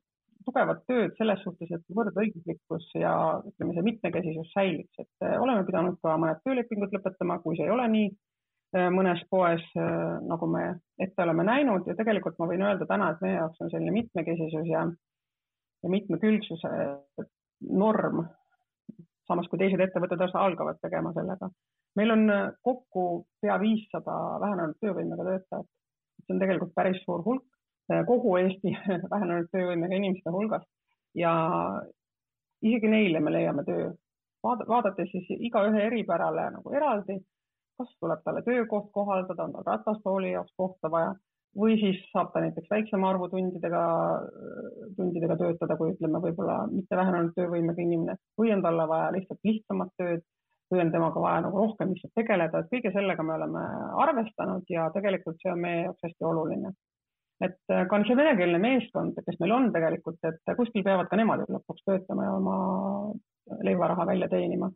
tugevat 0.47 0.85
tööd 0.87 1.17
selles 1.17 1.41
suhtes, 1.43 1.71
et 1.75 1.83
võrdõiguslikkus 1.97 2.87
ja 2.95 3.11
ütleme, 3.43 3.73
see 3.75 3.89
mitmekesisus 3.89 4.53
säiliks, 4.55 5.03
et 5.03 5.27
oleme 5.41 5.65
pidanud 5.67 5.97
ka 5.99 6.15
mõned 6.15 6.39
töölepingud 6.45 6.93
lõpetama, 6.95 7.41
kui 7.43 7.57
see 7.57 7.67
ei 7.67 7.73
ole 7.73 7.87
nii 7.91 8.11
mõnes 8.73 9.21
poes, 9.31 9.63
nagu 10.27 10.47
me 10.51 10.63
ette 10.99 11.23
oleme 11.23 11.45
näinud. 11.47 11.87
Ja 11.87 11.95
tegelikult 11.95 12.35
ma 12.39 12.49
võin 12.49 12.65
öelda 12.65 12.85
täna, 12.89 13.11
et 13.13 13.21
meie 13.23 13.37
jaoks 13.37 13.61
on 13.63 13.71
selline 13.71 13.93
mitmekesisus 13.95 14.67
ja 14.67 14.83
ja 15.83 15.89
mitmekülgsuse 15.89 16.69
norm, 17.69 18.23
samas 19.27 19.49
kui 19.49 19.59
teised 19.61 19.81
ettevõtted 19.83 20.23
algavad 20.33 20.79
tegema 20.81 21.13
sellega. 21.13 21.49
meil 21.95 22.11
on 22.11 22.31
kokku 22.61 23.25
pea 23.41 23.59
viissada 23.59 24.15
vähenenud 24.41 24.75
töövõimega 24.81 25.23
töötajat, 25.23 25.69
see 26.25 26.33
on 26.33 26.39
tegelikult 26.39 26.73
päris 26.75 26.99
suur 27.05 27.23
hulk 27.25 27.45
kogu 28.05 28.35
Eesti 28.37 28.73
vähenenud 29.13 29.49
töövõimega 29.51 29.95
inimeste 29.95 30.33
hulgast 30.33 30.67
ja 31.15 31.33
isegi 32.61 32.91
neile 32.91 33.19
me 33.19 33.31
leiame 33.31 33.63
töö, 33.63 33.89
vaadates 34.43 35.11
siis 35.11 35.29
igaühe 35.49 35.87
eripärale 35.87 36.49
nagu 36.57 36.73
eraldi, 36.73 37.17
kas 37.77 37.93
tuleb 38.01 38.21
talle 38.25 38.41
töökoht 38.45 38.91
kohaldada, 38.93 39.43
on 39.43 39.55
tal 39.55 39.67
ratastooli 39.67 40.31
jaoks 40.31 40.53
kohta 40.57 40.91
vaja 40.91 41.15
või 41.57 41.77
siis 41.81 41.99
saab 42.11 42.31
ta 42.33 42.41
näiteks 42.43 42.69
väiksema 42.69 43.09
arvu 43.11 43.29
tundidega, 43.31 43.83
tundidega 44.97 45.37
töötada, 45.39 45.77
kui 45.77 45.93
ütleme, 45.95 46.21
võib-olla 46.21 46.57
mitte 46.71 46.97
vähenenud 46.99 47.33
töövõimega 47.37 47.81
inimene 47.81 48.17
või 48.39 48.51
on 48.53 48.63
talle 48.65 48.87
vaja 48.89 49.13
lihtsalt 49.15 49.47
lihtsamat 49.47 49.93
tööd 50.01 50.25
või 50.71 50.83
on 50.83 50.91
temaga 50.91 51.23
vaja 51.23 51.45
nagu 51.45 51.63
rohkem 51.63 51.93
lihtsalt 51.93 52.13
tegeleda, 52.19 52.59
et 52.59 52.73
kõige 52.73 52.91
sellega 52.93 53.23
me 53.23 53.37
oleme 53.37 53.63
arvestanud 54.03 54.67
ja 54.69 54.89
tegelikult 54.93 55.39
see 55.41 55.53
on 55.53 55.63
meie 55.63 55.85
jaoks 55.85 56.03
hästi 56.09 56.27
oluline. 56.27 56.73
et 57.41 57.57
ka 57.89 57.97
see 58.05 58.17
venekeelne 58.17 58.57
meeskond, 58.57 59.17
kes 59.25 59.35
meil 59.39 59.51
on 59.53 59.71
tegelikult, 59.73 60.17
et 60.25 60.55
kuskil 60.57 60.83
peavad 60.83 61.09
ka 61.09 61.19
nemad 61.19 61.45
lõpuks 61.45 61.85
töötama 61.85 62.25
ja 62.25 62.33
oma 62.33 62.57
leivaraha 63.63 64.07
välja 64.09 64.29
teenima 64.29 64.71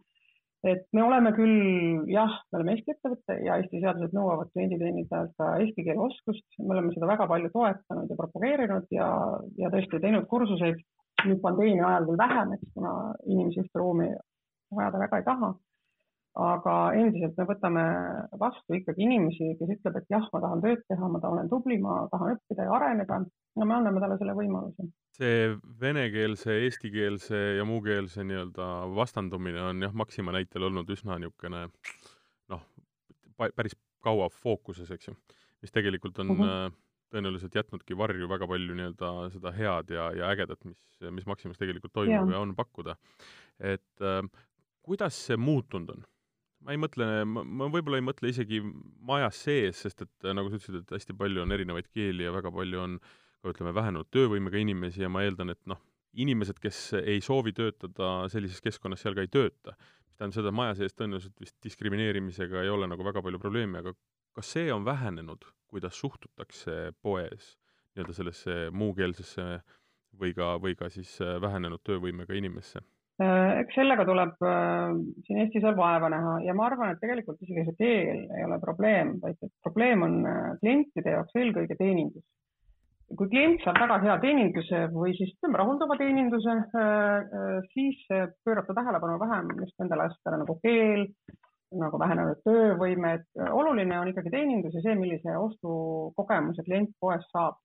et 0.63 0.83
me 0.93 1.03
oleme 1.03 1.31
küll, 1.33 2.03
jah, 2.11 2.33
me 2.51 2.59
oleme 2.59 2.75
Eesti 2.75 2.93
ettevõte 2.93 3.37
ja 3.45 3.57
Eesti 3.61 3.81
seadused 3.81 4.13
nõuavad 4.15 4.51
klienditeenindajalt 4.53 5.33
ka 5.39 5.55
eesti 5.63 5.85
keele 5.87 6.05
oskust, 6.05 6.45
me 6.59 6.75
oleme 6.75 6.93
seda 6.93 7.09
väga 7.09 7.27
palju 7.31 7.49
toetanud 7.55 8.11
ja 8.11 8.19
propageerinud 8.19 8.93
ja, 8.93 9.07
ja 9.57 9.71
tõesti 9.73 10.01
teinud 10.03 10.27
kursuseid, 10.29 10.83
nüüd 11.25 11.41
pandeemia 11.41 11.87
ajal 11.89 12.07
küll 12.11 12.21
vähem, 12.21 12.53
eks 12.57 12.75
kuna 12.77 12.93
inimesi 13.25 13.63
ühte 13.63 13.81
ruumi 13.81 14.11
ajada 14.77 15.01
väga 15.05 15.21
ei 15.21 15.27
taha 15.27 15.51
aga 16.39 16.75
endiselt 16.95 17.35
me 17.35 17.45
võtame 17.49 17.83
vastu 18.39 18.77
ikkagi 18.77 19.03
inimesi, 19.03 19.51
kes 19.59 19.71
ütleb, 19.75 19.97
et 19.99 20.13
jah, 20.13 20.27
ma 20.31 20.39
tahan 20.43 20.61
tööd 20.63 20.83
teha, 20.87 21.07
ma 21.11 21.19
olen 21.27 21.49
tubli, 21.51 21.75
ma 21.81 22.05
tahan 22.11 22.37
õppida 22.37 22.67
ja 22.67 22.75
areneda. 22.77 23.19
no 23.59 23.65
me 23.67 23.75
anname 23.75 23.99
talle 23.99 24.17
selle 24.19 24.35
võimaluse. 24.37 24.87
see 25.17 25.49
venekeelse, 25.81 26.55
eestikeelse 26.67 27.41
ja 27.57 27.65
muukeelse 27.67 28.23
nii-öelda 28.23 28.67
vastandumine 28.95 29.61
on 29.61 29.83
jah, 29.83 29.93
Maxima 29.93 30.31
näitel 30.31 30.63
olnud 30.69 30.89
üsna 30.89 31.19
niisugune 31.19 31.65
noh, 32.49 32.63
päris 33.37 33.75
kaua 34.01 34.29
fookuses, 34.31 34.89
eks 34.91 35.11
ju, 35.11 35.17
mis 35.61 35.75
tegelikult 35.75 36.19
on 36.23 36.31
uh 36.31 36.37
mhm. 36.37 36.47
-huh. 36.47 36.79
tõenäoliselt 37.11 37.55
jätnudki 37.55 37.97
varju 37.97 38.29
väga 38.29 38.47
palju 38.47 38.77
nii-öelda 38.79 39.11
seda 39.35 39.51
head 39.51 39.91
ja, 39.91 40.07
ja 40.15 40.31
ägedat, 40.31 40.63
mis, 40.63 40.79
mis 41.11 41.27
Maximas 41.27 41.59
tegelikult 41.59 41.91
toimub 41.93 42.31
ja, 42.31 42.37
ja 42.37 42.39
on 42.39 42.55
pakkuda. 42.55 42.95
et 43.59 44.01
äh, 44.01 44.23
kuidas 44.81 45.25
see 45.27 45.37
muutunud 45.37 45.89
on? 45.89 46.07
Ma 46.65 46.75
ei 46.75 46.79
mõtle, 46.81 47.07
ma, 47.25 47.43
võib-olla 47.73 47.99
ei 47.99 48.05
mõtle 48.05 48.31
isegi 48.31 48.61
majas 49.07 49.39
sees, 49.47 49.81
sest 49.85 50.05
et 50.05 50.27
nagu 50.35 50.51
sa 50.51 50.59
ütlesid, 50.59 50.83
et 50.83 50.93
hästi 50.97 51.15
palju 51.17 51.43
on 51.43 51.55
erinevaid 51.55 51.89
keeli 51.93 52.27
ja 52.27 52.33
väga 52.35 52.51
palju 52.53 52.83
on 52.83 52.99
ka 53.41 53.53
ütleme, 53.53 53.73
vähenenud 53.73 54.09
töövõimega 54.13 54.61
inimesi 54.61 55.01
ja 55.01 55.09
ma 55.09 55.23
eeldan, 55.25 55.53
et 55.55 55.61
noh, 55.69 55.81
inimesed, 56.21 56.59
kes 56.61 56.79
ei 56.99 57.21
soovi 57.23 57.53
töötada 57.57 58.11
sellises 58.31 58.61
keskkonnas, 58.61 59.01
seal 59.01 59.17
ka 59.17 59.25
ei 59.25 59.31
tööta. 59.31 59.75
mis 60.05 60.17
tähendab 60.19 60.37
seda, 60.37 60.51
maja 60.53 60.77
sees 60.77 60.93
tõenäoliselt 60.93 61.39
vist 61.41 61.55
diskrimineerimisega 61.63 62.61
ei 62.61 62.69
ole 62.69 62.87
nagu 62.91 63.03
väga 63.03 63.23
palju 63.25 63.39
probleeme, 63.39 63.79
aga 63.79 63.95
kas 64.35 64.53
see 64.53 64.71
on 64.73 64.85
vähenenud, 64.85 65.45
kuidas 65.71 65.97
suhtutakse 65.97 66.93
poes 67.01 67.55
nii-öelda 67.95 68.13
sellesse 68.15 68.57
muukeelsesse 68.71 69.45
või 70.19 70.35
ka, 70.35 70.57
või 70.61 70.75
ka 70.77 70.91
siis 70.93 71.17
vähenenud 71.41 71.81
töövõimega 71.83 72.37
inimesse? 72.37 72.83
Äh, 73.21 73.59
eks 73.61 73.75
sellega 73.77 74.05
tuleb 74.07 74.39
äh, 74.47 74.93
siin 75.27 75.41
Eestis 75.43 75.61
veel 75.65 75.75
vaeva 75.77 76.07
näha 76.09 76.37
ja 76.45 76.55
ma 76.57 76.65
arvan, 76.69 76.93
et 76.93 77.01
tegelikult 77.03 77.41
isegi 77.43 77.65
see 77.67 77.75
keel 77.77 78.21
ei 78.37 78.45
ole 78.47 78.57
probleem, 78.63 79.17
vaid 79.21 79.37
probleem 79.65 80.05
on 80.07 80.15
äh, 80.25 80.37
klientide 80.61 81.13
jaoks 81.17 81.37
eelkõige 81.37 81.77
teenindus. 81.77 82.23
kui 83.19 83.27
klient 83.27 83.61
saab 83.61 83.77
väga 83.83 83.99
hea 84.05 84.13
teeninduse 84.23 84.81
või 84.95 85.11
siis 85.17 85.33
ütleme 85.35 85.59
rahuldava 85.59 85.97
teeninduse, 85.99 86.53
siis 87.73 87.97
pöörab 88.07 88.69
ta 88.69 88.75
tähelepanu 88.77 89.17
vähem 89.19 89.49
just 89.59 89.75
nendele 89.83 90.05
asjadele 90.05 90.37
nagu 90.45 90.55
keel, 90.63 91.03
nagu 91.81 91.99
vähenenud 91.99 92.39
töövõime, 92.47 93.11
et 93.17 93.43
oluline 93.51 93.99
on 93.99 94.13
ikkagi 94.13 94.31
teenindus 94.31 94.77
ja 94.79 94.85
see, 94.85 94.95
millise 94.95 95.35
ostukogemuse 95.41 96.63
klient 96.63 96.95
poes 97.03 97.27
saab 97.35 97.59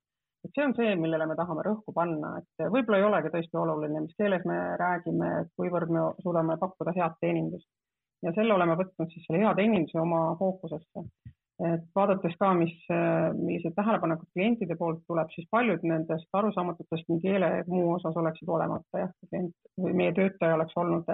et 0.46 0.54
see 0.54 0.64
on 0.64 0.74
see, 0.78 0.94
millele 1.00 1.26
me 1.26 1.36
tahame 1.38 1.64
rõhku 1.66 1.94
panna, 1.94 2.36
et 2.40 2.66
võib-olla 2.72 3.00
ei 3.00 3.06
olegi 3.06 3.32
tõesti 3.34 3.58
oluline, 3.58 4.02
mis 4.04 4.18
keeles 4.20 4.44
me 4.48 4.58
räägime, 4.80 5.30
kuivõrd 5.58 5.90
me 5.92 6.04
suudame 6.22 6.58
pakkuda 6.60 6.94
head 6.96 7.16
teenindust. 7.20 7.68
ja 8.24 8.32
selle 8.32 8.54
oleme 8.54 8.78
võtnud 8.78 9.10
siis 9.12 9.26
selle 9.26 9.42
hea 9.42 9.54
teeninduse 9.58 9.98
oma 10.00 10.20
fookusesse. 10.38 11.04
et 11.66 11.84
vaadates 11.96 12.36
ka, 12.40 12.52
mis, 12.54 12.74
millised 13.40 13.74
tähelepanekud 13.76 14.28
klientide 14.36 14.76
poolt 14.76 15.02
tuleb, 15.08 15.30
siis 15.34 15.48
paljud 15.50 15.82
nendest 15.82 16.28
arusaamatutest 16.40 17.08
nii 17.08 17.22
keele 17.22 17.50
muu 17.66 17.94
osas 17.94 18.16
oleksid 18.22 18.48
olemata 18.48 19.04
jah, 19.04 19.14
klient 19.30 19.56
või 19.80 19.96
meie 20.02 20.12
töötaja 20.20 20.58
oleks 20.58 20.76
olnud 20.76 21.10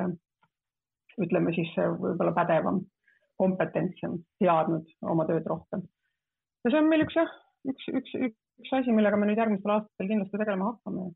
ütleme 1.20 1.53
siis 1.55 1.72
võib-olla 1.76 2.33
pädevam, 2.37 2.80
kompetentsem, 3.41 4.18
teadnud 4.41 4.89
oma 5.14 5.26
tööd 5.28 5.47
rohkem. 5.47 5.87
ja 6.64 6.70
see 6.70 6.80
on 6.80 6.89
meil 6.91 7.07
üks 7.07 7.16
jah, 7.16 7.33
üks, 7.68 7.89
üks, 8.01 8.14
üks 8.28 8.41
üks 8.63 8.73
asi, 8.79 8.95
millega 8.95 9.19
me 9.19 9.29
nüüd 9.29 9.43
järgmistel 9.43 9.77
aastatel 9.77 10.11
kindlasti 10.13 10.41
tegelema 10.41 10.71
hakkame. 10.73 11.11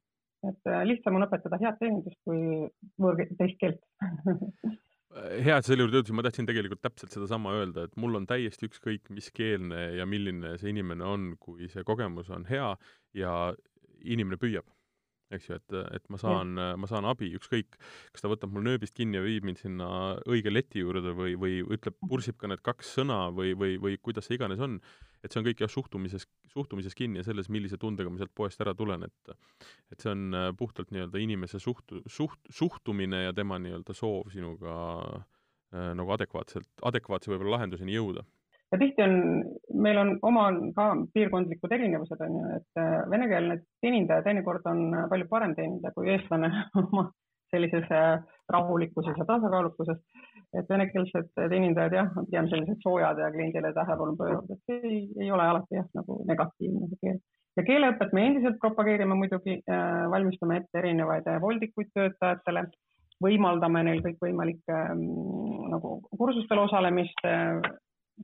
et 0.47 0.69
äh, 0.71 0.83
lihtsam 0.87 1.17
on 1.19 1.27
õpetada 1.27 1.59
head 1.63 1.79
teenindust 1.81 2.19
kui 2.27 2.67
võõr 3.01 3.23
teist 3.39 3.63
keelt. 3.63 3.81
Hea, 5.17 5.57
et 5.57 5.65
selle 5.65 5.81
juurde 5.81 5.97
jõudsid, 5.97 6.13
ma 6.19 6.23
tahtsin 6.27 6.49
tegelikult 6.49 6.83
täpselt 6.85 7.15
sedasama 7.15 7.55
öelda, 7.57 7.87
et 7.87 7.95
mul 7.97 8.19
on 8.19 8.27
täiesti 8.29 8.69
ükskõik, 8.69 9.09
mis 9.17 9.31
keelne 9.33 9.87
ja 9.97 10.05
milline 10.05 10.59
see 10.61 10.75
inimene 10.75 11.07
on, 11.09 11.31
kui 11.41 11.71
see 11.73 11.87
kogemus 11.89 12.29
on 12.35 12.45
hea 12.51 12.75
ja 13.17 13.33
inimene 14.05 14.37
püüab. 14.41 14.69
Eks 15.33 15.49
ju, 15.49 15.57
et, 15.59 15.77
et 15.97 16.05
ma 16.13 16.21
saan, 16.21 16.53
ma 16.55 16.87
saan 16.91 17.09
abi, 17.09 17.33
ükskõik, 17.35 17.79
kas 18.15 18.23
ta 18.23 18.29
võtab 18.31 18.53
mul 18.55 18.63
nööbist 18.69 18.95
kinni 18.95 19.19
ja 19.19 19.25
viib 19.25 19.49
mind 19.49 19.59
sinna 19.59 19.89
õige 20.29 20.53
leti 20.53 20.85
juurde 20.85 21.17
või, 21.19 21.33
või 21.41 21.57
ütleb, 21.65 21.97
pursib 22.13 22.37
ka 22.39 22.51
need 22.53 22.63
kaks 22.67 22.93
sõna 23.01 23.25
või, 23.35 23.57
või, 23.59 23.75
või 23.83 23.97
kuidas 23.99 24.29
see 24.29 24.37
iganes 24.39 24.63
on, 24.63 24.79
et 25.25 25.33
see 25.33 25.41
on 25.41 25.47
kõik 25.49 25.63
jah, 25.65 25.71
suhtumises, 25.73 26.27
suhtumises 26.53 26.97
kinni 26.99 27.23
ja 27.23 27.27
selles, 27.27 27.51
millise 27.53 27.79
tundega 27.81 28.13
ma 28.13 28.21
sealt 28.21 28.35
poest 28.37 28.63
ära 28.65 28.75
tulen, 28.77 29.07
et 29.07 29.35
et 29.93 30.03
see 30.03 30.13
on 30.13 30.35
äh, 30.35 30.51
puhtalt 30.59 30.93
nii-öelda 30.95 31.23
inimese 31.23 31.61
suht-, 31.63 31.97
suht-, 32.11 32.53
suhtumine 32.53 33.27
ja 33.27 33.37
tema 33.37 33.61
nii-öelda 33.63 33.97
soov 33.97 34.33
sinuga 34.35 34.79
äh, 35.05 35.93
nagu 35.99 36.17
adekvaatselt, 36.17 36.71
adekvaatse 36.83 37.33
võib-olla 37.33 37.59
lahenduseni 37.59 37.97
jõuda 37.97 38.27
ja 38.73 38.79
tihti 38.81 39.03
on, 39.03 39.45
meil 39.75 39.99
on 40.01 40.17
oma 40.27 40.49
ka 40.75 40.89
piirkondlikud 41.15 41.73
erinevused 41.77 42.23
on 42.27 42.41
ju, 42.41 42.49
et 42.57 42.81
äh, 42.83 42.97
venekeelne 43.11 43.61
teenindaja 43.85 44.25
teinekord 44.27 44.67
on 44.71 44.89
palju 45.11 45.29
parem 45.31 45.55
teenindaja 45.59 45.95
kui 45.95 46.11
eestlane 46.15 46.51
oma 46.83 47.09
sellises 47.55 47.87
äh, 47.95 48.19
rahulikkuses 48.53 49.19
ja 49.19 49.25
tasakaalukuses. 49.25 49.99
Et 50.57 50.69
venekeelsed 50.71 51.31
teenindajad 51.37 51.97
jah, 51.99 52.11
pigem 52.17 52.51
sellised 52.53 52.83
soojad 52.85 53.19
ja 53.21 53.31
kliendile 53.35 53.73
tähelepanu 53.77 54.17
pööravad, 54.19 54.53
et 54.53 54.71
see 54.71 54.81
ei, 54.83 55.01
ei 55.21 55.31
ole 55.31 55.47
alati 55.47 55.79
jah, 55.79 55.89
nagu 55.99 56.19
negatiivne 56.29 56.91
see 56.91 57.01
keel. 57.05 57.23
ja 57.57 57.65
keeleõpet 57.71 58.13
me 58.17 58.27
endiselt 58.31 58.61
propageerime 58.63 59.17
muidugi 59.19 59.59
äh,, 59.63 60.05
valmistame 60.13 60.61
ette 60.63 60.83
erinevaid 60.83 61.29
voldikuid 61.45 61.93
töötajatele, 61.95 62.67
võimaldame 63.25 63.83
neil 63.89 64.05
kõikvõimalikke 64.05 64.79
äh, 64.91 64.95
nagu 65.73 65.99
kursustel 66.17 66.65
osalemist 66.65 67.27
äh, 67.29 67.61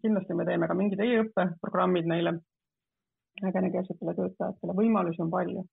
kindlasti 0.01 0.35
me 0.35 0.47
teeme 0.49 0.69
ka 0.69 0.77
mingid 0.79 1.01
e-õppeprogrammid 1.05 2.09
neile 2.09 2.37
venekeelsetele 3.43 4.15
töötajatele, 4.17 4.77
võimalusi 4.77 5.23
on 5.25 5.31
palju. 5.33 5.65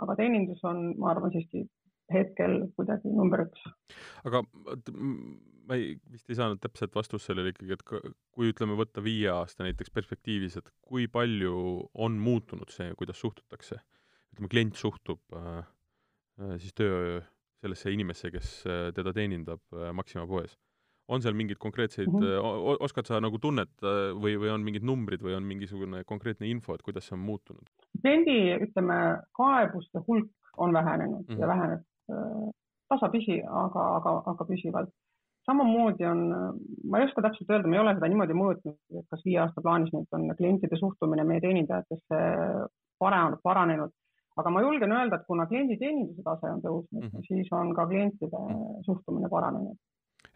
aga 0.00 0.14
teenindus 0.16 0.62
on, 0.64 0.94
ma 0.96 1.10
arvan, 1.10 1.32
siiski 1.34 1.66
hetkel 2.12 2.56
kuidagi 2.76 3.12
number 3.14 3.44
üks. 3.46 3.64
aga 4.28 4.42
ma 5.70 5.78
ei, 5.78 5.96
vist 6.10 6.30
ei 6.30 6.38
saanud 6.38 6.60
täpset 6.62 6.94
vastust 6.96 7.28
sellele 7.28 7.52
ikkagi, 7.54 7.76
et 7.76 7.84
kui 7.86 8.50
ütleme, 8.50 8.76
võtta 8.78 9.02
viie 9.04 9.28
aasta 9.32 9.66
näiteks 9.66 9.92
perspektiivis, 9.94 10.58
et 10.60 10.72
kui 10.82 11.06
palju 11.10 11.54
on 11.94 12.16
muutunud 12.22 12.72
see, 12.74 12.90
kuidas 12.98 13.20
suhtutakse, 13.22 13.78
ütleme, 14.34 14.50
klient 14.50 14.80
suhtub 14.80 15.22
äh, 15.36 15.60
äh 16.40 16.56
siis 16.62 16.74
töö 16.74 17.20
sellesse 17.60 17.92
inimesse, 17.92 18.32
kes 18.34 18.50
äh, 18.66 18.88
teda 18.96 19.12
teenindab 19.14 19.62
äh, 19.76 19.92
Maxima 19.94 20.26
poes 20.26 20.56
on 21.10 21.22
seal 21.22 21.34
mingeid 21.34 21.58
konkreetseid 21.58 22.08
mm, 22.08 22.20
-hmm. 22.22 22.76
oskad 22.86 23.08
sa 23.08 23.20
nagu 23.20 23.38
tunneta 23.42 23.94
või, 24.14 24.36
või 24.38 24.52
on 24.54 24.62
mingid 24.66 24.86
numbrid 24.86 25.22
või 25.26 25.34
on 25.34 25.46
mingisugune 25.46 26.04
konkreetne 26.06 26.46
info, 26.46 26.74
et 26.74 26.84
kuidas 26.86 27.08
see 27.08 27.16
on 27.16 27.24
muutunud? 27.26 27.66
kliendi, 28.00 28.38
ütleme, 28.66 28.98
kaebuste 29.36 30.02
hulk 30.06 30.30
on 30.56 30.72
vähenenud 30.72 31.26
mm 31.26 31.34
-hmm. 31.34 31.40
ja 31.40 31.46
mhm. 31.46 31.54
väheneb 31.54 31.80
äh, 31.80 31.89
tasapisi, 32.90 33.38
aga, 33.44 33.86
aga, 34.00 34.16
aga 34.32 34.48
püsivalt. 34.48 34.92
samamoodi 35.46 36.04
on, 36.04 36.20
ma 36.90 36.98
ei 37.00 37.06
oska 37.06 37.22
täpselt 37.24 37.48
öelda, 37.50 37.68
ma 37.68 37.78
ei 37.78 37.82
ole 37.82 37.94
seda 37.96 38.10
niimoodi 38.12 38.36
mõõtnud, 38.36 38.76
et 39.00 39.06
kas 39.10 39.22
viie 39.24 39.38
aasta 39.42 39.62
plaanis 39.64 39.92
nüüd 39.94 40.18
on 40.18 40.28
klientide 40.38 40.76
suhtumine 40.78 41.24
meie 41.26 41.40
teenindajatesse 41.44 42.18
paranenud, 43.00 43.40
paranenud, 43.42 43.94
aga 44.42 44.52
ma 44.52 44.62
julgen 44.66 44.92
öelda, 44.96 45.16
et 45.16 45.26
kuna 45.26 45.46
klienditeeninduse 45.50 46.22
tase 46.26 46.50
on 46.50 46.60
tõusnud 46.66 47.00
mm, 47.00 47.08
-hmm. 47.14 47.26
siis 47.28 47.48
on 47.56 47.72
ka 47.74 47.86
klientide 47.86 48.36
mm 48.36 48.52
-hmm. 48.52 48.84
suhtumine 48.86 49.32
paranenud 49.32 49.78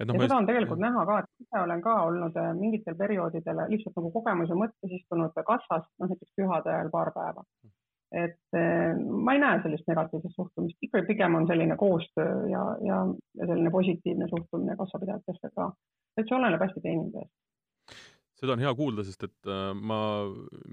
et 0.01 0.09
noh, 0.09 0.17
ja 0.17 0.27
seda 0.27 0.39
on 0.41 0.49
tegelikult 0.49 0.83
näha 0.83 1.05
ka, 1.07 1.19
et 1.23 1.45
ise 1.45 1.61
olen 1.61 1.83
ka 1.85 1.95
olnud 2.09 2.37
äh, 2.41 2.51
mingitel 2.59 2.97
perioodidel 2.99 3.63
lihtsalt 3.71 3.97
nagu 4.01 4.11
kogemuse 4.17 4.57
mõttes 4.59 4.99
istunud 4.99 5.43
kassas, 5.47 5.87
noh 6.01 6.11
näiteks 6.11 6.33
pühade 6.39 6.73
ajal 6.73 6.91
paar 6.95 7.13
päeva. 7.15 7.45
Et 8.15 8.59
äh, 8.59 8.95
ma 8.97 9.35
ei 9.35 9.43
näe 9.43 9.63
sellist 9.65 9.89
negatiivset 9.91 10.35
suhtumist, 10.37 10.79
ikka 10.83 11.05
pigem 11.09 11.39
on 11.39 11.49
selline 11.51 11.77
koostöö 11.81 12.45
ja, 12.51 12.65
ja, 12.87 13.01
ja 13.41 13.49
selline 13.51 13.73
positiivne 13.75 14.29
suhtumine 14.31 14.77
kassapidajatesse 14.79 15.51
ka, 15.57 15.71
et 16.19 16.29
see 16.29 16.39
oleneb 16.39 16.63
hästi 16.63 16.85
teenindajast 16.85 17.33
seda 18.45 18.57
on 18.57 18.65
hea 18.65 18.73
kuulda, 18.77 19.05
sest 19.07 19.23
et 19.25 19.49
äh, 19.49 19.71
ma, 19.75 19.99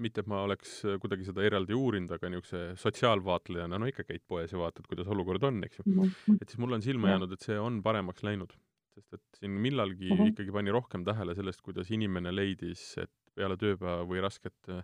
mitte 0.02 0.20
et 0.22 0.28
ma 0.30 0.42
oleks 0.46 0.80
kuidagi 1.00 1.24
seda 1.28 1.44
eraldi 1.46 1.76
uurinud, 1.78 2.10
aga 2.16 2.28
niisuguse 2.32 2.74
sotsiaalvaatlejana, 2.82 3.78
no 3.80 3.88
ikka 3.88 4.04
käid 4.08 4.24
poes 4.28 4.52
ja 4.52 4.60
vaatad, 4.60 4.88
kuidas 4.90 5.08
olukord 5.12 5.46
on, 5.48 5.62
eks 5.64 5.80
ju. 5.80 5.86
-hmm. 5.86 6.36
et 6.40 6.48
siis 6.50 6.60
mulle 6.60 6.76
on 6.78 6.84
silma 6.84 7.14
jäänud, 7.14 7.32
et 7.32 7.48
see 7.48 7.58
on 7.58 7.80
paremaks 7.82 8.26
läinud. 8.26 8.52
sest 8.92 9.14
et 9.14 9.38
siin 9.38 9.52
millalgi 9.56 10.10
mm 10.10 10.18
-hmm. 10.18 10.30
ikkagi 10.32 10.52
pani 10.52 10.70
rohkem 10.70 11.04
tähele 11.04 11.34
sellest, 11.34 11.62
kuidas 11.64 11.90
inimene 11.90 12.34
leidis, 12.34 12.98
et 13.00 13.12
peale 13.34 13.56
tööpäeva 13.56 14.04
või 14.04 14.20
rasket 14.20 14.68
äh, 14.68 14.82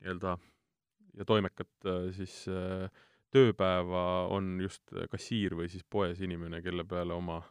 nii-öelda 0.00 0.36
ja 1.20 1.28
toimekat 1.28 1.86
äh, 1.86 2.10
siis 2.16 2.42
tööpäeva 3.30 4.26
on 4.34 4.56
just 4.58 4.90
kassiir 5.12 5.54
või 5.54 5.68
siis 5.70 5.84
poes 5.86 6.18
inimene, 6.24 6.58
kelle 6.64 6.82
peale 6.88 7.14
oma 7.14 7.38
äh, 7.38 7.50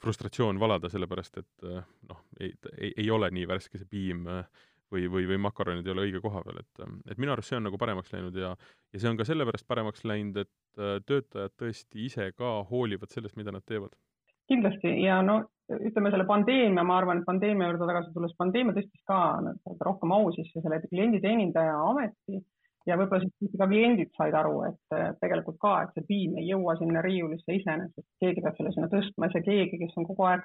frustratsioon 0.00 0.60
valada, 0.60 0.88
sellepärast 0.88 1.40
et 1.42 1.68
noh, 2.08 2.24
ei, 2.40 2.52
ei, 2.78 2.92
ei 3.04 3.10
ole 3.12 3.30
nii 3.34 3.46
värske 3.48 3.80
see 3.80 3.88
piim 3.90 4.24
või, 4.24 5.06
või, 5.12 5.26
või 5.28 5.38
makaronid 5.44 5.86
ei 5.86 5.94
ole 5.94 6.06
õige 6.08 6.22
koha 6.24 6.42
peal, 6.46 6.60
et, 6.62 6.84
et 7.12 7.20
minu 7.20 7.34
arust 7.34 7.52
see 7.52 7.58
on 7.60 7.68
nagu 7.68 7.78
paremaks 7.80 8.12
läinud 8.14 8.36
ja 8.40 8.54
ja 8.54 9.00
see 9.02 9.10
on 9.10 9.18
ka 9.20 9.26
sellepärast 9.28 9.68
paremaks 9.68 10.06
läinud, 10.08 10.40
et 10.40 10.82
töötajad 11.06 11.54
tõesti 11.60 12.06
ise 12.06 12.30
ka 12.36 12.60
hoolivad 12.70 13.12
sellest, 13.12 13.36
mida 13.38 13.52
nad 13.52 13.66
teevad. 13.68 13.92
kindlasti 14.50 14.96
ja 15.04 15.20
no 15.22 15.42
ütleme 15.70 16.10
selle 16.10 16.24
pandeemia, 16.26 16.82
ma 16.82 16.96
arvan, 16.98 17.20
et 17.20 17.28
pandeemia 17.28 17.68
juurde 17.68 17.86
tagasi 17.86 18.14
tulles, 18.14 18.32
pandeemia 18.38 18.74
tõstis 18.74 19.04
ka 19.06 19.20
rohkem 19.86 20.16
au 20.16 20.32
sisse 20.34 20.64
selle 20.64 20.80
klienditeenindaja 20.88 21.76
ameti 21.90 22.40
ja 22.90 22.98
võib-olla 22.98 23.26
siis 23.26 23.56
ka 23.58 23.68
kliendid 23.70 24.10
said 24.18 24.36
aru, 24.36 24.56
et 24.68 24.96
tegelikult 25.22 25.60
ka, 25.62 25.74
et 25.84 25.96
see 25.96 26.06
piim 26.08 26.38
ei 26.40 26.48
jõua 26.50 26.76
sinna 26.80 27.02
riiulisse 27.06 27.56
iseenesest, 27.60 28.08
keegi 28.22 28.44
peab 28.44 28.58
selle 28.58 28.74
sinna 28.74 28.90
tõstma 28.92 29.30
see 29.32 29.46
keegi, 29.46 29.80
kes 29.84 29.96
on 30.00 30.08
kogu 30.08 30.26
aeg 30.30 30.44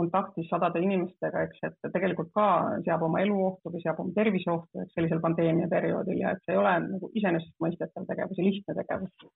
kontaktis 0.00 0.48
sadade 0.48 0.80
inimestega, 0.80 1.44
eks, 1.48 1.60
et 1.68 1.92
tegelikult 1.92 2.30
ka 2.36 2.46
seab 2.86 3.02
oma 3.04 3.20
elu 3.24 3.36
ohtu 3.50 3.72
või 3.74 3.82
seab 3.84 4.00
oma 4.00 4.14
tervise 4.16 4.48
ohtu, 4.52 4.84
eks 4.84 4.96
sellisel 4.96 5.20
pandeemia 5.24 5.68
perioodil 5.72 6.22
ja 6.22 6.32
et 6.34 6.42
see 6.46 6.56
ei 6.56 6.60
ole 6.62 6.72
nagu 6.86 7.10
iseenesestmõistetav 7.20 8.06
tegevus 8.08 8.40
ja 8.40 8.46
lihtne 8.46 8.76
tegevus. 8.80 9.30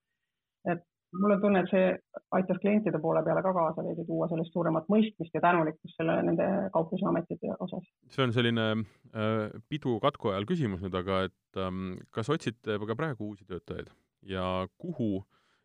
et 0.72 0.84
mul 1.20 1.34
on 1.34 1.42
tunne, 1.42 1.62
et 1.62 1.70
see 1.72 1.90
aitas 2.38 2.60
klientide 2.62 3.00
poole 3.02 3.22
peale 3.26 3.42
ka 3.44 3.52
kaasa 3.56 3.84
veidi 3.86 4.06
tuua 4.08 4.28
sellest 4.30 4.54
suuremat 4.56 4.88
mõistmist 4.92 5.36
ja 5.36 5.42
tänulikkust 5.44 5.98
selle, 5.98 6.16
nende 6.26 6.46
kaupluseametite 6.74 7.56
osas. 7.64 7.86
see 8.14 8.24
on 8.26 8.34
selline 8.36 8.66
äh, 8.74 9.54
pidu 9.68 9.98
katku 10.02 10.32
ajal 10.32 10.48
küsimus 10.50 10.82
nüüd, 10.84 10.96
aga 10.98 11.24
et 11.28 11.60
ähm, 11.60 11.94
kas 12.14 12.32
otsite 12.34 12.78
ka 12.78 12.98
praegu 12.98 13.30
uusi 13.30 13.46
töötajaid 13.48 13.92
ja 14.28 14.66
kuhu 14.80 15.24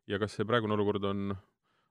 ja 0.10 0.20
kas 0.22 0.38
see 0.38 0.48
praegune 0.48 0.76
olukord 0.78 1.04
on, 1.10 1.34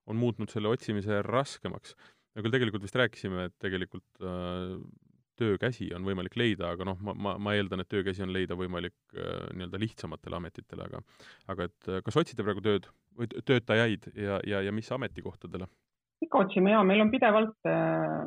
on 0.07 0.21
muutnud 0.21 0.53
selle 0.53 0.71
otsimise 0.73 1.23
raskemaks? 1.27 1.97
me 2.35 2.45
küll 2.45 2.55
tegelikult 2.55 2.85
vist 2.85 2.99
rääkisime, 2.99 3.49
et 3.49 3.55
tegelikult 3.59 4.23
äh, 4.23 4.77
töökäsi 5.39 5.89
on 5.97 6.07
võimalik 6.07 6.37
leida, 6.39 6.73
aga 6.75 6.87
noh, 6.91 6.99
ma, 7.05 7.15
ma, 7.15 7.35
ma 7.43 7.55
eeldan, 7.57 7.83
et 7.83 7.91
töökäsi 7.91 8.25
on 8.25 8.33
leida 8.35 8.57
võimalik 8.59 8.97
äh, 9.17 9.49
nii-öelda 9.55 9.81
lihtsamatele 9.83 10.39
ametitele, 10.39 10.89
aga 10.89 11.03
aga 11.55 11.69
et 11.69 11.91
äh, 11.91 12.03
kas 12.07 12.19
otsite 12.21 12.47
praegu 12.47 12.65
tööd 12.65 12.89
või 13.19 13.31
töötajaid 13.31 14.11
ja, 14.15 14.39
ja, 14.47 14.63
ja 14.67 14.75
mis 14.75 14.91
ametikohtadele? 14.95 15.69
ikka 16.25 16.43
otsime 16.45 16.73
ja 16.73 16.83
meil 16.87 17.05
on 17.05 17.13
pidevalt 17.15 17.71
äh,, 17.71 18.27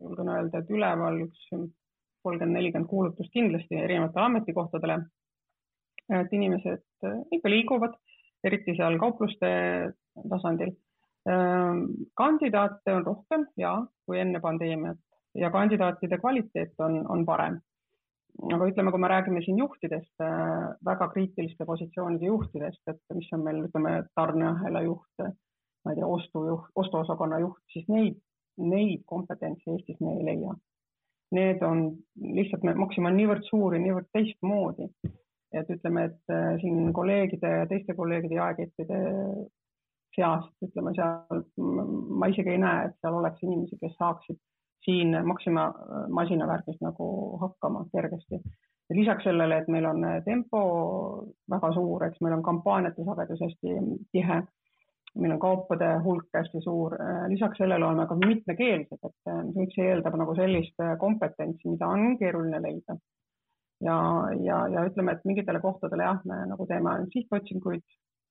julgen 0.00 0.32
öelda, 0.32 0.60
et 0.62 0.70
üleval 0.74 1.20
üks 1.28 1.46
kolmkümmend, 1.50 2.56
nelikümmend 2.58 2.90
kuulutust 2.90 3.32
kindlasti 3.32 3.78
erinevatele 3.78 4.26
ametikohtadele. 4.26 5.00
et 6.20 6.32
inimesed 6.34 6.86
äh, 7.06 7.18
ikka 7.38 7.52
liiguvad, 7.52 7.94
eriti 8.44 8.74
seal 8.78 8.98
kaupluste 8.98 9.50
tasandil 10.32 10.74
äh,. 11.28 11.84
kandidaate 12.18 12.98
on 12.98 13.06
rohkem 13.06 13.46
ja 13.56 13.76
kui 14.06 14.18
enne 14.18 14.42
pandeemiat 14.42 14.98
ja 15.34 15.50
kandidaatide 15.50 16.18
kvaliteet 16.18 16.72
on, 16.78 17.04
on 17.10 17.26
parem. 17.26 17.60
aga 18.54 18.66
ütleme, 18.70 18.90
kui 18.94 19.00
me 19.02 19.08
räägime 19.10 19.42
siin 19.44 19.58
juhtidest, 19.58 20.22
äh, 20.22 20.70
väga 20.86 21.08
kriitiliste 21.12 21.66
positsioonide 21.66 22.26
juhtidest, 22.26 22.82
et 22.88 23.00
mis 23.14 23.28
on 23.36 23.42
meil, 23.44 23.64
ütleme, 23.66 23.94
tarneahela 24.14 24.82
juht, 24.86 25.22
ma 25.84 25.92
ei 25.92 25.98
tea, 25.98 26.06
ostujuht, 26.06 26.70
ostuosakonna 26.82 27.40
juht, 27.42 27.60
siis 27.74 27.88
neid, 27.88 28.20
neid 28.56 29.02
kompetentse 29.06 29.74
Eestis 29.74 30.00
me 30.00 30.14
ei 30.16 30.24
leia. 30.30 30.54
Need 31.36 31.62
on 31.62 31.82
lihtsalt, 32.38 32.64
Maxima 32.78 33.10
on 33.10 33.18
niivõrd 33.18 33.44
suur 33.50 33.74
ja 33.76 33.82
niivõrd 33.82 34.08
teistmoodi, 34.14 34.88
et 35.52 35.74
ütleme, 35.74 36.06
et 36.10 36.34
äh, 36.34 36.54
siin 36.62 36.92
kolleegide 36.96 37.56
ja 37.58 37.66
teiste 37.70 37.98
kolleegide 37.98 38.38
jaekettide 38.38 39.00
seast, 40.14 40.54
ütleme 40.64 40.94
seal, 40.96 41.44
ma 42.22 42.30
isegi 42.30 42.54
ei 42.54 42.62
näe, 42.62 42.88
et 42.88 42.96
seal 43.02 43.18
oleks 43.18 43.42
inimesi, 43.46 43.78
kes 43.82 43.98
saaksid 43.98 44.38
siin 44.84 45.26
Maxima 45.26 45.66
äh, 45.66 46.08
masinavärgis 46.08 46.80
nagu 46.80 47.06
hakkama 47.40 47.84
kergesti. 47.92 48.40
lisaks 48.90 49.22
sellele, 49.24 49.58
et 49.58 49.68
meil 49.68 49.84
on 49.86 50.04
äh, 50.04 50.22
tempo 50.24 50.60
väga 51.50 51.72
suur, 51.72 52.04
eks 52.04 52.20
meil 52.20 52.34
on 52.38 52.42
kampaaniate 52.42 53.04
sagedus 53.06 53.44
hästi 53.44 53.76
tihe, 54.12 54.40
meil 55.14 55.34
on 55.36 55.38
kaupade 55.42 55.92
hulk 56.04 56.26
hästi 56.34 56.62
suur, 56.64 56.96
äh, 57.02 57.28
lisaks 57.30 57.62
sellele 57.62 57.86
oleme 57.86 58.08
ka 58.10 58.18
mitmekeelsed, 58.24 58.98
et 58.98 59.16
see 59.54 59.64
üldse 59.64 59.86
eeldab 59.86 60.18
nagu 60.18 60.34
sellist 60.38 60.84
kompetentsi, 60.98 61.68
mida 61.70 61.86
on 61.86 62.18
keeruline 62.18 62.62
leida. 62.66 62.98
ja, 63.80 63.96
ja, 64.44 64.66
ja 64.68 64.84
ütleme, 64.84 65.12
et 65.12 65.24
mingitele 65.24 65.60
kohtadele 65.60 66.04
jah, 66.04 66.20
me 66.24 66.42
nagu 66.50 66.66
teeme 66.66 66.98
sihtotsinguid, 67.14 67.84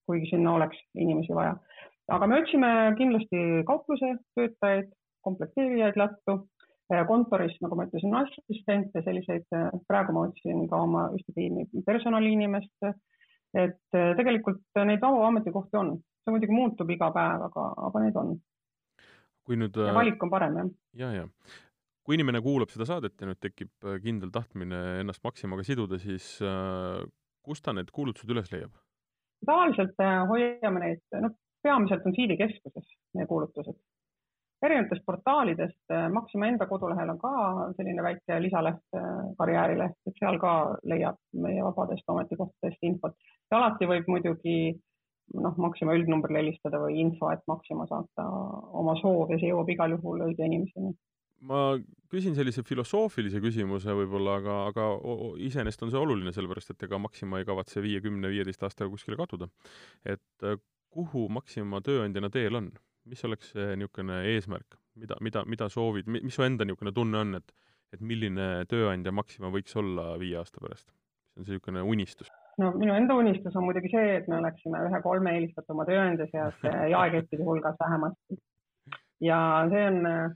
kuigi 0.06 0.30
sinna 0.30 0.54
oleks 0.58 0.78
inimesi 0.96 1.34
vaja. 1.36 1.56
aga 2.10 2.28
me 2.28 2.42
otsime 2.42 2.70
kindlasti 2.98 3.64
kaupluse 3.66 4.16
töötajaid, 4.36 4.92
komplekteerijaid 5.26 5.98
lattu, 6.00 6.40
kontoris, 7.08 7.56
nagu 7.62 7.78
ma 7.78 7.86
ütlesin, 7.86 8.16
assistente, 8.18 9.04
selliseid, 9.06 9.46
praegu 9.88 10.16
ma 10.16 10.26
otsin 10.28 10.66
ka 10.70 10.82
oma 10.88 11.06
ühte 11.14 11.36
tiimi 11.36 11.68
personaliinimest. 11.86 12.90
et 13.58 13.98
eh, 13.98 14.12
tegelikult 14.18 14.78
neid 14.86 15.02
vabu 15.02 15.24
ametikohti 15.26 15.78
on, 15.78 15.96
see 16.22 16.34
muidugi 16.34 16.54
muutub 16.54 16.90
iga 16.94 17.08
päev, 17.14 17.48
aga, 17.48 17.64
aga 17.88 18.02
neid 18.04 18.20
on. 18.22 18.36
kui 19.46 19.58
nüüd 19.58 19.78
ja 19.82 19.94
valik 19.94 20.22
on 20.22 20.30
parem, 20.30 20.60
jah. 20.60 20.70
ja, 21.02 21.10
ja 21.22 21.24
kui 22.06 22.18
inimene 22.18 22.42
kuulab 22.46 22.70
seda 22.74 22.86
saadet 22.90 23.18
ja 23.22 23.30
nüüd 23.30 23.42
tekib 23.42 23.90
kindel 24.04 24.30
tahtmine 24.34 25.00
ennast 25.02 25.24
Maximaga 25.26 25.66
siduda, 25.66 25.98
siis 26.02 26.36
äh, 26.46 27.02
kust 27.46 27.66
ta 27.66 27.74
need 27.74 27.90
kuulutused 27.94 28.30
üles 28.30 28.50
leiab? 28.54 28.74
tavaliselt 29.46 30.02
hoiame 30.30 30.82
neid, 30.84 31.06
noh, 31.22 31.34
peamiselt 31.64 32.06
on 32.06 32.18
Siili 32.18 32.38
keskuses 32.38 32.90
meie 33.18 33.30
kuulutused 33.30 33.78
erinevatest 34.66 35.06
portaalidest, 35.06 35.80
äh, 35.94 36.10
Maxima 36.12 36.50
enda 36.50 36.68
kodulehel 36.68 37.14
on 37.14 37.20
ka 37.22 37.32
selline 37.78 38.04
väike 38.04 38.40
lisaleht, 38.44 38.84
äh, 38.98 39.10
karjäärileht, 39.40 39.98
et 40.08 40.20
seal 40.20 40.40
ka 40.42 40.54
leiab 40.84 41.20
meie 41.34 41.64
vabadest 41.64 42.08
ametikohtadest 42.12 42.88
infot. 42.90 43.16
alati 43.52 43.88
võib 43.90 44.08
muidugi 44.12 44.58
noh, 45.34 45.56
Maxima 45.58 45.96
üldnumbrile 45.98 46.44
helistada 46.44 46.82
või 46.82 47.00
info, 47.04 47.30
et 47.34 47.46
Maxima 47.48 47.88
saata 47.90 48.26
oma 48.82 48.98
soov 49.02 49.32
ja 49.34 49.40
see 49.40 49.52
jõuab 49.52 49.70
igal 49.74 49.96
juhul 49.98 50.26
õige 50.28 50.46
inimeseni. 50.46 50.96
ma 51.50 51.78
küsin 52.12 52.36
sellise 52.36 52.66
filosoofilise 52.68 53.40
küsimuse 53.40 53.94
võib-olla, 53.96 54.36
aga, 54.42 54.58
aga 54.74 54.88
iseenesest 55.40 55.86
on 55.86 55.94
see 55.94 56.02
oluline, 56.02 56.34
sellepärast 56.36 56.74
et 56.74 56.84
ega 56.84 57.00
Maxima 57.00 57.40
ei 57.40 57.48
kavatse 57.48 57.82
viiekümne, 57.86 58.28
viieteist 58.34 58.64
aastaga 58.68 58.92
kuskile 58.92 59.16
kaduda. 59.20 59.48
et 60.04 60.44
äh, 60.44 60.60
kuhu 60.92 61.30
Maxima 61.30 61.82
tööandjana 61.86 62.30
teel 62.34 62.60
on? 62.60 62.72
Mis 63.10 63.26
oleks 63.26 63.54
see 63.56 63.76
niisugune 63.80 64.22
eesmärk, 64.34 64.78
mida, 65.00 65.18
mida, 65.26 65.44
mida 65.50 65.70
soovid, 65.74 66.10
mis 66.12 66.36
su 66.36 66.46
enda 66.46 66.68
niisugune 66.68 66.94
tunne 66.96 67.24
on, 67.24 67.42
et 67.42 67.56
et 67.96 68.02
milline 68.06 68.66
tööandja 68.70 69.14
Maxima 69.16 69.50
võiks 69.54 69.76
olla 69.80 70.14
viie 70.22 70.38
aasta 70.38 70.62
pärast? 70.62 70.90
mis 70.90 71.42
on 71.42 71.48
see 71.48 71.56
niisugune 71.56 71.84
unistus? 71.94 72.30
no 72.62 72.72
minu 72.78 72.94
enda 72.94 73.16
unistus 73.18 73.56
on 73.56 73.66
muidugi 73.66 73.92
see, 73.94 74.18
et 74.20 74.28
me 74.30 74.40
oleksime 74.42 74.82
ühe 74.90 75.02
kolme 75.06 75.36
eelistatuma 75.38 75.86
tööandja 75.90 76.28
seas 76.32 76.66
jaekettide 76.94 77.46
hulgas 77.48 77.78
vähemasti. 77.80 78.40
ja 79.26 79.40
see 79.72 79.86
on 79.92 80.02
äh, 80.10 80.36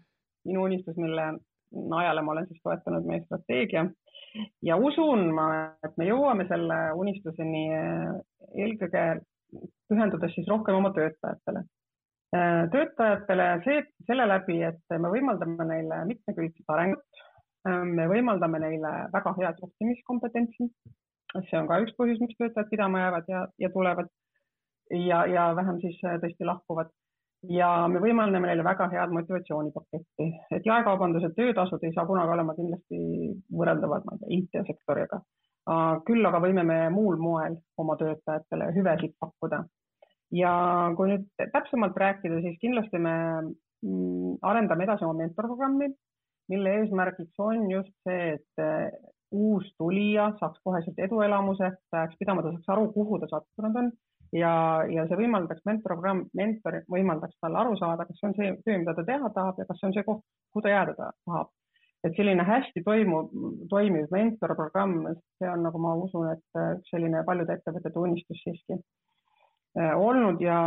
minu 0.50 0.64
unistus, 0.70 0.98
mille 0.98 1.34
najale 1.74 2.22
ma 2.22 2.34
olen 2.36 2.48
siis 2.50 2.62
toetanud 2.64 3.06
meie 3.10 3.24
strateegia 3.26 3.86
ja 4.66 4.78
usun 4.78 5.30
ma, 5.36 5.48
et 5.86 5.98
me 5.98 6.10
jõuame 6.10 6.48
selle 6.50 6.80
unistuseni 6.98 7.64
eelkõige 8.54 9.06
pühendudes 9.90 10.34
siis 10.34 10.50
rohkem 10.50 10.80
oma 10.80 10.94
töötajatele 10.96 11.66
töötajatele 12.74 13.48
see, 13.66 13.84
selle 14.08 14.26
läbi, 14.30 14.58
et 14.66 14.96
me 14.98 15.12
võimaldame 15.14 15.68
neile 15.70 16.00
mitmekülgset 16.10 16.74
arengut, 16.76 17.22
äh, 17.68 17.84
me 17.86 18.08
võimaldame 18.10 18.62
neile 18.64 18.94
väga 19.14 19.36
head 19.40 19.62
juhtimiskompetentsi. 19.62 20.70
see 21.50 21.58
on 21.58 21.68
ka 21.68 21.80
üks 21.82 21.96
põhjus, 21.98 22.20
miks 22.22 22.38
töötajad 22.38 22.70
pidama 22.70 23.00
jäävad 23.00 23.30
ja, 23.30 23.46
ja 23.60 23.70
tulevad 23.74 24.10
ja, 24.92 25.26
ja 25.26 25.48
vähem 25.56 25.80
siis 25.82 26.02
äh, 26.06 26.20
tõesti 26.22 26.46
lahkuvad. 26.46 26.90
ja 27.50 27.70
me 27.92 28.00
võimaldame 28.00 28.48
neile 28.48 28.64
väga 28.64 28.90
head 28.90 29.14
motivatsioonipaketti, 29.14 30.28
et 30.58 30.66
jaekaubanduse 30.66 31.34
töötasud 31.38 31.84
ei 31.84 31.94
saa 31.94 32.06
kunagi 32.08 32.32
olema 32.32 32.56
kindlasti 32.56 33.00
võrreldavad, 33.52 34.06
ma 34.06 34.18
ei 34.18 34.46
tea, 34.50 34.62
IT-sektoriga 34.64 35.20
küll 36.08 36.26
aga 36.28 36.42
võime 36.44 36.64
me 36.68 36.78
muul 36.92 37.18
moel 37.18 37.56
oma 37.78 37.96
töötajatele 37.96 38.72
hüvesid 38.76 39.16
pakkuda. 39.20 39.64
Ja 40.34 40.54
kui 40.98 41.12
nüüd 41.12 41.28
täpsemalt 41.54 41.98
rääkida, 42.00 42.42
siis 42.42 42.58
kindlasti 42.62 43.02
me 43.02 43.16
mm, 43.42 44.40
arendame 44.42 44.88
edasi 44.88 45.06
oma 45.06 45.20
mentorprogrammi, 45.22 45.90
mille 46.52 46.78
eesmärgiks 46.80 47.40
on 47.40 47.68
just 47.72 47.94
see, 48.08 48.38
et 48.38 48.64
uus 49.34 49.70
tulija 49.78 50.32
saaks 50.40 50.62
koheselt 50.66 51.00
eduelamuse, 51.02 51.72
ta 51.92 52.04
jääks 52.04 52.18
pidama, 52.20 52.44
ta 52.46 52.54
saaks 52.54 52.74
aru, 52.76 52.90
kuhu 52.94 53.20
ta 53.22 53.30
sattunud 53.32 53.80
on 53.82 53.90
ja, 54.36 54.54
ja 54.90 55.08
see 55.10 55.20
võimaldaks 55.24 55.66
mentorprogramm, 55.70 56.28
mentor 56.38 56.82
võimaldaks 56.92 57.38
tal 57.42 57.58
aru 57.62 57.78
saada, 57.80 58.06
kas 58.10 58.20
see 58.20 58.30
on 58.30 58.38
see 58.38 58.54
töö, 58.66 58.78
mida 58.82 58.96
ta 58.98 59.06
teha 59.08 59.34
tahab 59.36 59.62
ja 59.62 59.68
kas 59.70 59.82
see 59.82 59.90
on 59.90 59.98
see 59.98 60.06
koht, 60.08 60.26
kuhu 60.54 60.66
ta 60.66 60.74
jääda 60.74 61.12
tahab. 61.26 61.54
et 62.04 62.18
selline 62.18 62.44
hästi 62.44 62.82
toimuv, 62.84 63.30
toimiv 63.72 64.10
mentorprogramm, 64.12 65.06
see 65.40 65.48
on, 65.48 65.62
nagu 65.64 65.80
ma 65.80 65.94
usun, 65.96 66.34
et 66.34 66.62
üks 66.64 66.92
selline 66.92 67.22
paljude 67.24 67.56
ettevõtete 67.56 68.02
unistus 68.02 68.42
siiski 68.44 68.76
äh, 68.76 68.84
olnud 69.76 70.42
ja 70.42 70.58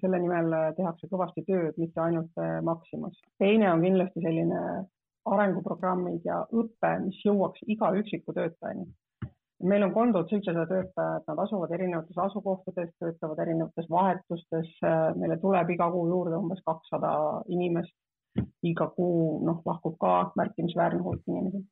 selle 0.00 0.18
nimel 0.18 0.54
tehakse 0.76 1.06
kõvasti 1.10 1.44
tööd, 1.46 1.76
mitte 1.78 2.00
ainult 2.02 2.40
äh, 2.42 2.58
Maximas. 2.66 3.18
teine 3.38 3.72
on 3.72 3.82
kindlasti 3.82 4.22
selline 4.24 4.62
arenguprogrammid 5.28 6.24
ja 6.26 6.40
õpe, 6.50 6.94
mis 7.04 7.20
jõuaks 7.24 7.62
iga 7.66 7.92
üksiku 8.00 8.34
töötajani 8.34 8.88
meil 9.62 9.82
on 9.82 9.92
kolm 9.92 10.12
tuhat 10.12 10.30
seitsesada 10.30 10.66
töötajat, 10.70 11.24
nad 11.26 11.40
asuvad 11.44 11.72
erinevates 11.74 12.18
asukohtades, 12.24 12.90
töötavad 13.02 13.40
erinevates 13.42 13.88
vahetustes, 13.90 14.68
meile 15.18 15.38
tuleb 15.42 15.72
iga 15.74 15.88
kuu 15.94 16.04
juurde 16.12 16.38
umbes 16.38 16.62
kakssada 16.66 17.14
inimest. 17.48 17.94
iga 18.62 18.86
kuu 18.94 19.40
noh, 19.42 19.62
lahkub 19.66 19.96
ka 19.98 20.30
märkimisväärne 20.38 21.00
hulk 21.02 21.22
inimesi. 21.26 21.64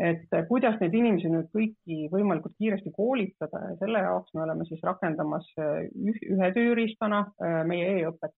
Et 0.00 0.36
kuidas 0.48 0.78
neid 0.80 0.94
inimesi 0.96 1.28
nüüd 1.28 1.48
kõiki 1.52 2.06
võimalikult 2.12 2.54
kiiresti 2.58 2.92
koolitada 2.96 3.64
ja 3.68 3.74
selle 3.80 4.00
jaoks 4.06 4.32
me 4.34 4.44
oleme 4.46 4.64
siis 4.68 4.80
rakendamas 4.86 5.48
ühe 5.58 6.52
tööriistana 6.56 7.26
äh, 7.28 7.60
meie 7.68 7.90
e-õpet 7.98 8.34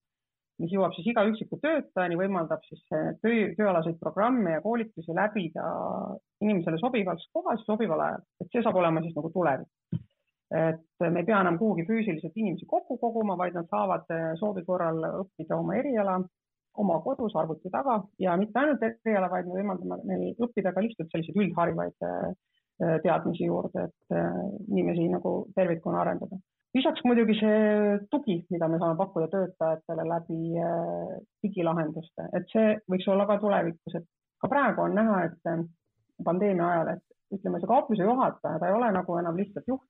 mis 0.62 0.72
jõuab 0.74 0.94
siis 0.96 1.08
iga 1.10 1.24
üksiku 1.26 1.58
töötajani, 1.62 2.18
võimaldab 2.18 2.62
siis 2.68 2.82
töö, 2.88 3.48
tööalaseid 3.56 3.98
programme 4.00 4.56
ja 4.56 4.62
koolitusi 4.64 5.14
läbida 5.16 5.64
inimesele 6.44 6.78
sobivas 6.78 7.24
kohas, 7.34 7.64
sobival 7.66 8.02
ajal, 8.04 8.24
et 8.42 8.50
see 8.52 8.62
saab 8.64 8.78
olema 8.78 9.02
siis 9.02 9.16
nagu 9.18 9.32
tulevik. 9.34 9.70
et 10.52 11.04
me 11.08 11.22
ei 11.22 11.24
pea 11.24 11.40
enam 11.40 11.56
kuhugi 11.58 11.86
füüsiliselt 11.88 12.34
inimesi 12.36 12.66
kokku 12.68 12.98
koguma, 13.00 13.38
vaid 13.40 13.54
nad 13.56 13.70
saavad 13.72 14.10
soovi 14.38 14.64
korral 14.66 15.00
õppida 15.22 15.56
oma 15.56 15.78
eriala 15.80 16.18
oma 16.80 17.00
kodus 17.04 17.34
arvuti 17.36 17.70
taga 17.70 17.98
ja 18.22 18.36
mitte 18.40 18.58
ainult 18.58 18.82
eriala, 18.84 19.28
vaid 19.32 19.48
me 19.48 19.60
võimaldame 19.60 19.98
neil 20.08 20.46
õppida 20.46 20.72
ka 20.72 20.84
lihtsalt 20.84 21.12
selliseid 21.12 21.40
üldharivaid 21.44 22.06
äh, 22.08 22.32
teadmisi 23.04 23.46
juurde, 23.46 23.88
et 23.88 24.16
äh, 24.16 24.40
inimesi 24.70 25.08
nagu 25.12 25.34
tervikuna 25.56 26.00
arendada. 26.02 26.38
Lisaks 26.72 27.04
muidugi 27.04 27.36
see 27.36 27.98
tugi, 28.10 28.38
mida 28.50 28.68
me 28.72 28.78
saame 28.80 28.96
pakkuda 28.96 29.28
töötajatele 29.34 30.06
läbi 30.08 30.56
äh, 30.56 31.14
digilahenduste, 31.44 32.30
et 32.38 32.48
see 32.54 32.76
võiks 32.88 33.08
olla 33.12 33.28
ka 33.28 33.36
tulevikus, 33.42 33.98
et 34.00 34.08
ka 34.40 34.48
praegu 34.48 34.86
on 34.86 34.96
näha, 34.96 35.18
et 35.28 35.52
äh, 35.52 35.64
pandeemia 36.24 36.70
ajal, 36.70 36.94
et 36.96 37.36
ütleme, 37.36 37.60
see 37.60 37.68
kaupluse 37.68 38.08
juhataja, 38.08 38.60
ta 38.60 38.70
ei 38.70 38.76
ole 38.78 38.88
nagu 38.96 39.18
enam 39.20 39.36
lihtsalt 39.36 39.68
juht, 39.68 39.84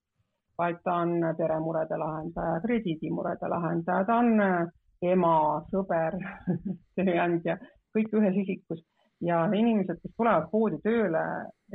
vaid 0.59 0.83
ta 0.85 0.99
on 1.05 1.15
peremurede 1.39 1.97
lahendaja, 1.99 2.61
krediidimurede 2.67 3.49
lahendaja, 3.55 4.05
ta 4.11 4.19
on 4.19 4.43
äh, 4.43 4.59
ema, 5.03 5.37
sõber 5.71 6.19
tööandja, 6.99 7.59
kõik 7.95 8.15
ühes 8.19 8.37
isikus 8.45 8.83
ja 9.23 9.45
inimesed, 9.55 10.01
kes 10.03 10.15
tulevad 10.17 10.49
poodi 10.51 10.81
tööle, 10.85 11.23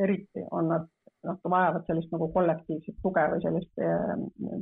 eriti 0.03 0.43
on 0.51 0.71
nad 0.73 0.87
noh, 1.27 1.39
vajavad 1.49 1.85
sellist 1.87 2.11
nagu 2.13 2.29
kollektiivset 2.33 2.97
tuge 3.03 3.23
või 3.31 3.43
sellist 3.43 3.83
eh, 3.83 4.11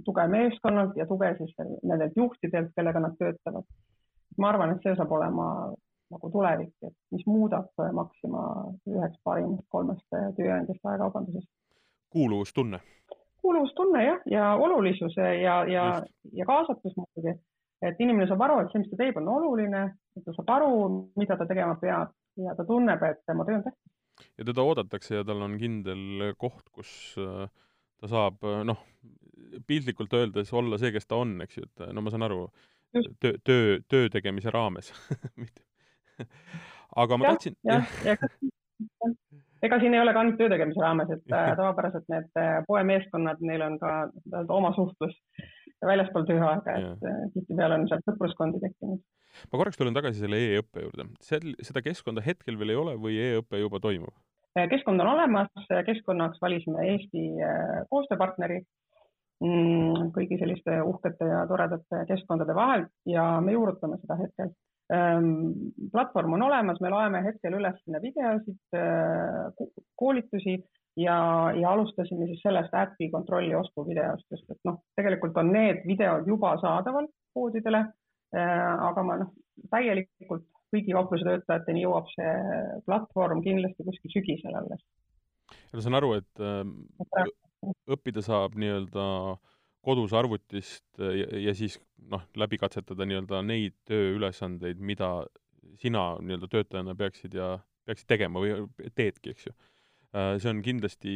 tuge 0.05 0.27
meeskonnalt 0.31 0.97
ja 0.99 1.07
tuge 1.09 1.33
siis 1.39 1.55
nendelt 1.83 2.17
juhtidelt, 2.17 2.71
kellega 2.75 3.01
nad 3.03 3.17
töötavad. 3.19 3.67
ma 4.37 4.49
arvan, 4.49 4.75
et 4.75 4.83
see 4.83 4.95
saab 4.95 5.11
olema 5.15 5.47
nagu 6.11 6.29
tulevik, 6.31 6.73
et 6.83 6.93
mis 7.11 7.23
muudab 7.25 7.69
Maxima 7.93 8.41
üheks 8.89 9.17
parimast 9.23 9.65
kolmest 9.69 10.05
tööandjast 10.37 10.83
ajakaubanduses. 10.83 11.47
kuuluvustunne. 12.13 12.79
kuuluvustunne 13.41 14.05
jah, 14.05 14.21
ja 14.25 14.53
olulisuse 14.55 15.35
ja, 15.41 15.63
ja, 15.69 15.85
ja 16.33 16.45
kaasatus 16.45 16.97
muidugi, 16.97 17.39
et 17.85 17.99
inimene 18.03 18.27
saab 18.29 18.43
aru, 18.45 18.61
et 18.61 18.71
see, 18.71 18.81
mis 18.81 18.91
ta 18.91 18.99
teeb, 18.99 19.17
on 19.21 19.31
oluline, 19.35 19.81
ta 20.25 20.35
saab 20.35 20.53
aru, 20.57 20.71
mida 21.19 21.37
ta 21.39 21.47
tegema 21.49 21.75
peab 21.81 22.13
ja 22.41 22.55
ta 22.57 22.65
tunneb, 22.67 23.03
et 23.07 23.21
tema 23.27 23.45
töö 23.47 23.59
on 23.59 23.67
tähtis 23.67 23.93
ja 24.37 24.45
teda 24.45 24.63
oodatakse 24.63 25.19
ja 25.19 25.25
tal 25.27 25.43
on 25.45 25.57
kindel 25.59 26.31
koht, 26.39 26.69
kus 26.75 26.91
äh, 27.21 27.47
ta 28.01 28.11
saab 28.11 28.43
äh, 28.47 28.63
noh, 28.67 28.81
piltlikult 29.67 30.13
öeldes 30.15 30.53
olla 30.55 30.79
see, 30.81 30.93
kes 30.95 31.07
ta 31.07 31.19
on, 31.23 31.37
eks 31.45 31.59
ju, 31.59 31.67
et 31.67 31.85
no 31.93 32.03
ma 32.03 32.13
saan 32.13 32.25
aru, 32.27 32.45
töö, 32.95 33.35
töö, 33.43 33.77
töö 33.91 34.09
tegemise 34.11 34.53
raames 34.55 34.91
aga 37.01 37.17
ma 37.19 37.27
ja, 37.27 37.35
tahtsin 37.35 37.57
jah 37.67 37.95
ja, 38.05 38.15
ja, 38.15 39.11
ega 39.65 39.79
siin 39.81 39.97
ei 39.97 40.03
ole 40.03 40.13
ka 40.15 40.23
ainult 40.23 40.39
töö 40.39 40.51
tegemise 40.51 40.83
raames, 40.83 41.11
et 41.17 41.35
äh, 41.35 41.51
tavapäraselt 41.59 42.07
need 42.11 42.31
poemeeskonnad, 42.69 43.43
neil 43.43 43.67
on 43.67 43.79
ka 43.81 43.97
oma 44.55 44.73
suhtlus 44.77 45.15
väljaspool 45.87 46.25
tööaega, 46.29 46.77
et 46.79 47.33
tihtipeale 47.33 47.79
on 47.79 47.87
seal 47.91 48.03
sõpruskondi 48.09 48.63
tekkinud 48.63 49.03
ma 49.51 49.59
korraks 49.59 49.79
tulen 49.79 49.95
tagasi 49.95 50.23
selle 50.23 50.39
e-õppe 50.39 50.85
juurde. 50.85 51.09
sel, 51.23 51.53
seda 51.67 51.83
keskkonda 51.85 52.23
hetkel 52.25 52.57
veel 52.59 52.73
ei 52.73 52.79
ole 52.79 52.95
või 53.01 53.17
e-õpe 53.19 53.59
juba 53.59 53.81
toimub? 53.83 54.13
Äh, 54.55 54.69
keskkond 54.71 55.03
on 55.03 55.11
olemas, 55.11 55.51
keskkonnaks 55.87 56.41
valisime 56.41 56.85
Eesti 56.93 57.25
äh, 57.43 57.81
koostööpartneri 57.91 58.61
mm, 59.43 60.11
kõigi 60.15 60.39
selliste 60.39 60.77
uhkete 60.91 61.27
ja 61.31 61.43
toredate 61.49 62.05
keskkondade 62.11 62.55
vahel 62.55 62.87
ja 63.09 63.33
me 63.43 63.57
juurutame 63.57 63.99
seda 64.03 64.19
hetkel. 64.21 64.53
Ähm, 64.93 65.73
platvorm 65.91 66.37
on 66.37 66.45
olemas, 66.45 66.79
me 66.79 66.91
loeme 66.93 67.23
hetkel 67.25 67.57
üles 67.57 67.75
sinna 67.81 67.99
videosid, 68.03 68.61
äh, 68.77 69.67
koolitusi 69.97 70.59
ja, 70.97 71.17
ja 71.59 71.71
alustasime 71.71 72.27
siis 72.29 72.41
sellest 72.45 72.73
äpi 72.73 73.09
kontrolli 73.11 73.55
ostuvideost, 73.55 74.27
sest 74.29 74.55
et 74.55 74.59
noh, 74.67 74.81
tegelikult 74.95 75.37
on 75.37 75.51
need 75.53 75.83
videod 75.87 76.27
juba 76.27 76.55
saadaval 76.61 77.07
poodidele 77.35 77.85
Äh, 78.35 78.75
aga 78.89 79.03
ma 79.05 79.15
noh, 79.21 79.31
täielikult 79.71 80.47
kõigi 80.73 80.95
kaupluse 80.95 81.23
töötajateni 81.27 81.85
jõuab 81.85 82.07
see 82.11 82.31
platvorm 82.87 83.43
kindlasti 83.45 83.85
kuskil 83.87 84.11
sügisel 84.11 84.57
alles. 84.59 84.81
ma 85.71 85.83
saan 85.85 85.99
aru, 86.01 86.15
et 86.17 86.41
äh, 86.43 87.29
õppida 87.95 88.23
saab 88.25 88.57
nii-öelda 88.59 89.05
kodus 89.85 90.15
arvutist 90.17 90.97
ja, 90.97 91.29
ja 91.45 91.53
siis 91.55 91.77
noh, 92.11 92.25
läbi 92.35 92.57
katsetada 92.59 93.05
nii-öelda 93.07 93.43
neid 93.45 93.77
tööülesandeid, 93.87 94.81
mida 94.81 95.11
sina 95.79 96.15
nii-öelda 96.19 96.49
töötajana 96.51 96.97
peaksid 96.97 97.37
ja 97.37 97.53
peaksid 97.85 98.09
tegema 98.09 98.41
või 98.41 98.67
teedki, 98.97 99.35
eks 99.35 99.47
ju. 99.47 99.55
Äh, 100.15 100.37
see 100.39 100.51
on 100.53 100.63
kindlasti 100.63 101.13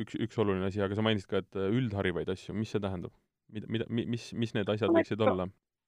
üks, 0.00 0.16
üks 0.16 0.40
oluline 0.40 0.70
asi, 0.70 0.80
aga 0.84 0.96
sa 0.96 1.04
mainisid 1.04 1.30
ka, 1.30 1.44
et 1.44 1.58
üldharivaid 1.68 2.30
asju, 2.32 2.56
mis 2.56 2.72
see 2.72 2.82
tähendab? 2.82 3.12
mida, 3.52 3.68
mida, 3.70 3.86
mis, 3.90 4.32
mis 4.34 4.54
need 4.56 4.68
asjad 4.72 4.92
võiksid 4.94 5.22
olla? 5.22 5.46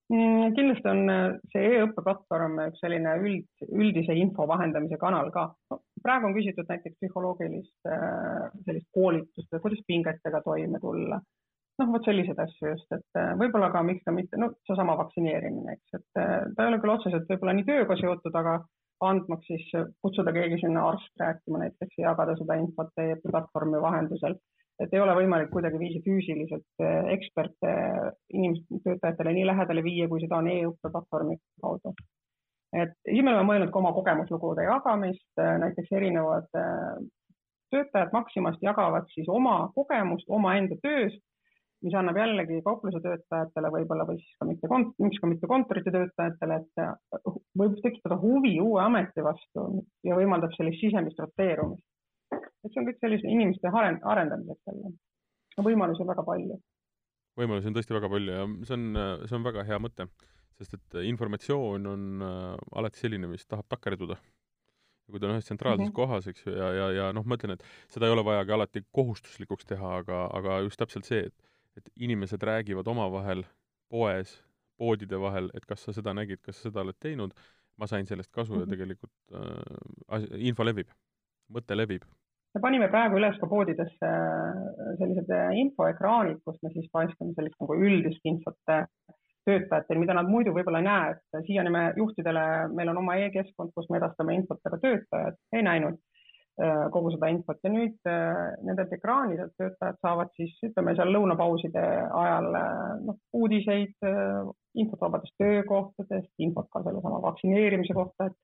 Mm, 0.09 0.55
kindlasti 0.57 0.89
on 0.89 1.13
äh, 1.13 1.25
see 1.53 1.65
e-õppe 1.69 2.01
platvorm 2.05 2.55
üks 2.65 2.81
selline 2.81 3.17
üld, 3.21 3.49
üldise 3.69 4.15
info 4.17 4.47
vahendamise 4.49 4.97
kanal 5.01 5.29
ka 5.35 5.51
no,. 5.73 5.83
praegu 6.05 6.31
on 6.31 6.37
küsitud 6.37 6.71
näiteks 6.71 6.97
psühholoogilist 6.97 7.91
äh, 7.93 8.47
sellist 8.65 8.89
koolitust, 8.97 9.51
kuidas 9.61 9.83
pingetega 9.91 10.41
toime 10.47 10.81
tulla. 10.81 11.21
noh, 11.79 11.91
vot 11.93 12.09
selliseid 12.09 12.41
asju 12.41 12.73
just, 12.73 12.89
et 12.97 13.21
äh, 13.21 13.35
võib-olla 13.43 13.69
ka 13.75 13.85
miks 13.85 14.07
ka 14.07 14.15
mitte, 14.17 14.41
no 14.41 14.55
seesama 14.71 14.97
vaktsineerimine, 15.03 15.77
eks, 15.77 16.01
et 16.01 16.09
ta 16.17 16.65
ei 16.65 16.71
ole 16.71 16.81
küll 16.81 16.95
otseselt 16.97 17.29
võib-olla 17.29 17.59
nii 17.59 17.69
tööga 17.69 18.01
seotud, 18.01 18.41
aga 18.41 18.57
andmaks 19.01 19.47
siis 19.47 19.67
kutsuda 20.03 20.33
keegi 20.33 20.61
sinna 20.61 20.89
arst 20.89 21.21
rääkima 21.21 21.63
näiteks 21.65 21.99
ja 21.99 22.11
jagada 22.11 22.37
seda 22.39 22.57
infot 22.61 22.91
teie 22.97 23.17
platvormi 23.23 23.83
vahendusel 23.83 24.39
et 24.83 24.95
ei 24.95 25.01
ole 25.03 25.15
võimalik 25.19 25.51
kuidagiviisi 25.51 26.01
füüsiliselt 26.05 26.85
eh, 26.85 27.11
eksperte 27.17 27.73
inimeste, 28.33 28.81
töötajatele 28.85 29.35
nii 29.35 29.47
lähedale 29.51 29.83
viia, 29.83 30.09
kui 30.11 30.23
seda 30.23 30.39
on 30.39 30.51
e-õppe 30.53 30.93
platvormi 30.95 31.39
kaudu. 31.63 31.95
et 32.77 32.95
siis 33.09 33.25
me 33.25 33.33
oleme 33.33 33.47
mõelnud 33.49 33.73
ka 33.73 33.81
oma 33.81 33.95
kogemuslugude 33.97 34.67
jagamist, 34.69 35.31
näiteks 35.39 35.95
erinevad 35.99 36.51
töötajad 37.73 38.13
Maximast 38.13 38.63
jagavad 38.63 39.09
siis 39.15 39.29
oma 39.29 39.71
kogemust 39.75 40.29
omaenda 40.29 40.77
tööst, 40.83 41.23
mis 41.85 41.95
annab 41.95 42.17
jällegi 42.19 42.63
kaupluse 42.67 43.01
töötajatele 43.03 43.71
võib-olla 43.71 44.07
või 44.09 44.19
siis 44.19 44.39
ka 44.41 44.49
mitte, 44.49 44.71
miks 44.99 45.21
ka 45.23 45.31
mitte 45.31 45.51
kontorite 45.51 45.93
töötajatele, 45.95 46.57
et 46.63 47.29
võib 47.59 47.77
tekitada 47.83 48.19
huvi 48.19 48.57
uue 48.61 48.83
ameti 48.83 49.23
vastu 49.23 49.69
ja 50.07 50.19
võimaldab 50.19 50.57
sellist 50.57 50.83
sisemist 50.83 51.23
roteerumist 51.23 51.87
et 52.69 52.73
see 52.73 52.83
on 52.83 52.89
kõik 52.89 52.99
sellise 53.03 53.31
inimeste 53.31 53.71
arendamiseks 53.73 54.71
jälle. 54.71 54.93
võimalusi 55.65 56.05
on 56.05 56.11
väga 56.13 56.25
palju. 56.27 56.59
võimalusi 57.39 57.71
on 57.71 57.77
tõesti 57.77 57.97
väga 57.97 58.11
palju 58.15 58.35
ja 58.35 58.49
see 58.69 58.79
on, 58.79 58.89
see 59.25 59.39
on 59.39 59.47
väga 59.47 59.65
hea 59.69 59.79
mõte, 59.83 60.09
sest 60.59 60.75
et 60.79 60.99
informatsioon 61.09 61.87
on 61.93 62.27
äh, 62.27 62.57
alati 62.81 63.05
selline, 63.05 63.31
mis 63.31 63.47
tahab 63.47 63.69
takerduda. 63.69 64.19
kui 65.09 65.21
ta 65.21 65.25
on 65.25 65.39
ühes 65.39 65.47
tsentraalses 65.47 65.87
mm 65.87 65.89
-hmm. 65.89 65.97
kohas, 65.97 66.27
eks 66.29 66.43
ju, 66.47 66.53
ja, 66.53 66.73
ja, 66.77 66.87
ja 66.93 67.13
noh, 67.17 67.25
ma 67.25 67.39
ütlen, 67.39 67.55
et 67.55 67.63
seda 67.89 68.07
ei 68.07 68.13
ole 68.13 68.25
vajagi 68.25 68.53
alati 68.53 68.83
kohustuslikuks 68.93 69.65
teha, 69.65 69.95
aga, 70.03 70.27
aga 70.37 70.59
just 70.67 70.77
täpselt 70.77 71.09
see, 71.09 71.23
et 71.31 71.48
et 71.79 71.91
inimesed 71.97 72.43
räägivad 72.43 72.89
omavahel 72.91 73.45
poes, 73.91 74.37
poodide 74.79 75.19
vahel, 75.21 75.51
et 75.55 75.67
kas 75.67 75.87
sa 75.87 75.95
seda 75.97 76.15
nägid, 76.15 76.43
kas 76.45 76.61
sa 76.61 76.69
seda 76.69 76.85
oled 76.85 76.99
teinud, 77.01 77.35
ma 77.79 77.87
sain 77.87 78.07
sellest 78.07 78.31
kasu 78.33 78.53
mm 78.53 78.57
-hmm. 78.57 78.61
ja 78.61 78.67
mhm. 78.67 78.71
tegelikult 78.71 79.13
äh, 79.35 80.47
info 80.51 80.65
levib, 80.65 80.91
mõte 81.49 81.77
levib 81.77 82.07
me 82.55 82.63
panime 82.65 82.89
praegu 82.93 83.19
üles 83.21 83.37
ka 83.41 83.49
poodidesse 83.51 84.09
äh, 84.09 84.91
sellised 84.99 85.31
äh, 85.35 85.55
infoekraanid, 85.63 86.41
kus 86.45 86.59
me 86.65 86.73
siis 86.75 86.89
paiskame 86.93 87.35
sellist 87.37 87.59
nagu 87.63 87.77
üldist 87.77 88.25
infot 88.31 88.73
äh, 88.73 88.87
töötajatele, 89.49 90.03
mida 90.03 90.17
nad 90.17 90.29
muidu 90.29 90.53
võib-olla 90.57 90.83
ei 90.83 90.89
näe, 90.89 91.13
et 91.15 91.47
siiani 91.47 91.73
me 91.73 91.85
juhtidele, 91.97 92.45
meil 92.77 92.91
on 92.93 93.01
oma 93.01 93.17
e-keskkond, 93.23 93.73
kus 93.77 93.89
me 93.89 94.01
edastame 94.01 94.37
infot, 94.37 94.61
aga 94.69 94.81
töötajad 94.83 95.39
ei 95.57 95.65
näinud 95.65 96.01
kogu 96.93 97.13
seda 97.15 97.29
infot. 97.31 97.61
Ja 97.63 97.71
nüüd 97.71 98.09
nendelt 98.67 98.91
ekraanidelt 98.97 99.53
töötajad 99.61 100.01
saavad 100.03 100.33
siis 100.35 100.57
ütleme 100.67 100.97
seal 100.99 101.13
lõunapauside 101.15 101.85
ajal 102.09 102.49
noh, 103.07 103.19
uudiseid, 103.39 103.95
infot 104.75 105.05
vabadest 105.05 105.37
töökohtadest, 105.39 106.33
infot 106.43 106.67
ka 106.75 106.83
sellesama 106.83 107.21
vaktsineerimise 107.23 107.95
kohta, 107.95 108.27
et 108.27 108.39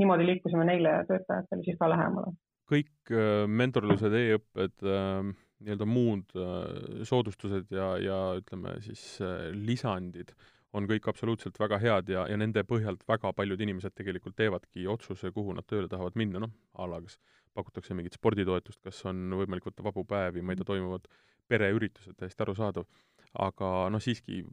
niimoodi 0.00 0.26
liikusime 0.28 0.66
neile 0.68 0.98
töötajatele 1.08 1.64
siis 1.64 1.78
ka 1.80 1.88
lähemale. 1.90 2.34
Kõik 2.66 3.14
äh, 3.14 3.44
mentorlused 3.46 4.14
e, 4.16 4.22
e-õpped, 4.32 4.82
äh, 4.90 5.30
nii-öelda 5.62 5.88
muud 5.88 6.34
äh, 6.34 7.06
soodustused 7.06 7.70
ja, 7.74 7.92
ja 8.02 8.18
ütleme 8.40 8.76
siis 8.84 9.04
lisandid 9.54 10.34
on 10.76 10.88
kõik 10.90 11.06
absoluutselt 11.08 11.56
väga 11.62 11.78
head 11.80 12.10
ja, 12.12 12.26
ja 12.28 12.36
nende 12.36 12.66
põhjalt 12.68 13.06
väga 13.08 13.30
paljud 13.36 13.62
inimesed 13.64 13.94
tegelikult 13.96 14.36
teevadki 14.36 14.84
otsuse, 14.90 15.30
kuhu 15.32 15.54
nad 15.56 15.64
tööle 15.70 15.88
tahavad 15.88 16.18
minna, 16.18 16.42
noh, 16.42 16.52
a 16.76 16.90
la 16.90 17.00
kas 17.04 17.16
pakutakse 17.56 17.96
mingit 17.96 18.18
sporditoetust, 18.18 18.82
kas 18.84 19.00
on 19.08 19.24
võimalik 19.40 19.66
võtta 19.66 19.84
vabu 19.86 20.04
päevi, 20.08 20.44
ma 20.44 20.54
ei 20.54 20.60
tea, 20.60 20.68
toimuvad 20.68 21.08
pereüritused, 21.50 22.16
täiesti 22.20 22.44
arusaadav. 22.44 22.86
aga 23.42 23.68
noh, 23.92 24.00
siiski 24.00 24.44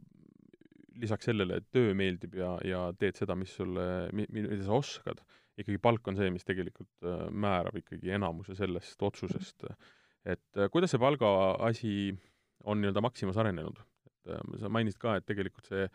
lisaks 1.00 1.28
sellele, 1.30 1.58
et 1.58 1.70
töö 1.74 1.94
meeldib 1.96 2.36
ja, 2.38 2.52
ja 2.66 2.82
teed 2.98 3.18
seda, 3.18 3.36
mis 3.38 3.54
sulle, 3.56 3.86
mida 4.12 4.58
sa 4.66 4.76
oskad, 4.78 5.22
ikkagi 5.58 5.80
palk 5.82 6.10
on 6.10 6.18
see, 6.18 6.30
mis 6.34 6.46
tegelikult 6.46 7.06
äh, 7.06 7.26
määrab 7.30 7.78
ikkagi 7.80 8.12
enamuse 8.16 8.56
sellest 8.58 9.02
otsusest. 9.02 9.66
et 10.24 10.58
äh, 10.58 10.70
kuidas 10.72 10.94
see 10.94 11.02
palgaasi 11.02 11.96
on 12.64 12.80
nii-öelda 12.80 13.02
Maximas 13.04 13.38
arenenud? 13.40 13.80
et 14.08 14.34
äh, 14.34 14.44
sa 14.60 14.70
mainisid 14.72 15.00
ka, 15.02 15.16
et 15.18 15.26
tegelikult 15.30 15.70
see 15.70 15.86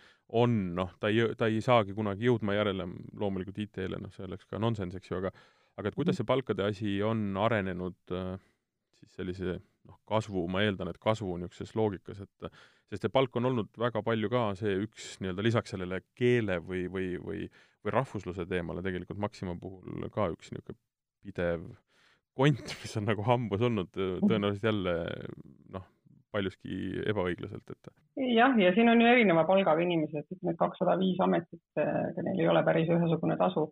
on 0.41 0.57
noh, 0.79 0.93
ta 0.99 1.11
ei, 1.11 1.31
ta 1.39 1.49
ei 1.51 1.63
saagi 1.65 1.95
kunagi 1.97 2.29
jõudma 2.29 2.55
järele 2.57 2.87
loomulikult 3.19 3.59
IT-le, 3.65 3.99
noh, 3.99 4.13
see 4.15 4.27
oleks 4.27 4.47
ka 4.49 4.61
nonsense, 4.61 4.99
eks 4.99 5.11
ju, 5.11 5.21
aga 5.21 5.33
aga 5.79 5.91
et 5.91 5.97
kuidas 5.97 6.19
see 6.19 6.27
palkade 6.27 6.65
asi 6.65 6.97
on 7.05 7.31
arenenud 7.39 7.97
siis 8.99 9.15
sellise 9.15 9.55
noh, 9.87 9.97
kasvu, 10.09 10.43
ma 10.51 10.65
eeldan, 10.65 10.91
et 10.91 10.99
kasvu 11.01 11.37
niisuguses 11.39 11.71
loogikas, 11.79 12.19
et 12.25 12.51
sest 12.91 13.05
see 13.05 13.13
palk 13.13 13.35
on 13.39 13.47
olnud 13.49 13.71
väga 13.79 14.03
palju 14.05 14.29
ka 14.33 14.43
see 14.59 14.75
üks 14.83 15.15
nii-öelda 15.23 15.45
lisaks 15.45 15.75
sellele 15.75 16.01
keele 16.19 16.59
või, 16.65 16.85
või, 16.91 17.09
või 17.23 17.47
või 17.83 17.93
rahvusluse 17.95 18.45
teemale 18.49 18.83
tegelikult 18.83 19.21
Maxima 19.23 19.55
puhul 19.59 20.09
ka 20.13 20.29
üks 20.33 20.51
niisugune 20.53 20.79
pidev 21.23 21.63
kont, 22.39 22.73
mis 22.83 22.97
on 22.99 23.07
nagu 23.09 23.23
hambus 23.27 23.63
olnud, 23.67 23.91
tõenäoliselt 23.95 24.67
jälle 24.69 24.95
noh, 25.75 25.85
paljuski 26.31 26.99
ebaõiglaselt, 27.09 27.73
et 27.73 27.91
jah, 28.35 28.55
ja 28.59 28.73
siin 28.75 28.91
on 28.91 29.01
ju 29.01 29.07
erineva 29.09 29.45
palgaga 29.47 29.81
inimesed, 29.83 30.27
need 30.45 30.59
kakssada 30.59 30.97
viis 30.99 31.19
ametit, 31.23 31.63
neil 31.75 32.43
ei 32.43 32.49
ole 32.51 32.63
päris 32.67 32.91
ühesugune 32.91 33.37
tasu. 33.39 33.69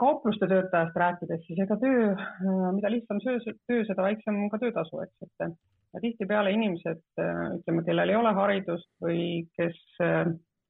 Kaupluste 0.00 0.46
töötajast 0.48 0.94
rääkides, 0.96 1.42
siis 1.44 1.58
ega 1.60 1.76
töö, 1.76 2.14
mida 2.72 2.88
lihtsam 2.88 3.18
söö, 3.20 3.36
töö, 3.68 3.82
seda 3.84 4.06
väiksem 4.06 4.38
on 4.40 4.48
ka 4.52 4.60
töötasu, 4.62 5.02
eks, 5.04 5.26
et 5.26 5.44
ja 5.92 6.00
tihtipeale 6.00 6.54
inimesed, 6.56 7.02
ütleme, 7.58 7.84
kellel 7.84 8.14
ei 8.14 8.16
ole 8.16 8.32
haridust 8.38 8.88
või 9.04 9.26
kes 9.58 9.76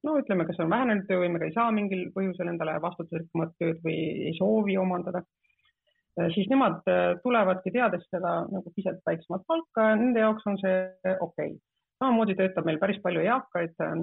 no 0.03 0.17
ütleme, 0.19 0.45
kas 0.47 0.59
on 0.63 0.71
vähenenud 0.71 1.07
töövõimega, 1.07 1.47
ei 1.47 1.55
saa 1.55 1.71
mingil 1.75 2.07
põhjusel 2.15 2.51
endale 2.51 2.75
vastutusrikkamat 2.83 3.53
tööd 3.61 3.79
või 3.85 3.97
ei 4.29 4.33
soovi 4.37 4.75
omandada, 4.79 5.23
äh, 6.19 6.29
siis 6.35 6.49
nemad 6.51 6.81
äh, 6.91 7.03
tulevadki 7.23 7.73
teades 7.75 8.03
seda 8.11 8.41
nagu 8.51 8.73
pisut 8.75 8.99
väiksemat 9.07 9.45
palka, 9.47 9.93
nende 9.99 10.23
jaoks 10.23 10.49
on 10.49 10.59
see 10.61 10.81
okei. 11.13 11.53
Okay.. 11.55 11.61
samamoodi 12.03 12.35
töötab 12.39 12.67
meil 12.67 12.81
päris 12.81 12.99
palju 13.03 13.23
eakaid, 13.23 13.77
äh, 13.85 14.01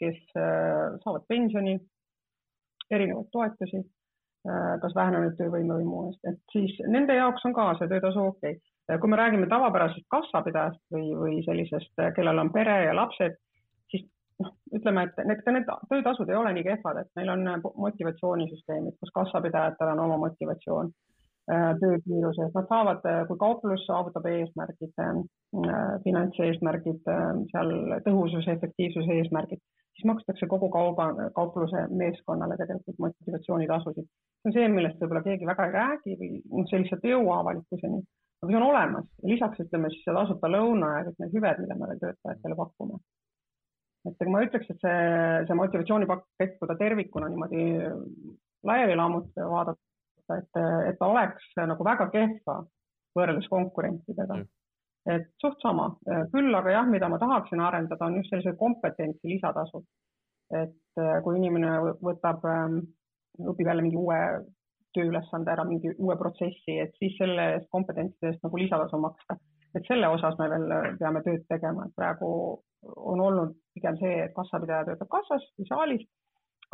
kes 0.00 0.16
saavad 0.34 1.22
pensioni, 1.30 1.76
erinevaid 2.90 3.28
toetusi, 3.32 3.78
kas 4.80 4.92
vähenenud 4.94 5.38
töövõime 5.38 5.78
või 5.78 5.86
muu 5.88 6.02
eest, 6.08 6.20
et 6.28 6.40
siis 6.52 6.74
nende 6.92 7.14
jaoks 7.16 7.46
on 7.48 7.54
ka 7.56 7.70
see 7.78 7.88
töötasu 7.88 8.26
okei 8.28 8.58
okay. 8.58 8.98
kui 9.00 9.08
me 9.08 9.16
räägime 9.16 9.48
tavapärasest 9.48 10.04
kassapidajast 10.12 10.82
või, 10.92 11.14
või 11.16 11.38
sellisest, 11.46 11.94
kellel 12.16 12.42
on 12.42 12.52
pere 12.52 12.82
ja 12.84 12.92
lapsed, 12.98 13.38
noh, 14.42 14.52
ütleme, 14.74 15.06
et 15.06 15.24
need, 15.28 15.42
ka 15.44 15.54
need 15.54 15.68
töötasud 15.90 16.30
ei 16.30 16.38
ole 16.38 16.52
nii 16.56 16.66
kehvad, 16.66 17.00
et 17.02 17.10
meil 17.18 17.32
on 17.34 17.44
motivatsioonisüsteemid, 17.86 18.96
kus 19.00 19.12
kassapidajatel 19.14 19.92
on 19.94 20.02
oma 20.06 20.18
motivatsioon 20.24 20.90
äh, 21.52 21.70
töökiiruses, 21.82 22.50
nad 22.56 22.68
saavad, 22.70 23.04
äh, 23.10 23.22
kui 23.28 23.40
kauplus 23.40 23.86
saavutab 23.88 24.26
eesmärgid, 24.30 24.94
äh, 25.04 25.22
finantseesmärgid, 26.06 27.04
seal 27.52 27.74
tõhususe, 28.08 28.58
efektiivsuse 28.58 29.20
eesmärgid, 29.20 29.62
siis 29.94 30.06
makstakse 30.10 30.46
kogu 30.50 30.68
kauba, 30.74 31.08
kaupluse 31.36 31.86
meeskonnale 31.90 32.56
tegelikult 32.60 32.98
motivatsioonitasusid. 33.06 34.06
see 34.06 34.50
on 34.50 34.56
see, 34.56 34.68
millest 34.68 35.00
võib-olla 35.00 35.22
keegi 35.24 35.48
väga 35.48 35.66
ei 35.68 35.74
räägi 35.78 36.16
või 36.20 36.30
noh, 36.42 36.68
see 36.70 36.82
lihtsalt 36.82 37.06
ei 37.06 37.14
jõua 37.14 37.40
avalikkuseni, 37.42 38.00
aga 38.42 38.50
see 38.50 38.60
on 38.60 38.66
olemas. 38.68 39.06
Lisaks 39.32 39.62
ütleme 39.64 39.90
siis 39.92 40.02
see 40.06 40.16
tasuta 40.16 40.50
lõuna 40.50 40.90
ja 40.98 41.04
kõik 41.08 41.22
need 41.22 41.36
hüved, 41.38 41.62
mida 41.64 41.78
me 41.78 41.90
veel 41.92 42.02
töötajatele 42.02 42.58
pakume. 42.58 43.00
Et 44.04 44.26
ma 44.28 44.42
ütleks, 44.44 44.68
et 44.68 44.82
see, 44.84 44.96
see 45.48 45.56
motivatsioonipakett, 45.56 46.58
kui 46.58 46.68
ta 46.68 46.76
tervikuna 46.76 47.30
niimoodi 47.32 47.62
laiali 48.68 48.96
lammutada 49.00 49.46
vaadata, 49.48 49.80
et, 50.36 50.60
et 50.90 50.98
ta 50.98 51.08
oleks 51.08 51.46
nagu 51.56 51.86
väga 51.86 52.10
kehva 52.12 52.58
võrreldes 53.16 53.48
konkurentidega 53.48 54.40
mm.. 54.40 54.50
Et 55.10 55.26
suht 55.40 55.60
sama, 55.62 55.90
küll 56.32 56.54
aga 56.56 56.72
jah, 56.78 56.86
mida 56.88 57.08
ma 57.12 57.18
tahaksin 57.20 57.60
arendada, 57.60 58.06
on 58.06 58.16
just 58.20 58.32
sellise 58.32 58.54
kompetentsi 58.60 59.34
lisatasud. 59.34 59.84
et 60.54 61.00
kui 61.24 61.38
inimene 61.38 61.70
võtab, 62.04 62.44
õpib 63.40 63.66
jälle 63.66 63.82
mingi 63.82 63.98
uue 63.98 64.18
tööülesande 64.94 65.50
ära, 65.50 65.64
mingi 65.66 65.90
uue 65.98 66.16
protsessi, 66.20 66.76
et 66.84 66.92
siis 67.00 67.16
selle 67.18 67.48
eest 67.56 67.68
kompetentside 67.74 68.30
eest 68.30 68.44
nagu 68.46 68.60
lisatasu 68.60 69.00
maksta. 69.02 69.36
et 69.74 69.88
selle 69.88 70.08
osas 70.08 70.36
me 70.38 70.46
veel 70.52 70.68
peame 71.00 71.22
tööd 71.24 71.42
tegema, 71.50 71.86
et 71.88 71.96
praegu 71.98 72.28
on 73.12 73.20
olnud 73.20 73.56
pigem 73.74 73.96
see, 73.98 74.20
et 74.26 74.34
kassapidaja 74.36 74.86
töötab 74.86 75.10
kassas 75.10 75.48
või 75.58 75.66
saalis, 75.70 76.04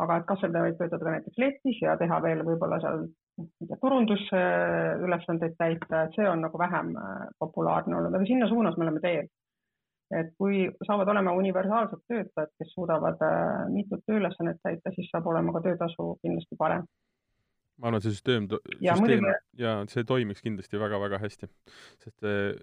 aga 0.05 0.19
et 0.21 0.27
kassapidaja 0.29 0.67
võib 0.67 0.83
töötada 0.83 1.07
ka 1.07 1.15
näiteks 1.15 1.41
letis 1.41 1.81
ja 1.81 1.97
teha 1.97 2.19
veel 2.27 2.45
võib-olla 2.45 2.81
seal 2.83 3.07
turundusülesandeid 3.83 5.55
täita, 5.59 6.05
et 6.07 6.17
see 6.19 6.29
on 6.29 6.43
nagu 6.47 6.59
vähem 6.59 6.95
äh, 6.97 7.29
populaarne 7.39 7.97
olnud, 7.97 8.15
aga 8.15 8.29
sinna 8.29 8.49
suunas 8.49 8.79
me 8.79 8.89
oleme 8.89 9.05
teel. 9.05 9.31
et 10.11 10.33
kui 10.43 10.65
saavad 10.83 11.09
olema 11.13 11.33
universaalsed 11.39 12.01
töötajad, 12.11 12.51
kes 12.59 12.73
suudavad 12.75 13.21
äh, 13.23 13.69
mitut 13.71 14.03
tööülesannet 14.07 14.59
täita, 14.63 14.91
siis 14.97 15.07
saab 15.13 15.29
olema 15.31 15.55
ka 15.55 15.63
töötasu 15.69 16.17
kindlasti 16.23 16.59
parem 16.59 16.89
ma 17.81 17.89
arvan, 17.89 18.01
et 18.01 18.07
see 18.07 18.17
süsteem, 18.17 18.47
süsteem 18.51 19.27
ja, 19.27 19.37
ja 19.61 19.73
see 19.91 20.05
toimiks 20.09 20.43
kindlasti 20.45 20.81
väga-väga 20.81 21.21
hästi, 21.23 21.49
sest 22.03 22.27
äh, 22.29 22.59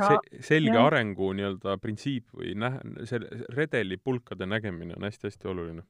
see 0.00 0.42
selge 0.48 0.74
ja. 0.74 0.86
arengu 0.88 1.30
nii-öelda 1.38 1.76
printsiip 1.82 2.32
või 2.34 2.56
näh-, 2.58 2.80
see 3.08 3.22
redeli 3.54 4.00
pulkade 4.02 4.48
nägemine 4.50 4.98
on 4.98 5.06
hästi-hästi 5.06 5.50
oluline. 5.52 5.86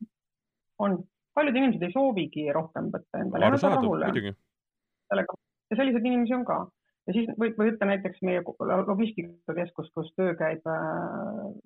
on, 0.85 0.99
paljud 1.35 1.57
inimesed 1.57 1.83
ei 1.87 1.95
soovigi 1.95 2.47
rohkem 2.55 2.93
võtta 2.93 3.25
endale. 3.25 3.49
arusaadav, 3.49 3.89
muidugi. 3.89 4.35
sellega, 5.13 5.41
ja 5.71 5.81
selliseid 5.81 6.07
inimesi 6.07 6.37
on 6.37 6.47
ka 6.49 6.59
ja 7.09 7.17
siis 7.17 7.33
võib, 7.35 7.57
või 7.59 7.73
võtta 7.73 7.89
näiteks 7.89 8.23
meie 8.27 8.45
logistikakeskus, 8.93 9.91
kus 9.97 10.13
töö 10.19 10.37
käib 10.39 10.69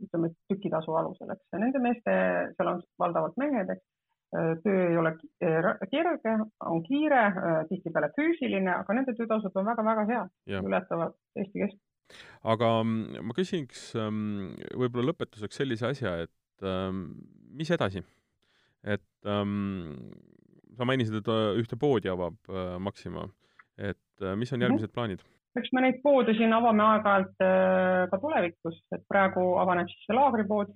ütleme 0.06 0.32
tükitasu 0.52 0.96
alusel, 0.96 1.34
eks, 1.34 1.44
nende 1.58 1.82
meeste, 1.82 2.16
seal 2.56 2.72
on 2.72 2.80
valdavalt 3.02 3.36
mehed, 3.42 3.74
eks 3.74 3.84
Äh, 4.34 4.56
töö 4.62 4.88
ei 4.90 4.96
ole 4.96 5.08
äh, 5.44 5.88
kerge, 5.90 6.32
on 6.60 6.82
kiire, 6.82 7.20
äh, 7.26 7.60
tihtipeale 7.68 8.08
füüsiline, 8.16 8.72
aga 8.74 8.96
nende 8.98 9.14
töötasud 9.14 9.54
on 9.54 9.68
väga-väga 9.68 10.04
head, 10.08 10.32
ületavad 10.66 11.14
Eesti 11.38 11.62
keskmist. 11.62 11.84
aga 12.42 12.70
mm, 12.82 13.22
ma 13.28 13.36
küsiks 13.38 13.84
ähm, 14.02 14.56
võib-olla 14.74 15.12
lõpetuseks 15.12 15.62
sellise 15.62 15.86
asja, 15.92 16.16
et 16.26 16.66
ähm, 16.66 17.04
mis 17.54 17.70
edasi? 17.70 18.02
Et 18.86 19.28
ähm, 19.28 19.96
sa 20.76 20.88
mainisid, 20.88 21.18
et 21.20 21.30
ühte 21.60 21.78
poodi 21.80 22.12
avab 22.12 22.36
Maxima, 22.80 23.24
et 23.78 24.26
mis 24.36 24.52
on 24.52 24.62
järgmised 24.62 24.86
mm 24.86 24.90
-hmm. 24.90 24.94
plaanid? 24.94 25.24
eks 25.56 25.72
me 25.72 25.80
neid 25.80 26.02
poode 26.04 26.34
siin 26.36 26.52
avame 26.52 26.82
aeg-ajalt 26.84 28.10
ka 28.10 28.18
tulevikus, 28.20 28.76
et 28.92 29.04
praegu 29.08 29.54
avaneb 29.62 29.88
siis 29.88 30.02
see 30.04 30.16
laagripood 30.16 30.74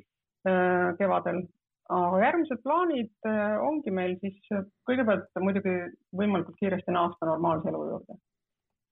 kevadel 0.98 1.42
aga 1.90 2.22
järgmised 2.22 2.62
plaanid 2.64 3.10
äh, 3.26 3.56
ongi 3.66 3.92
meil 3.94 4.16
siis 4.22 4.38
äh, 4.54 4.66
kõigepealt 4.88 5.30
muidugi 5.42 5.72
võimalikult 6.16 6.58
kiiresti 6.60 6.94
naasta 6.94 7.26
normaalse 7.26 7.70
elu 7.70 7.80
juurde. 7.88 8.18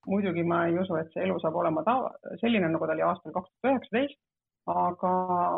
muidugi 0.09 0.43
ma 0.43 0.65
ei 0.67 0.79
usu, 0.81 0.97
et 0.97 1.11
see 1.13 1.23
elu 1.27 1.37
saab 1.43 1.59
olema 1.61 1.83
tava, 1.85 2.11
selline, 2.41 2.71
nagu 2.73 2.87
ta 2.87 2.95
oli 2.95 3.05
aastal 3.05 3.35
kaks 3.35 3.51
tuhat 3.51 3.75
üheksateist, 3.75 4.19
aga, 4.69 5.13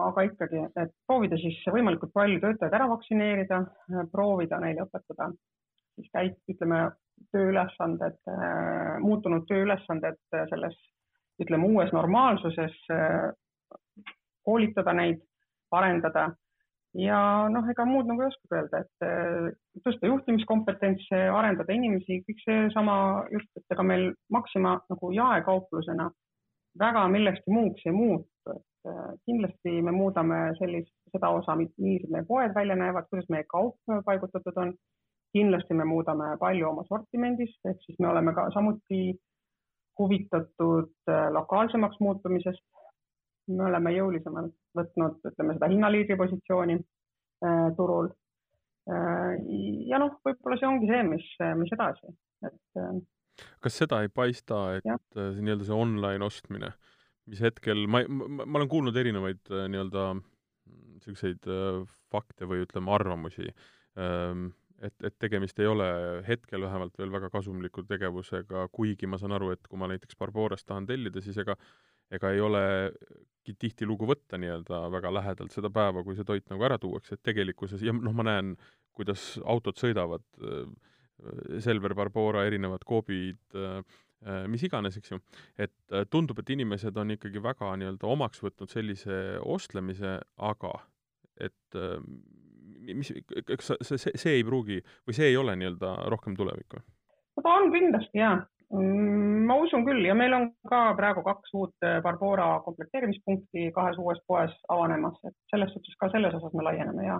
aga 0.09 0.27
ikkagi, 0.29 0.65
et 0.79 0.93
proovida 1.07 1.39
siis 1.41 1.59
võimalikult 1.73 2.13
palju 2.15 2.41
töötajaid 2.43 2.77
ära 2.79 2.89
vaktsineerida, 2.91 3.63
proovida 4.13 4.61
neile 4.63 4.87
õpetada 4.87 5.31
siis 6.01 6.11
käib, 6.15 6.37
ütleme, 6.51 6.83
tööülesanded, 7.35 8.21
muutunud 9.05 9.47
tööülesanded 9.49 10.21
selles, 10.53 10.77
ütleme, 11.43 11.69
uues 11.69 11.93
normaalsuses, 11.97 12.77
koolitada 14.47 14.95
neid, 14.97 15.21
arendada. 15.77 16.31
Ja 16.99 17.47
noh, 17.53 17.69
ega 17.71 17.85
muud 17.87 18.09
nagu 18.11 18.25
ei 18.25 18.33
oskagi 18.33 18.57
öelda, 18.57 18.81
et 18.83 19.85
tõsta 19.85 20.09
juhtimiskompetentse, 20.11 21.21
arendada 21.31 21.77
inimesi, 21.77 22.23
kõik 22.27 22.41
seesama 22.43 22.97
just, 23.31 23.51
et 23.61 23.77
ega 23.77 23.85
meil 23.87 24.09
Maxima 24.33 24.75
nagu 24.91 25.13
jaekauplusena 25.15 26.09
väga 26.81 27.05
millekski 27.13 27.55
muuks 27.55 27.87
ei 27.87 27.95
muutu, 27.95 28.27
kindlasti 29.27 29.83
me 29.85 29.93
muudame 29.93 30.55
sellist, 30.57 30.93
seda 31.13 31.29
osa, 31.37 31.57
millised 31.59 32.09
meie 32.13 32.25
poed 32.29 32.55
välja 32.57 32.77
näevad, 32.81 33.09
kuidas 33.11 33.29
meie 33.29 33.45
kaup 33.51 33.77
paigutatud 34.07 34.57
on 34.63 34.73
kindlasti 35.37 35.75
me 35.75 35.85
muudame 35.85 36.31
palju 36.41 36.69
oma 36.71 36.85
sortimendis, 36.89 37.53
ehk 37.69 37.83
siis 37.85 37.99
me 38.01 38.09
oleme 38.11 38.35
ka 38.35 38.49
samuti 38.55 39.03
huvitatud 39.99 40.91
äh, 41.13 41.29
lokaalsemaks 41.37 42.01
muutumisest. 42.01 42.65
me 43.51 43.65
oleme 43.67 43.91
jõulisemalt 43.91 44.53
võtnud, 44.79 45.17
ütleme 45.27 45.55
seda 45.57 45.69
hinnaliidri 45.73 46.17
positsiooni 46.17 46.77
äh, 46.79 47.71
turul 47.77 48.11
äh,. 48.89 49.33
ja 49.91 49.99
noh, 49.99 50.21
võib-olla 50.25 50.59
see 50.61 50.69
ongi 50.69 50.91
see, 50.91 51.01
mis, 51.09 51.27
mis 51.59 51.73
edasi, 51.75 52.13
et 52.47 52.79
äh, 52.79 53.01
kas 53.65 53.79
seda 53.83 54.01
ei 54.05 54.13
paista, 54.13 54.61
et. 54.79 54.87
Äh, 55.17 55.41
nii-öelda 55.41 55.67
see 55.69 55.77
online 55.77 56.27
ostmine, 56.27 56.73
mis 57.31 57.43
hetkel, 57.45 57.85
ma, 57.91 58.05
ma, 58.09 58.47
ma 58.47 58.61
olen 58.61 58.71
kuulnud 58.71 58.97
erinevaid 58.97 59.53
äh, 59.53 59.67
nii-öelda 59.73 60.07
niisuguseid 61.01 61.47
fakte 62.13 62.47
või 62.47 62.65
ütleme, 62.65 62.93
arvamusi. 62.93 63.49
Ähm, 63.99 64.51
et, 64.85 64.95
et 65.05 65.15
tegemist 65.21 65.59
ei 65.61 65.69
ole 65.69 65.87
hetkel 66.27 66.63
vähemalt 66.65 66.97
veel 67.01 67.13
väga 67.13 67.31
kasumliku 67.33 67.85
tegevusega, 67.89 68.67
kuigi 68.73 69.09
ma 69.09 69.19
saan 69.21 69.35
aru, 69.37 69.51
et 69.55 69.65
kui 69.69 69.81
ma 69.81 69.89
näiteks 69.91 70.19
Barbarast 70.21 70.69
tahan 70.69 70.89
tellida, 70.89 71.23
siis 71.25 71.41
ega 71.41 71.57
ega 72.15 72.33
ei 72.35 72.43
olegi 72.43 73.55
tihtilugu 73.59 74.09
võtta 74.11 74.39
nii-öelda 74.41 74.83
väga 74.93 75.13
lähedalt 75.15 75.55
seda 75.55 75.71
päeva, 75.73 76.03
kui 76.07 76.17
see 76.19 76.27
toit 76.27 76.47
nagu 76.51 76.67
ära 76.67 76.79
tuuakse, 76.83 77.17
et 77.17 77.25
tegelikkuses, 77.27 77.83
ja 77.87 77.95
noh, 77.95 78.15
ma 78.17 78.27
näen, 78.27 78.55
kuidas 78.97 79.33
autod 79.45 79.79
sõidavad, 79.81 80.27
Selver, 81.61 81.93
Barbora, 81.93 82.47
erinevad 82.49 82.85
koobid, 82.89 83.43
mis 84.53 84.63
iganes, 84.67 84.99
eks 85.01 85.15
ju, 85.15 85.19
et 85.57 85.95
tundub, 86.13 86.43
et 86.43 86.51
inimesed 86.53 86.97
on 87.01 87.15
ikkagi 87.15 87.41
väga 87.41 87.71
nii-öelda 87.81 88.09
omaks 88.11 88.43
võtnud 88.45 88.69
sellise 88.69 89.39
ostlemise, 89.41 90.19
aga 90.37 90.75
et 91.41 91.79
mis, 92.85 93.13
kas 93.49 93.73
see, 93.81 93.97
see, 93.97 94.13
see 94.21 94.39
ei 94.39 94.45
pruugi 94.47 94.81
või 95.09 95.17
see 95.17 95.31
ei 95.31 95.39
ole 95.41 95.57
nii-öelda 95.57 95.95
rohkem 96.13 96.37
tulevik 96.37 96.77
või? 96.77 96.85
ta 97.43 97.53
on 97.57 97.71
kindlasti 97.73 98.21
jaa. 98.21 98.39
Mm, 98.71 99.47
ma 99.49 99.57
usun 99.59 99.83
küll. 99.87 100.05
Ja 100.07 100.15
meil 100.15 100.35
on 100.37 100.51
ka 100.71 100.83
praegu 100.99 101.25
kaks 101.27 101.55
uut 101.59 101.87
äh, 101.87 101.99
Barbora 102.05 102.53
komplekteerimispunkti 102.67 103.71
kahes 103.75 103.99
uues 103.99 104.21
poes 104.29 104.53
avanemas, 104.71 105.17
et 105.27 105.35
selles 105.51 105.73
suhtes 105.75 105.97
ka 105.99 106.11
selles 106.13 106.37
osas 106.39 106.55
me 106.55 106.67
laieneme 106.69 107.07
ja 107.07 107.19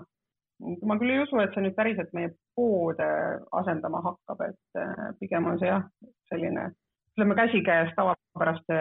ma 0.85 0.95
küll 1.01 1.15
ei 1.15 1.23
usu, 1.23 1.39
et 1.41 1.55
see 1.55 1.65
nüüd 1.65 1.75
päriselt 1.75 2.13
meie 2.13 2.29
poode 2.55 3.09
asendama 3.57 4.03
hakkab, 4.05 4.45
et 4.47 4.79
äh, 4.79 5.09
pigem 5.19 5.49
on 5.51 5.59
see 5.59 5.71
jah, 5.71 5.83
selline 6.31 6.69
ütleme 7.11 7.35
käsikäes 7.35 7.91
tavapäraste 7.95 8.77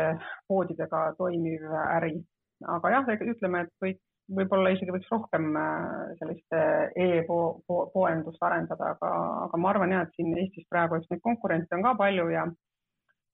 poodidega 0.48 1.14
toimiv 1.18 1.66
äri. 1.96 2.14
aga 2.68 2.90
jah, 2.90 3.08
ütleme, 3.34 3.66
et 3.66 3.72
kõik 3.82 4.00
võib-olla 4.36 4.72
isegi 4.74 4.94
võiks 4.94 5.10
rohkem 5.10 5.48
äh, 5.58 5.86
sellist 6.20 6.56
äh, 6.56 6.90
e-poendust 7.04 8.42
arendada, 8.46 8.94
aga, 8.94 9.10
aga 9.46 9.60
ma 9.60 9.72
arvan 9.72 9.94
jah, 9.94 10.04
et 10.06 10.14
siin 10.18 10.36
Eestis 10.38 10.68
praegu, 10.70 10.98
eks 10.98 11.10
neid 11.10 11.22
konkurente 11.24 11.76
on 11.76 11.84
ka 11.86 11.94
palju 11.98 12.28
ja, 12.32 12.44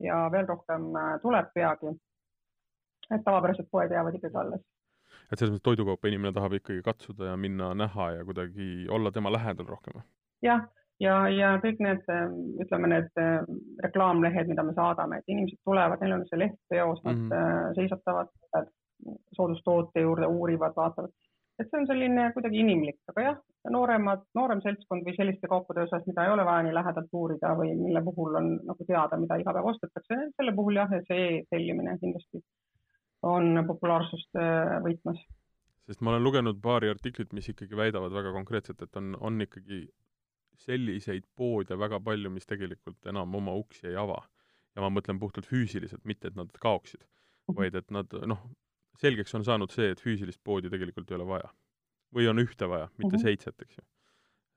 ja 0.04 0.22
veel 0.32 0.48
rohkem 0.48 0.88
äh, 0.96 1.12
tuleb 1.24 1.52
peagi. 1.54 1.92
et 3.10 3.22
tavapärased 3.22 3.68
poed 3.70 3.92
jäävad 3.92 4.16
ikkagi 4.18 4.40
alles. 4.40 4.64
et 5.30 5.38
selles 5.38 5.54
mõttes 5.54 5.68
toidukaupa 5.68 6.08
inimene 6.08 6.32
tahab 6.34 6.56
ikkagi 6.58 6.82
katsuda 6.86 7.32
ja 7.32 7.36
minna 7.36 7.74
näha 7.74 8.10
ja 8.18 8.24
kuidagi 8.24 8.88
olla 8.90 9.12
tema 9.12 9.32
lähedal 9.32 9.68
rohkem? 9.68 10.00
jah, 10.42 10.64
ja, 11.00 11.16
ja 11.32 11.52
kõik 11.62 11.82
need, 11.84 12.06
ütleme, 12.62 12.90
need 12.92 13.20
reklaamlehed, 13.84 14.48
mida 14.48 14.64
me 14.66 14.74
saadame, 14.76 15.20
et 15.20 15.32
inimesed 15.32 15.60
tulevad, 15.64 16.00
neil 16.00 16.18
on 16.18 16.26
see 16.30 16.40
leht 16.40 16.58
peos, 16.72 17.02
nad 17.04 17.16
mm 17.16 17.30
-hmm. 17.30 17.74
seisatavad 17.80 18.32
soodustoote 19.36 20.00
juurde, 20.00 20.26
uurivad, 20.26 20.72
vaatavad. 20.76 21.12
et 21.58 21.70
see 21.70 21.80
on 21.80 21.86
selline 21.88 22.32
kuidagi 22.32 22.58
inimlik, 22.60 22.98
aga 23.08 23.22
jah, 23.24 23.36
nooremad, 23.72 24.26
noorem 24.36 24.60
seltskond 24.60 25.06
või 25.06 25.14
selliste 25.16 25.48
kaupade 25.48 25.86
osas, 25.86 26.04
mida 26.06 26.26
ei 26.26 26.32
ole 26.32 26.44
vaja 26.44 26.66
nii 26.66 26.74
lähedalt 26.76 27.16
uurida 27.20 27.54
või 27.56 27.70
mille 27.78 28.02
puhul 28.04 28.36
on 28.40 28.50
nagu 28.70 28.84
teada, 28.88 29.16
mida 29.20 29.38
iga 29.40 29.54
päev 29.56 29.70
ostetakse, 29.72 30.18
selle 30.36 30.52
puhul 30.58 30.76
jah, 30.76 30.92
see 31.08 31.42
tellimine 31.50 31.96
kindlasti 32.02 32.42
on 33.26 33.64
populaarsust 33.66 34.36
äh, 34.36 34.76
võitmas. 34.84 35.22
sest 35.88 36.02
ma 36.02 36.12
olen 36.12 36.26
lugenud 36.26 36.60
paari 36.62 36.90
artiklit, 36.92 37.32
mis 37.32 37.48
ikkagi 37.48 37.78
väidavad 37.78 38.12
väga 38.12 38.32
konkreetselt, 38.36 38.82
et 38.82 39.00
on, 39.00 39.16
on 39.20 39.40
ikkagi 39.40 39.86
selliseid 40.62 41.26
poode 41.36 41.78
väga 41.78 42.00
palju, 42.04 42.30
mis 42.32 42.48
tegelikult 42.48 43.10
enam 43.10 43.34
oma 43.34 43.54
uksi 43.56 43.90
ei 43.90 43.96
ava. 44.00 44.22
ja 44.76 44.82
ma 44.84 44.90
mõtlen 44.92 45.16
puhtalt 45.16 45.46
füüsiliselt, 45.48 46.02
mitte 46.04 46.28
et 46.28 46.34
nad 46.36 46.50
kaoksid, 46.60 47.00
mhm. 47.00 47.56
vaid 47.56 47.76
et 47.78 47.90
nad 47.90 48.12
noh, 48.28 48.42
selgeks 49.00 49.32
on 49.38 49.44
saanud 49.44 49.72
see, 49.72 49.88
et 49.94 50.02
füüsilist 50.02 50.42
poodi 50.44 50.68
tegelikult 50.72 51.10
ei 51.10 51.16
ole 51.16 51.28
vaja. 51.28 51.52
või 52.14 52.28
on 52.30 52.38
ühte 52.38 52.68
vaja, 52.68 52.88
mitte 52.96 53.16
mm 53.16 53.18
-hmm. 53.18 53.22
seitset, 53.22 53.62
eks 53.62 53.78
ju. 53.78 53.84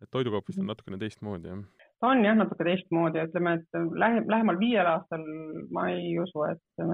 et 0.02 0.12
toidukaup 0.12 0.48
vist 0.48 0.60
on 0.60 0.66
mhm. 0.66 0.74
natukene 0.74 0.98
teistmoodi, 0.98 1.48
jah? 1.48 1.64
ta 2.00 2.08
on 2.08 2.26
jah, 2.26 2.36
natuke 2.36 2.64
teistmoodi, 2.64 3.24
ütleme, 3.30 3.54
et 3.54 3.80
lähe-, 4.04 4.26
lähemal 4.28 4.60
viiel 4.60 4.88
aastal 4.88 5.24
ma 5.72 5.90
ei 5.90 6.20
usu, 6.20 6.44
et 6.52 6.86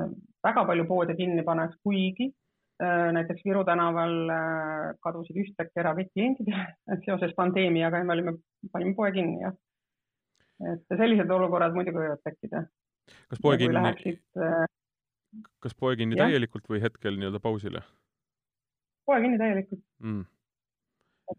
väga 0.43 0.66
palju 0.66 0.86
poode 0.86 1.16
kinni 1.16 1.43
paneks, 1.43 1.78
kuigi 1.84 2.32
näiteks 2.82 3.45
Viru 3.45 3.63
tänaval 3.63 4.15
äh, 4.30 4.95
kadusid 5.03 5.38
ühtäkki 5.39 5.80
ära 5.80 5.93
kõik 5.95 6.11
kliendid 6.13 6.49
seoses 7.05 7.32
pandeemiaga 7.38 8.01
ja 8.01 8.07
me 8.07 8.15
olime, 8.17 8.36
panime 8.71 8.95
poe 8.97 9.11
kinni, 9.15 9.39
jah. 9.45 9.55
et 10.73 10.97
sellised 10.99 11.32
olukorrad 11.32 11.76
muidugi 11.78 12.01
võivad 12.01 12.23
tekkida. 12.28 12.65
kas 13.32 13.43
poe 13.43 13.57
kinni, 13.61 14.15
äh, 14.43 14.65
kas 15.63 15.76
poe 15.80 15.95
kinni 15.95 16.19
ja. 16.19 16.28
täielikult 16.28 16.67
või 16.69 16.84
hetkel 16.84 17.19
nii-öelda 17.19 17.43
pausile? 17.43 17.84
poe 19.07 19.21
kinni 19.23 19.39
täielikult 19.41 19.84
mm.. 20.03 20.23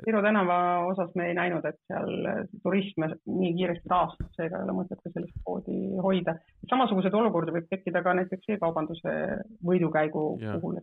Viru 0.03 0.19
tänava 0.19 0.57
osas 0.89 1.13
me 1.15 1.29
ei 1.29 1.35
näinud, 1.39 1.65
et 1.69 1.77
seal 1.87 2.27
turism 2.65 3.05
nii 3.07 3.53
kiiresti 3.55 3.87
taastub, 3.89 4.33
seega 4.35 4.59
ei 4.59 4.67
ole 4.67 4.75
mõtet 4.81 4.99
ka 4.99 5.13
sellist 5.13 5.37
poodi 5.47 5.77
hoida. 6.03 6.35
samasuguseid 6.71 7.15
olukordi 7.15 7.55
võib 7.55 7.69
tekkida 7.71 8.03
ka 8.03 8.17
näiteks 8.19 8.51
e-kaubanduse 8.57 9.13
võidukäigu 9.71 10.25
ja. 10.43 10.57
puhul. 10.59 10.81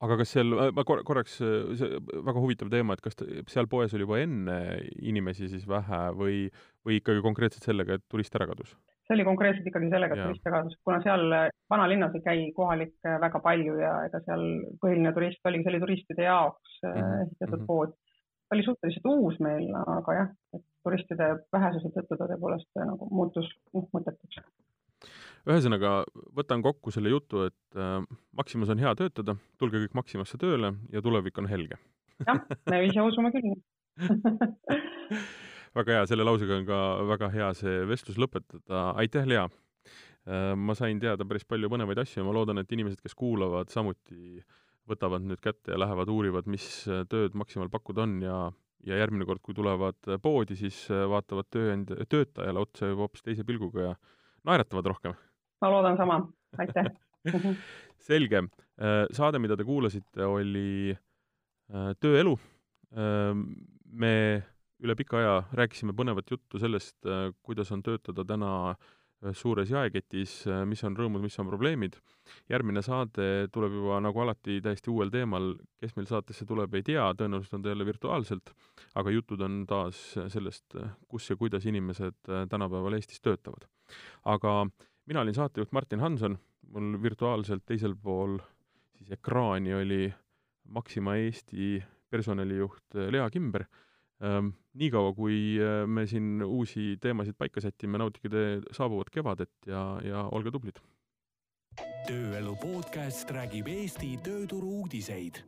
Aga 0.00 0.16
kas 0.20 0.34
seal, 0.36 0.54
ma 0.76 0.84
korraks, 0.86 1.40
see 1.40 1.98
väga 2.12 2.40
huvitav 2.40 2.70
teema, 2.72 2.96
et 2.96 3.04
kas 3.04 3.18
seal 3.52 3.68
poes 3.70 3.92
oli 3.96 4.06
juba 4.06 4.20
enne 4.22 4.56
inimesi 5.00 5.50
siis 5.52 5.66
vähe 5.68 6.00
või, 6.16 6.46
või 6.86 7.00
ikkagi 7.00 7.24
konkreetselt 7.24 7.68
sellega, 7.68 7.98
et 7.98 8.06
turist 8.08 8.34
ära 8.38 8.48
kadus? 8.50 8.76
see 9.10 9.16
oli 9.18 9.26
konkreetselt 9.26 9.66
ikkagi 9.66 9.88
sellega, 9.90 10.14
et 10.14 10.22
turiste 10.22 10.52
kadus, 10.54 10.76
kuna 10.86 11.00
seal 11.02 11.24
vanalinnas 11.72 12.14
ei 12.14 12.22
käi 12.22 12.44
kohalik 12.54 12.94
väga 13.02 13.40
palju 13.42 13.74
ja 13.80 13.96
ega 14.06 14.20
seal 14.22 14.44
põhiline 14.82 15.10
turist 15.16 15.50
oligi, 15.50 15.66
see 15.66 15.72
oli 15.72 15.82
turistide 15.82 16.28
jaoks 16.28 16.76
mm 16.84 16.92
-hmm. 16.94 17.24
ehitatud 17.24 17.58
mhm. 17.58 17.66
pood. 17.66 17.96
ta 18.46 18.56
oli 18.56 18.66
suhteliselt 18.66 19.06
uus 19.10 19.40
meil, 19.42 19.66
aga 19.98 20.14
jah, 20.14 20.30
et 20.54 20.64
turistide 20.86 21.28
vähesuse 21.52 21.90
tõttu 21.96 22.18
ta 22.18 22.28
tõepoolest 22.30 22.70
nagu 22.84 23.08
muutus 23.10 23.50
noh, 23.74 23.88
mõttetuks. 23.96 24.40
ühesõnaga, 25.50 26.04
võtan 26.38 26.62
kokku 26.62 26.90
selle 26.94 27.10
jutu, 27.10 27.42
et 27.50 27.76
äh, 27.76 28.06
Maximas 28.40 28.72
on 28.72 28.80
hea 28.80 28.92
töötada, 28.96 29.36
tulge 29.60 29.84
kõik 29.84 29.96
Maximasse 29.98 30.40
tööle 30.40 30.72
ja 30.92 31.02
tulevik 31.04 31.38
on 31.42 31.48
helge. 31.50 31.76
jah, 32.26 32.40
me 32.70 32.84
ise 32.86 33.04
usume 33.04 33.32
küll 33.34 33.54
väga 35.78 35.96
hea, 35.96 36.06
selle 36.10 36.26
lausega 36.26 36.56
on 36.58 36.68
ka 36.68 36.78
väga 37.10 37.28
hea 37.34 37.50
see 37.58 37.82
vestlus 37.88 38.18
lõpetada, 38.20 38.90
aitäh, 39.00 39.28
Lea! 39.28 39.44
Äh, 40.28 40.54
ma 40.56 40.76
sain 40.76 41.00
teada 41.02 41.24
päris 41.28 41.46
palju 41.48 41.70
põnevaid 41.72 42.00
asju 42.02 42.20
ja 42.20 42.26
ma 42.26 42.34
loodan, 42.36 42.60
et 42.60 42.72
inimesed, 42.72 43.00
kes 43.04 43.16
kuulavad, 43.18 43.70
samuti 43.72 44.42
võtavad 44.90 45.24
nüüd 45.24 45.40
kätte 45.42 45.74
ja 45.74 45.78
lähevad 45.80 46.10
uurivad, 46.12 46.48
mis 46.50 46.66
tööd 47.12 47.36
Maximal 47.38 47.70
pakkuda 47.72 48.04
on 48.04 48.16
ja, 48.24 48.38
ja 48.86 48.98
järgmine 49.00 49.28
kord, 49.28 49.42
kui 49.44 49.56
tulevad 49.56 50.16
poodi, 50.22 50.56
siis 50.58 50.82
vaatavad 50.90 51.48
tööand-, 51.52 51.94
töötajale 52.10 52.64
otsa 52.64 52.90
juba 52.90 53.06
hoopis 53.06 53.24
teise 53.26 53.46
pilguga 53.48 53.90
ja 53.90 53.94
naeratavad 54.48 54.90
rohkem. 54.92 55.16
ma 55.60 55.72
loodan 55.72 56.00
sama, 56.00 56.20
aitäh 56.58 56.90
selge, 58.06 58.44
äh, 58.80 59.04
saade, 59.16 59.42
mida 59.42 59.56
te 59.56 59.66
kuulasite, 59.68 60.24
oli 60.26 60.94
äh, 60.94 61.92
Tööelu 62.00 62.38
me 62.90 64.14
üle 64.82 64.94
pika 64.98 65.18
aja 65.20 65.34
rääkisime 65.54 65.94
põnevat 65.94 66.32
juttu 66.32 66.58
sellest, 66.58 66.96
kuidas 67.46 67.70
on 67.70 67.84
töötada 67.86 68.24
täna 68.26 68.74
suures 69.36 69.68
jaeketis, 69.68 70.32
mis 70.66 70.80
on 70.88 70.96
rõõmud, 70.96 71.20
mis 71.20 71.36
on 71.38 71.48
probleemid. 71.50 71.98
järgmine 72.48 72.82
saade 72.82 73.48
tuleb 73.52 73.72
juba 73.76 74.00
nagu 74.00 74.20
alati 74.20 74.60
täiesti 74.64 74.90
uuel 74.90 75.10
teemal, 75.10 75.52
kes 75.80 75.94
meil 75.96 76.06
saatesse 76.08 76.46
tuleb, 76.48 76.74
ei 76.74 76.82
tea, 76.82 77.04
tõenäoliselt 77.14 77.58
on 77.58 77.62
ta 77.62 77.68
jälle 77.68 77.86
virtuaalselt, 77.86 78.54
aga 78.94 79.10
jutud 79.10 79.40
on 79.40 79.66
taas 79.68 80.00
sellest, 80.28 80.76
kus 81.08 81.30
ja 81.30 81.36
kuidas 81.36 81.66
inimesed 81.66 82.16
tänapäeval 82.48 82.96
Eestis 82.96 83.20
töötavad. 83.20 83.68
aga 84.24 84.66
mina 85.06 85.20
olin 85.20 85.34
saatejuht 85.34 85.72
Martin 85.72 86.00
Hanson, 86.00 86.38
mul 86.68 86.96
virtuaalselt 87.02 87.64
teisel 87.66 87.96
pool 87.96 88.38
siis 88.98 89.10
ekraani 89.16 89.74
oli 89.74 90.02
Maxima 90.70 91.16
Eesti 91.16 91.78
personalijuht 92.10 92.98
Lea 93.10 93.30
Kimber 93.30 93.64
Ehm, 94.20 94.52
niikaua, 94.76 95.14
kui 95.16 95.56
äh, 95.56 95.86
me 95.88 96.04
siin 96.06 96.42
uusi 96.44 96.98
teemasid 97.00 97.38
paika 97.40 97.62
sätime, 97.64 97.98
nautige 97.98 98.28
te 98.28 98.42
saabuvat 98.76 99.08
kevadet 99.14 99.68
ja, 99.70 99.84
ja 100.04 100.26
olge 100.36 100.52
tublid! 100.52 100.80
tööelu 102.04 102.52
podcast 102.60 103.30
räägib 103.32 103.68
Eesti 103.70 104.16
tööturu 104.24 104.82
uudiseid. 104.82 105.40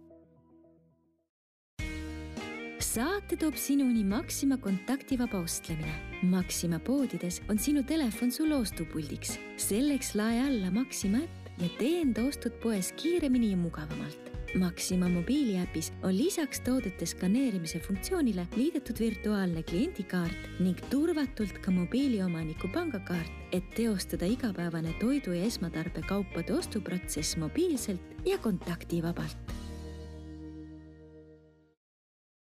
Saate 2.92 3.38
toob 3.40 3.56
sinuni 3.56 4.02
Maxima 4.04 4.58
kontaktivaba 4.60 5.38
ostlemine. 5.40 5.92
Maxima 6.28 6.76
poodides 6.82 7.38
on 7.48 7.56
sinu 7.58 7.80
telefon 7.88 8.32
sul 8.32 8.52
ostupuldiks. 8.52 9.38
selleks 9.56 10.12
lae 10.14 10.42
alla 10.42 10.70
Maxima 10.70 11.22
äpp 11.24 11.62
ja 11.62 11.70
tee 11.78 12.02
enda 12.02 12.26
ostud 12.28 12.58
poes 12.60 12.92
kiiremini 12.92 13.50
ja 13.50 13.56
mugavamalt 13.56 14.28
Maxima 14.60 15.08
mobiiliäpis 15.08 15.92
on 16.02 16.16
lisaks 16.16 16.60
toodete 16.60 17.06
skaneerimise 17.06 17.80
funktsioonile 17.80 18.44
liidetud 18.56 19.00
virtuaalne 19.00 19.62
kliendikaart 19.62 20.60
ning 20.60 20.76
turvatult 20.90 21.62
ka 21.64 21.72
mobiiliomaniku 21.72 22.68
pangakaart, 22.74 23.32
et 23.52 23.72
teostada 23.72 24.28
igapäevane 24.28 24.92
toidu 25.00 25.32
ja 25.32 25.48
esmatarbekaupade 25.48 26.52
ostuprotsess 26.52 27.36
mobiilselt 27.40 28.26
ja 28.28 28.38
kontaktivabalt 28.38 29.61